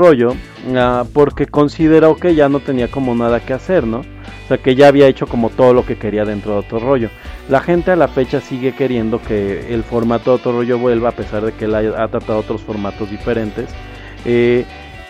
[0.75, 3.99] ah, porque consideró que ya no tenía como nada que hacer, ¿no?
[3.99, 6.97] O sea, que ya había hecho como todo lo que quería dentro de otro.
[7.49, 11.45] La gente a la fecha sigue queriendo que el formato de otro vuelva, a pesar
[11.45, 13.69] de que él ha tratado otros formatos diferentes.
[14.25, 14.65] Eh,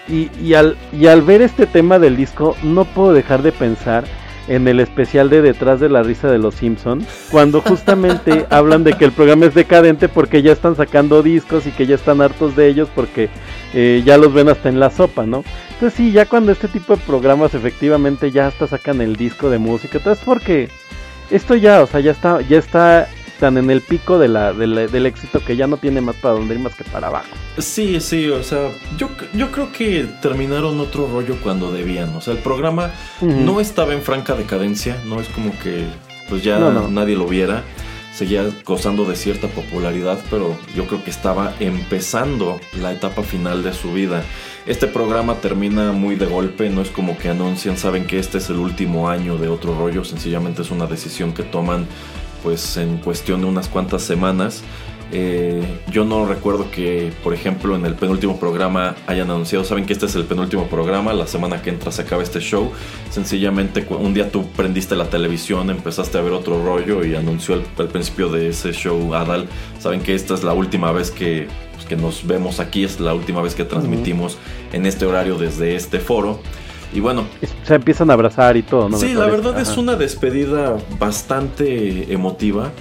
[0.10, 4.04] y, y al, y al ver este tema del disco, no puedo dejar de pensar
[4.50, 8.94] en el especial de Detrás de la risa de los Simpson, cuando justamente hablan de
[8.94, 12.56] que el programa es decadente porque ya están sacando discos y que ya están hartos
[12.56, 13.30] de ellos porque
[13.74, 15.44] eh, ya los ven hasta en la sopa, ¿no?
[15.74, 19.60] Entonces sí, ya cuando este tipo de programas efectivamente ya hasta sacan el disco de
[19.60, 20.70] música, entonces porque
[21.30, 23.08] esto ya, o sea, ya está, ya está
[23.40, 26.16] tan en el pico de la, de la- del éxito que ya no tiene más
[26.18, 27.28] para dónde ir más que para abajo.
[27.58, 32.16] Sí, sí, o sea, yo, yo creo que terminaron otro rollo cuando debían.
[32.16, 32.92] O sea, el programa
[33.22, 35.86] no estaba en franca decadencia, no es como que
[36.30, 36.88] pues ya No, no.
[36.90, 37.64] nadie lo viera.
[38.14, 43.72] Seguía gozando de cierta popularidad, pero yo creo que estaba empezando la etapa final de
[43.74, 44.24] su vida.
[44.66, 48.50] Este programa termina muy de golpe, no es como que anuncian, saben que este es
[48.50, 51.88] el último año de otro rollo, sencillamente es una decisión que toman
[52.44, 54.64] pues en cuestión de unas cuantas semanas.
[55.12, 59.94] Eh, yo no recuerdo que, por ejemplo, en el penúltimo programa hayan anunciado, saben que
[59.94, 62.72] este es el penúltimo programa, la semana que entra se acaba este show.
[63.10, 67.64] Sencillamente un día tú prendiste la televisión, empezaste a ver otro rollo y anunció al,
[67.80, 69.48] al principio de ese show Adal,
[69.80, 73.16] saben que esta es la última vez que, pues, que nos vemos aquí, es la
[73.16, 74.38] última vez que transmitimos
[74.74, 76.40] en este horario desde este foro.
[76.94, 77.26] Y bueno,
[77.64, 78.98] Se empiezan a abrazar y todo, ¿no?
[78.98, 82.72] Sí, la verdad es una despedida bastante emotiva.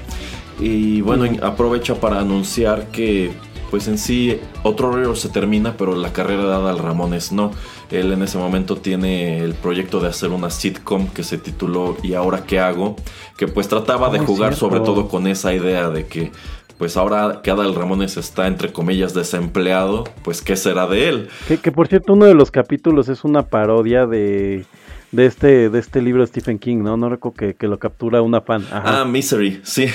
[0.61, 3.31] Y bueno, aprovecha para anunciar que,
[3.71, 7.53] pues en sí, otro rollo se termina, pero la carrera de Adal Ramones no.
[7.91, 12.15] Él en ese momento tiene el proyecto de hacer una sitcom que se tituló ¿Y
[12.15, 12.97] ahora qué hago?
[13.37, 14.69] Que pues trataba de jugar cierto.
[14.69, 16.33] sobre todo con esa idea de que,
[16.79, 21.29] pues ahora que Adal Ramones está entre comillas desempleado, pues ¿qué será de él?
[21.49, 24.65] Que, que, por cierto, uno de los capítulos es una parodia de,
[25.13, 26.97] de este de este libro de Stephen King, ¿no?
[26.97, 28.65] No recuerdo que, que lo captura una fan.
[28.71, 29.01] Ajá.
[29.01, 29.87] Ah, Misery, sí.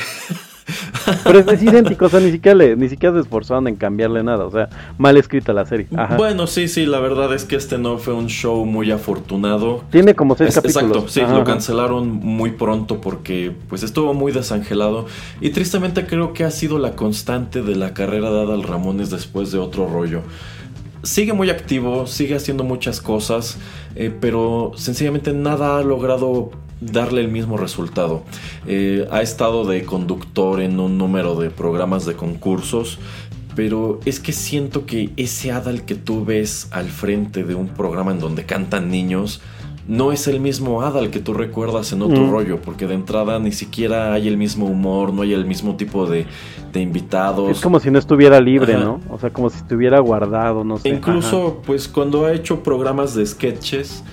[1.24, 4.24] Pero es, es idéntico, o sea, ni siquiera, le, ni siquiera se esforzaron en cambiarle
[4.24, 5.88] nada, o sea, mal escrita la serie.
[5.96, 6.16] Ajá.
[6.18, 9.84] Bueno, sí, sí, la verdad es que este no fue un show muy afortunado.
[9.92, 10.88] Tiene como seis Es- capítulos.
[10.90, 15.06] exacto, sí, Ajá, lo cancelaron muy pronto porque pues estuvo muy desangelado
[15.42, 19.52] y tristemente creo que ha sido la constante de la carrera de Adal Ramones después
[19.52, 20.22] de otro rollo.
[21.04, 23.58] Sigue muy activo, sigue haciendo muchas cosas,
[23.96, 28.24] eh, pero sencillamente nada ha logrado darle el mismo resultado.
[28.68, 33.00] Eh, ha estado de conductor en un número de programas de concursos,
[33.56, 38.12] pero es que siento que ese Adal que tú ves al frente de un programa
[38.12, 39.42] en donde cantan niños,
[39.88, 42.32] no es el mismo Adal que tú recuerdas en otro Mm.
[42.32, 46.06] rollo, porque de entrada ni siquiera hay el mismo humor, no hay el mismo tipo
[46.08, 46.26] de,
[46.72, 47.50] de invitados.
[47.52, 48.84] Es como si no estuviera libre, Ajá.
[48.86, 49.02] ¿no?
[49.10, 50.90] O sea, como si estuviera guardado, no sé.
[50.90, 54.04] E incluso, pues cuando ha hecho programas de sketches,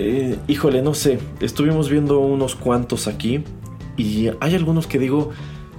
[0.00, 3.42] eh, híjole, no sé, estuvimos viendo unos cuantos aquí
[3.96, 5.30] y hay algunos que digo,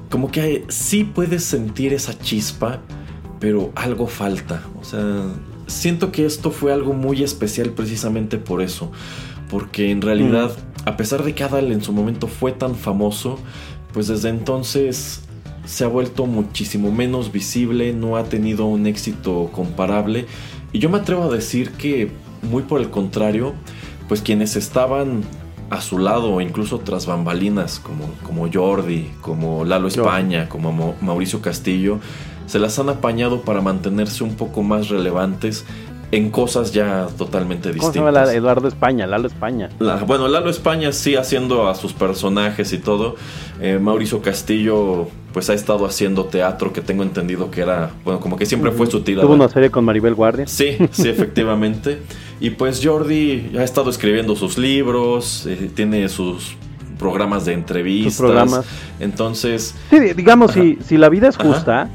[0.10, 2.82] como que hay- sí puedes sentir esa chispa,
[3.40, 4.64] pero algo falta.
[4.80, 5.26] O sea,
[5.68, 8.92] siento que esto fue algo muy especial precisamente por eso,
[9.50, 10.52] porque en realidad,
[10.86, 13.40] a pesar de que Adal en su momento fue tan famoso,
[13.94, 15.22] pues desde entonces
[15.66, 20.26] se ha vuelto muchísimo menos visible, no ha tenido un éxito comparable.
[20.74, 22.12] Y yo me atrevo a decir que,
[22.50, 23.54] muy por el contrario,
[24.12, 25.22] pues quienes estaban
[25.70, 29.88] a su lado, incluso tras bambalinas, como, como Jordi, como Lalo.
[29.88, 32.00] España, como Mau- Mauricio Castillo,
[32.46, 35.64] se las han apañado para mantenerse un poco más relevantes
[36.12, 37.96] en cosas ya totalmente ¿Cómo se distintas.
[37.96, 39.08] llama la- Eduardo España?
[39.08, 39.70] Lalo España.
[39.80, 43.16] La- bueno, Lalo España sí haciendo a sus personajes y todo.
[43.62, 48.36] Eh, Mauricio Castillo pues ha estado haciendo teatro que tengo entendido que era, bueno, como
[48.36, 49.26] que siempre fue su tirada.
[49.26, 50.46] Tuvo una serie con Maribel Guardia.
[50.48, 52.02] Sí, sí, efectivamente.
[52.42, 56.58] Y pues Jordi ha estado escribiendo sus libros, eh, tiene sus
[57.00, 58.18] programas de entrevistas.
[58.18, 58.66] programas.
[59.00, 61.48] Entonces, Sí, di- digamos, si, si la vida es Ajá.
[61.48, 61.90] justa,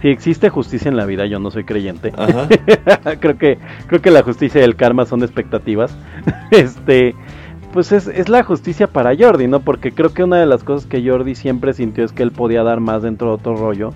[0.00, 2.12] si existe justicia en la vida, yo no soy creyente.
[2.16, 2.48] ajá,
[3.20, 5.96] creo que creo que la justicia y el karma son expectativas.
[6.52, 7.14] este,
[7.72, 9.60] pues es, es la justicia para Jordi, ¿no?
[9.60, 12.62] Porque creo que una de las cosas que Jordi siempre sintió es que él podía
[12.62, 13.92] dar más dentro de otro rollo.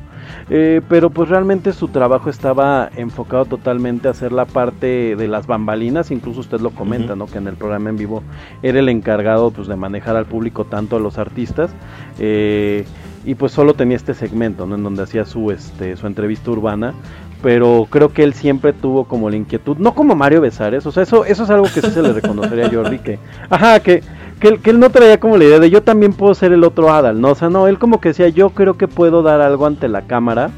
[0.50, 5.46] Eh, pero pues realmente su trabajo estaba enfocado totalmente a hacer la parte de las
[5.46, 7.16] bambalinas, incluso usted lo comenta.
[7.16, 7.26] ¿no?
[7.26, 8.22] Que en el programa en vivo
[8.62, 11.70] era el encargado pues de manejar al público tanto a los artistas.
[12.18, 12.84] eh,
[13.26, 14.76] y pues solo tenía este segmento, ¿no?
[14.76, 16.94] En donde hacía su, este, su entrevista urbana.
[17.42, 21.02] Pero creo que él siempre tuvo como la inquietud, no como Mario Besares, o sea,
[21.02, 23.18] eso, eso es algo que sí se le reconocería a Jordi, que,
[23.50, 24.02] ajá, que,
[24.40, 26.64] que, él, que él no traía como la idea de yo también puedo ser el
[26.64, 27.30] otro Adal, ¿no?
[27.30, 30.06] O sea, no, él como que decía, yo creo que puedo dar algo ante la
[30.06, 30.50] cámara,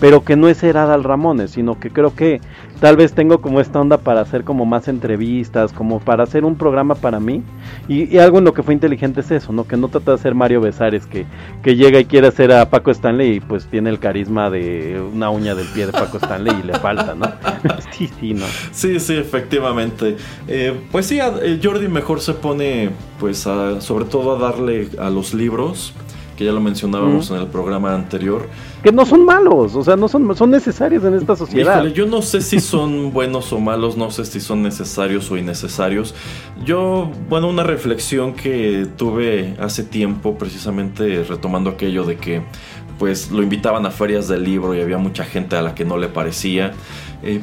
[0.00, 2.40] pero que no es ser Adal Ramones, sino que creo que
[2.80, 6.56] tal vez tengo como esta onda para hacer como más entrevistas, como para hacer un
[6.56, 7.42] programa para mí.
[7.88, 9.64] Y, y algo en lo que fue inteligente es eso, ¿no?
[9.66, 11.26] Que no trata de ser Mario Besares, que,
[11.62, 15.30] que llega y quiere hacer a Paco Stanley y pues tiene el carisma de una
[15.30, 17.26] uña del pie de Paco Stanley y le falta, ¿no?
[17.92, 18.44] sí, sí, ¿no?
[18.72, 20.16] Sí, sí, efectivamente.
[20.48, 22.90] Eh, pues sí, eh, Jordi mejor se pone,
[23.20, 25.94] pues, a- sobre todo a darle a los libros,
[26.36, 28.48] que ya lo mencionábamos en el programa anterior.
[28.82, 31.76] Que no son malos, o sea, no son, son necesarios en esta sociedad.
[31.76, 35.36] Híjole, yo no sé si son buenos o malos, no sé si son necesarios o
[35.36, 36.14] innecesarios.
[36.64, 42.42] Yo, bueno, una reflexión que tuve hace tiempo, precisamente retomando aquello de que,
[42.98, 45.96] pues, lo invitaban a ferias del libro y había mucha gente a la que no
[45.96, 46.72] le parecía.
[47.22, 47.40] eh,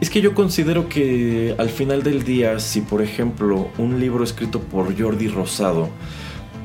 [0.00, 4.60] es que yo considero que al final del día, si por ejemplo un libro escrito
[4.60, 5.90] por Jordi Rosado,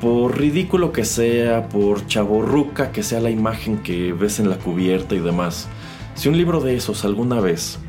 [0.06, 5.16] por ridículo que sea, por chaborruca que sea la imagen que ves en la cubierta
[5.16, 5.66] y demás,
[6.14, 7.80] si un libro de esos alguna vez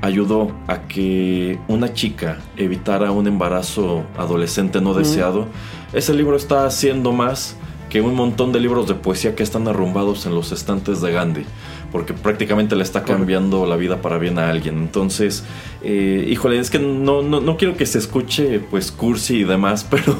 [0.00, 5.46] ayudó a que una chica evitara un embarazo adolescente no deseado,
[5.92, 7.56] ese libro está haciendo más
[7.90, 11.44] que un montón de libros de poesía que están arrumbados en los estantes de Gandhi,
[11.92, 14.76] porque prácticamente le está cambiando la vida para bien a alguien.
[14.78, 15.44] Entonces,
[15.82, 19.84] eh, híjole, es que no, no, no quiero que se escuche pues cursi y demás,
[19.90, 20.16] pero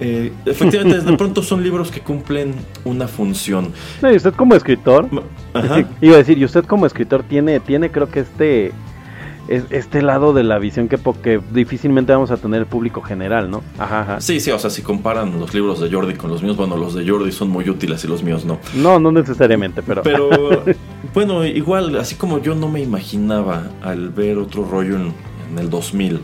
[0.00, 2.54] eh, efectivamente de pronto son libros que cumplen
[2.84, 3.72] una función.
[4.02, 5.08] No, y usted como escritor,
[5.52, 5.84] Ajá.
[6.00, 8.72] iba a decir, y usted como escritor tiene, tiene creo que este,
[9.46, 13.50] es- este lado de la visión que, que difícilmente vamos a tener el público general,
[13.50, 13.62] ¿no?
[13.78, 14.20] Ajá, ajá.
[14.20, 16.94] Sí, sí, o sea, si comparan los libros de Jordi con los míos, bueno, los
[16.94, 18.58] de Jordi son muy útiles y los míos no.
[18.74, 20.02] No, no necesariamente, pero...
[20.02, 20.64] Pero
[21.14, 25.14] bueno, igual, así como yo no me imaginaba al ver otro rollo en,
[25.56, 26.20] el 2000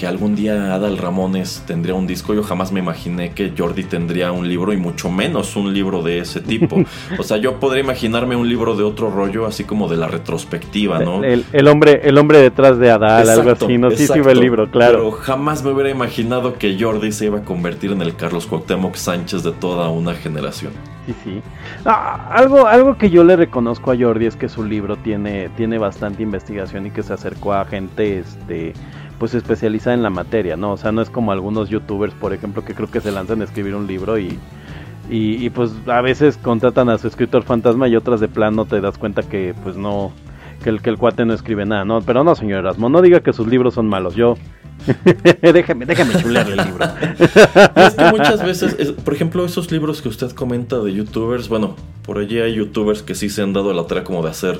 [0.00, 4.32] que algún día Adal Ramones tendría un disco, yo jamás me imaginé que Jordi tendría
[4.32, 6.82] un libro y mucho menos un libro de ese tipo.
[7.18, 11.00] O sea, yo podría imaginarme un libro de otro rollo, así como de la retrospectiva,
[11.00, 11.22] ¿no?
[11.22, 13.90] el, el hombre el hombre detrás de Adal, algo Exacto, así, ¿no?
[13.90, 14.98] Sí, sí, el libro, claro.
[14.98, 18.94] Pero jamás me hubiera imaginado que Jordi se iba a convertir en el Carlos Cuauhtémoc
[18.94, 20.72] Sánchez de toda una generación.
[21.06, 21.42] Sí, sí.
[21.84, 25.76] Ah, algo, algo que yo le reconozco a Jordi es que su libro tiene, tiene
[25.76, 28.72] bastante investigación y que se acercó a gente este
[29.20, 30.72] pues especializada en la materia, ¿no?
[30.72, 33.44] O sea, no es como algunos youtubers, por ejemplo, que creo que se lanzan a
[33.44, 34.38] escribir un libro y,
[35.10, 38.80] y, y, pues a veces contratan a su escritor fantasma y otras de plano te
[38.80, 40.10] das cuenta que pues no,
[40.64, 42.00] que el, que el cuate no escribe nada, ¿no?
[42.00, 44.36] Pero no, señor Erasmo, no diga que sus libros son malos, yo...
[45.42, 46.86] déjeme, déjame chulearle el libro.
[47.76, 51.76] Es que muchas veces, es- por ejemplo, esos libros que usted comenta de youtubers, bueno,
[52.02, 54.58] por allí hay youtubers que sí se han dado la tarea como de hacer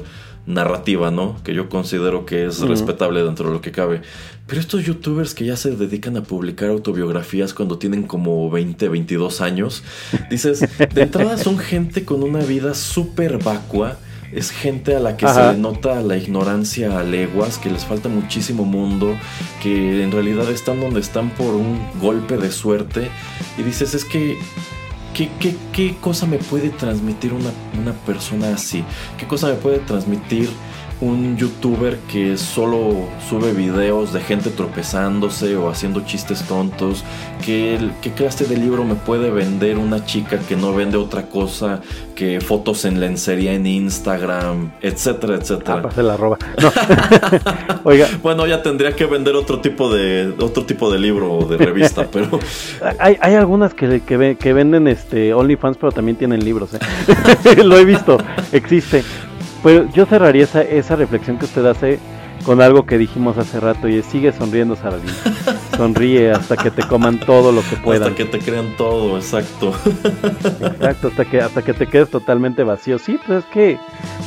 [0.55, 1.37] narrativa, ¿no?
[1.43, 4.03] Que yo considero que es respetable dentro de lo que cabe.
[4.47, 9.41] Pero estos youtubers que ya se dedican a publicar autobiografías cuando tienen como 20, 22
[9.41, 9.85] años,
[10.29, 10.61] dices,
[10.93, 13.99] de entrada son gente con una vida súper vacua.
[14.33, 15.51] Es gente a la que Ajá.
[15.51, 19.17] se le nota la ignorancia a leguas, que les falta muchísimo mundo,
[19.61, 23.09] que en realidad están donde están por un golpe de suerte.
[23.59, 24.37] Y dices, es que,
[25.15, 27.51] ¿qué, qué, qué cosa me puede transmitir una,
[27.81, 28.85] una persona así?
[29.19, 30.51] ¿Qué cosa me puede transmitir
[31.01, 37.05] un youtuber que solo sube videos de gente tropezándose o haciendo chistes tontos?
[37.45, 41.81] ¿Qué, ¿Qué clase de libro me puede vender una chica que no vende otra cosa
[42.15, 45.83] que fotos en lencería en Instagram, etcétera, Ah, etcétera?
[45.83, 46.37] pues se la roba.
[46.61, 46.71] No.
[47.85, 51.57] Oiga, Bueno, ya tendría que vender otro tipo de otro tipo de libro o de
[51.57, 52.39] revista, pero
[52.99, 56.71] Hay, hay algunas que, que, que venden este OnlyFans, pero también tienen libros.
[56.75, 57.63] ¿eh?
[57.65, 58.19] Lo he visto,
[58.53, 59.03] existe.
[59.63, 61.99] Pero yo cerraría esa, esa reflexión que usted hace
[62.45, 65.11] con algo que dijimos hace rato y es sigue sonriendo, Saradín.
[65.77, 68.03] Sonríe hasta que te coman todo lo que puedan.
[68.05, 69.73] hasta que te crean todo, exacto.
[70.63, 72.99] Exacto, hasta que, hasta que te quedes totalmente vacío.
[72.99, 73.79] Sí, pues es que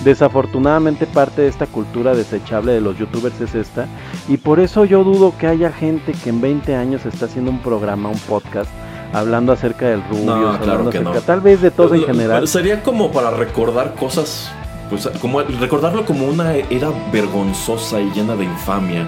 [0.04, 3.88] desafortunadamente parte de esta cultura desechable de los youtubers es esta.
[4.28, 7.60] Y por eso yo dudo que haya gente que en 20 años está haciendo un
[7.60, 8.70] programa, un podcast,
[9.14, 11.22] hablando acerca del Rubius, No, hablando claro acerca, no.
[11.22, 12.48] tal vez de todo en general.
[12.48, 14.52] Sería como para recordar cosas,
[14.94, 19.08] pues como recordarlo como una era vergonzosa y llena de infamia.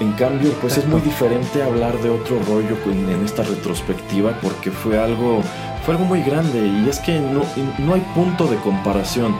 [0.00, 4.72] En cambio, pues es muy diferente hablar de otro rollo en, en esta retrospectiva porque
[4.72, 5.40] fue algo,
[5.84, 7.42] fue algo muy grande y es que no,
[7.78, 9.36] no hay punto de comparación.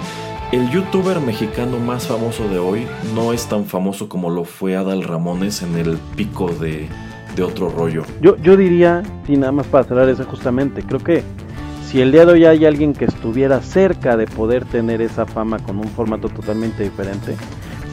[0.52, 2.86] El youtuber mexicano más famoso de hoy
[3.16, 6.88] no es tan famoso como lo fue Adal Ramones en el pico de,
[7.34, 8.04] de otro rollo.
[8.20, 11.24] Yo, yo diría, y nada más para cerrar eso justamente, creo que
[11.92, 15.58] si el día de hoy hay alguien que estuviera cerca de poder tener esa fama
[15.58, 17.36] con un formato totalmente diferente,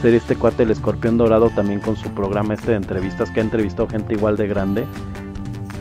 [0.00, 3.42] sería este cuate el escorpión dorado también con su programa este de entrevistas que ha
[3.42, 4.86] entrevistado gente igual de grande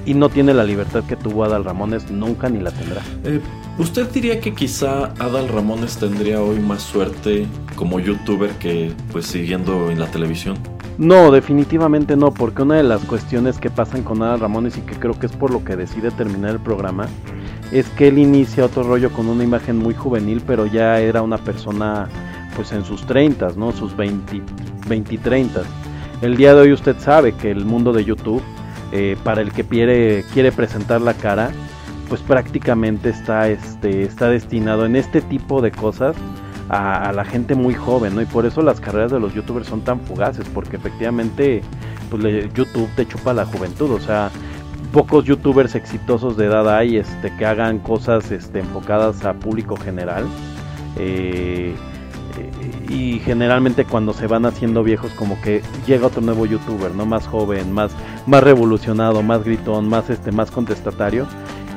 [0.06, 3.02] y no tiene la libertad que tuvo Adal Ramones, nunca ni la tendrá.
[3.24, 3.40] Eh,
[3.78, 7.48] ¿Usted diría que quizá Adal Ramones tendría hoy más suerte
[7.78, 10.58] como youtuber que pues siguiendo en la televisión?
[10.98, 14.96] No, definitivamente no, porque una de las cuestiones que pasan con Adal Ramones y que
[14.96, 17.08] creo que es por lo que decide terminar el programa
[17.72, 21.38] es que él inicia otro rollo con una imagen muy juvenil, pero ya era una
[21.38, 22.08] persona
[22.56, 23.72] pues en sus 30, ¿no?
[23.72, 24.42] Sus 20,
[24.88, 25.62] 20 y 30.
[26.22, 28.42] El día de hoy usted sabe que el mundo de YouTube,
[28.92, 31.52] eh, para el que quiere, presentar la cara,
[32.10, 36.16] pues prácticamente está, este, está destinado en este tipo de cosas
[36.70, 38.22] a, la gente muy joven, ¿no?
[38.22, 41.62] Y por eso las carreras de los youtubers son tan fugaces, porque efectivamente
[42.10, 42.24] pues
[42.54, 44.32] YouTube te chupa la juventud, o sea,
[44.92, 50.26] pocos youtubers exitosos de edad hay este, que hagan cosas este, enfocadas a público general.
[50.98, 51.76] eh,
[52.38, 57.06] eh, y generalmente cuando se van haciendo viejos como que llega otro nuevo youtuber, ¿no?
[57.06, 57.92] Más joven, más,
[58.26, 61.28] más revolucionado, más gritón, más este, más contestatario.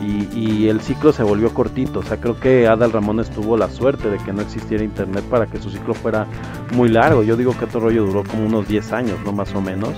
[0.02, 2.00] Y, el ciclo se volvió cortito.
[2.00, 5.46] O sea, creo que Adal Ramones tuvo la suerte de que no existiera internet para
[5.46, 6.26] que su ciclo fuera
[6.74, 7.22] muy largo.
[7.22, 9.32] Yo digo que otro rollo duró como unos 10 años, ¿no?
[9.32, 9.94] Más o menos.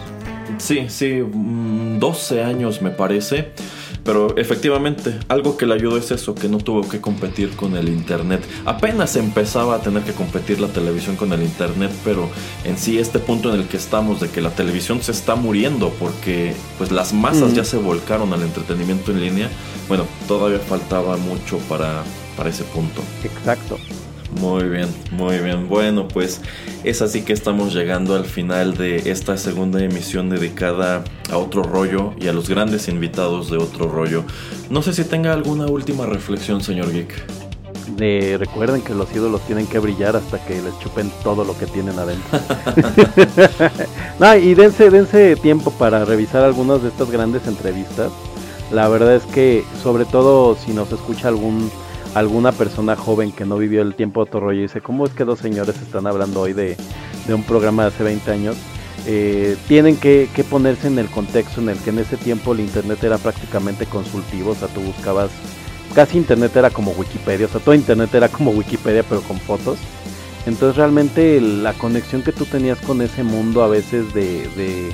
[0.59, 3.49] Sí, sí, mm, 12 años me parece.
[4.05, 7.89] Pero efectivamente, algo que le ayudó es eso, que no tuvo que competir con el
[7.89, 8.45] Internet.
[8.67, 12.29] Apenas empezaba a tener que competir la televisión con el Internet, pero
[12.65, 15.89] en sí este punto en el que estamos de que la televisión se está muriendo
[15.99, 17.55] porque pues las masas Mm.
[17.55, 19.49] ya se volcaron al entretenimiento en línea,
[19.89, 22.03] bueno, todavía faltaba mucho para,
[22.37, 23.01] para ese punto.
[23.25, 23.79] Exacto.
[24.41, 25.69] Muy bien, muy bien.
[25.69, 26.41] Bueno, pues
[26.83, 32.13] es así que estamos llegando al final de esta segunda emisión dedicada a otro rollo
[32.19, 34.25] y a los grandes invitados de otro rollo.
[34.71, 37.15] No sé si tenga alguna última reflexión, señor Geek.
[38.01, 41.67] Eh, recuerden que los ídolos tienen que brillar hasta que les chupen todo lo que
[41.67, 42.41] tienen adentro.
[44.19, 48.11] no, y dense, dense tiempo para revisar algunas de estas grandes entrevistas.
[48.73, 51.71] La verdad es que, sobre todo si nos escucha algún
[52.15, 55.25] alguna persona joven que no vivió el tiempo de otro y dice, ¿cómo es que
[55.25, 56.77] dos señores están hablando hoy de,
[57.27, 58.57] de un programa de hace 20 años?
[59.07, 63.03] Eh, tienen que, ponerse en el contexto en el que en ese tiempo el internet
[63.05, 65.31] era prácticamente consultivo, o sea, tú buscabas
[65.95, 69.79] casi internet era como Wikipedia, o sea, todo internet era como Wikipedia pero con fotos.
[70.47, 74.93] Entonces realmente la conexión que tú tenías con ese mundo a veces de, de,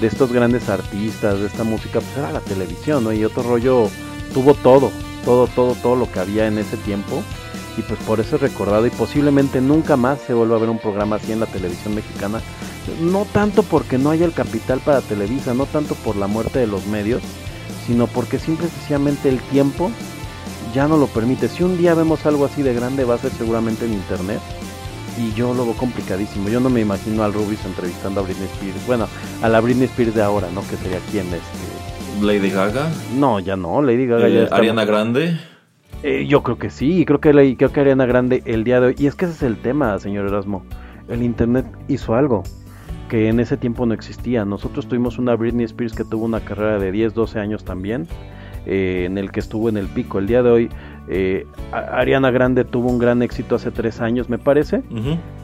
[0.00, 3.12] de estos grandes artistas, de esta música, pues era la televisión, ¿no?
[3.12, 3.88] Y otro rollo
[4.34, 4.90] tuvo todo,
[5.24, 7.22] todo, todo, todo lo que había en ese tiempo.
[7.76, 10.78] Y pues por eso es recordado y posiblemente nunca más se vuelva a ver un
[10.78, 12.40] programa así en la televisión mexicana.
[13.00, 16.66] No tanto porque no haya el capital para Televisa, no tanto por la muerte de
[16.66, 17.22] los medios,
[17.86, 19.90] sino porque simple y sencillamente el tiempo
[20.74, 21.48] ya no lo permite.
[21.48, 24.40] Si un día vemos algo así de grande va a ser seguramente en internet
[25.18, 26.48] y yo lo veo complicadísimo.
[26.48, 28.86] Yo no me imagino al Rubius entrevistando a Britney Spears.
[28.86, 29.08] Bueno,
[29.42, 30.62] a la Britney Spears de ahora, ¿no?
[30.68, 31.79] Que sería quien este.
[32.22, 33.80] Lady Gaga, No, ya no.
[33.82, 35.36] Lady Gaga ya eh, está- Ariana Grande.
[36.02, 37.04] Eh, yo creo que sí.
[37.06, 38.94] Creo que creo que Ariana Grande el día de hoy.
[38.98, 40.62] Y es que ese es el tema, señor Erasmo.
[41.08, 42.42] El internet hizo algo
[43.08, 44.44] que en ese tiempo no existía.
[44.44, 48.06] Nosotros tuvimos una Britney Spears que tuvo una carrera de 10, 12 años también.
[48.66, 50.18] eh, en el que estuvo en el pico.
[50.18, 50.68] El día de hoy,
[51.08, 54.82] eh, Ariana Grande tuvo un gran éxito hace tres años, me parece.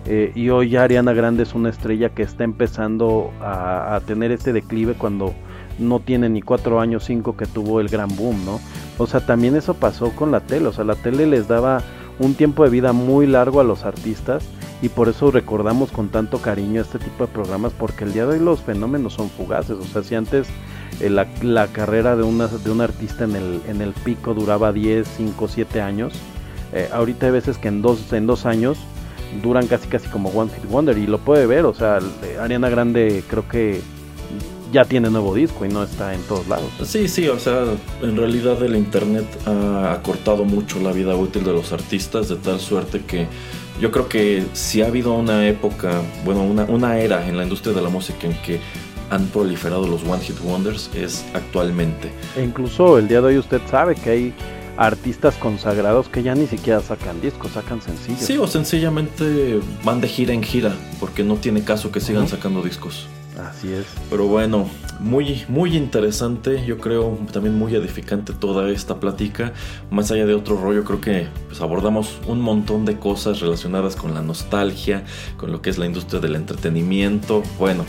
[0.05, 4.33] Eh, y hoy ya Ariana Grande es una estrella que está empezando a, a tener
[4.33, 5.35] este declive cuando
[5.79, 8.61] no tiene ni cuatro años, cinco que tuvo el gran boom, ¿no?
[8.99, 11.83] O sea, también eso pasó con la tele, o sea, la tele les daba
[12.19, 14.43] un tiempo de vida muy largo a los artistas
[14.83, 18.35] y por eso recordamos con tanto cariño este tipo de programas porque el día de
[18.39, 20.47] hoy los fenómenos son fugaces, o sea, si antes
[21.01, 24.73] eh, la, la carrera de, una, de un artista en el, en el pico duraba
[24.73, 26.15] 10, 5, 7 años,
[26.73, 28.79] eh, ahorita hay veces que en dos, en dos años
[29.43, 32.71] duran casi casi como One Hit Wonder y lo puede ver, o sea, el- Ariana
[32.71, 33.83] Grande creo que
[34.77, 36.71] ya tiene nuevo disco y no está en todos lados.
[36.85, 37.65] Sí, sí, o sea,
[38.03, 42.61] en realidad el internet ha acortado mucho la vida útil de los artistas de tal
[42.61, 43.27] suerte que
[43.81, 47.73] yo creo que si ha habido una época, bueno, una, una era en la industria
[47.73, 48.61] de la música en que
[49.09, 52.11] han proliferado los One Hit Wonders es actualmente.
[52.37, 54.35] E incluso el día de hoy usted sabe que hay
[54.77, 58.21] artistas consagrados que ya ni siquiera sacan discos, sacan sencillos.
[58.21, 62.33] Sí, o sencillamente van de gira en gira, porque no tiene caso que sigan Ujú.
[62.33, 63.07] sacando discos.
[63.39, 63.85] Así es.
[64.09, 64.69] Pero bueno,
[64.99, 69.53] muy, muy interesante, yo creo también muy edificante toda esta plática.
[69.91, 74.15] Más allá de otro rollo, creo que pues, abordamos un montón de cosas relacionadas con
[74.15, 75.05] la nostalgia,
[75.37, 77.43] con lo que es la industria del entretenimiento.
[77.59, 77.85] Bueno,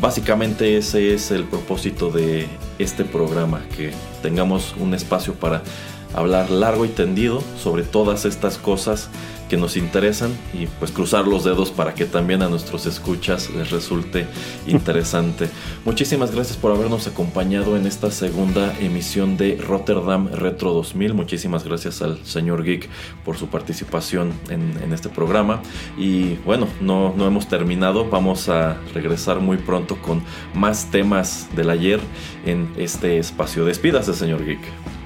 [0.00, 2.46] básicamente ese es el propósito de
[2.78, 3.92] este programa, que
[4.22, 5.62] tengamos un espacio para
[6.14, 9.10] hablar largo y tendido sobre todas estas cosas
[9.48, 13.70] que nos interesan y pues cruzar los dedos para que también a nuestros escuchas les
[13.70, 14.26] resulte
[14.66, 15.48] interesante.
[15.84, 21.14] Muchísimas gracias por habernos acompañado en esta segunda emisión de Rotterdam Retro 2000.
[21.14, 22.88] Muchísimas gracias al señor Geek
[23.24, 25.62] por su participación en, en este programa.
[25.98, 28.08] Y bueno, no, no hemos terminado.
[28.08, 30.22] Vamos a regresar muy pronto con
[30.54, 32.00] más temas del ayer
[32.46, 33.64] en este espacio.
[33.64, 34.60] Despídase, señor Geek.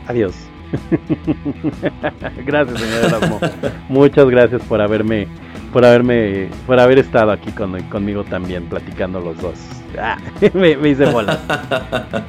[0.06, 0.34] Adiós.
[2.46, 3.40] gracias, señor Erasmo.
[3.88, 5.26] Muchas gracias por haberme,
[5.72, 9.54] por haberme, por haber estado aquí con- conmigo también, platicando los dos.
[9.98, 10.18] Ah,
[10.54, 11.38] me, me hice bola.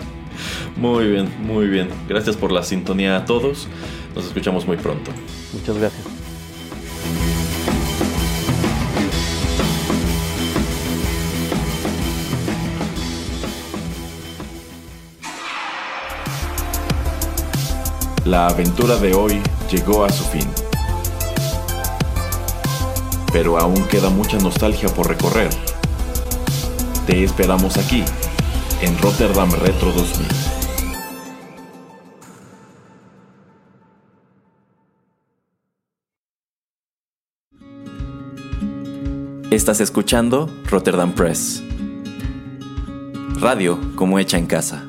[0.78, 1.90] Muy bien, muy bien.
[2.08, 3.68] Gracias por la sintonía a todos.
[4.16, 5.12] Nos escuchamos muy pronto.
[5.54, 6.19] Muchas gracias.
[18.30, 19.42] La aventura de hoy
[19.72, 20.48] llegó a su fin.
[23.34, 25.50] Pero aún queda mucha nostalgia por recorrer.
[27.08, 28.04] Te esperamos aquí,
[28.84, 30.28] en Rotterdam Retro 2000.
[39.50, 41.64] Estás escuchando Rotterdam Press.
[43.40, 44.86] Radio como hecha en casa.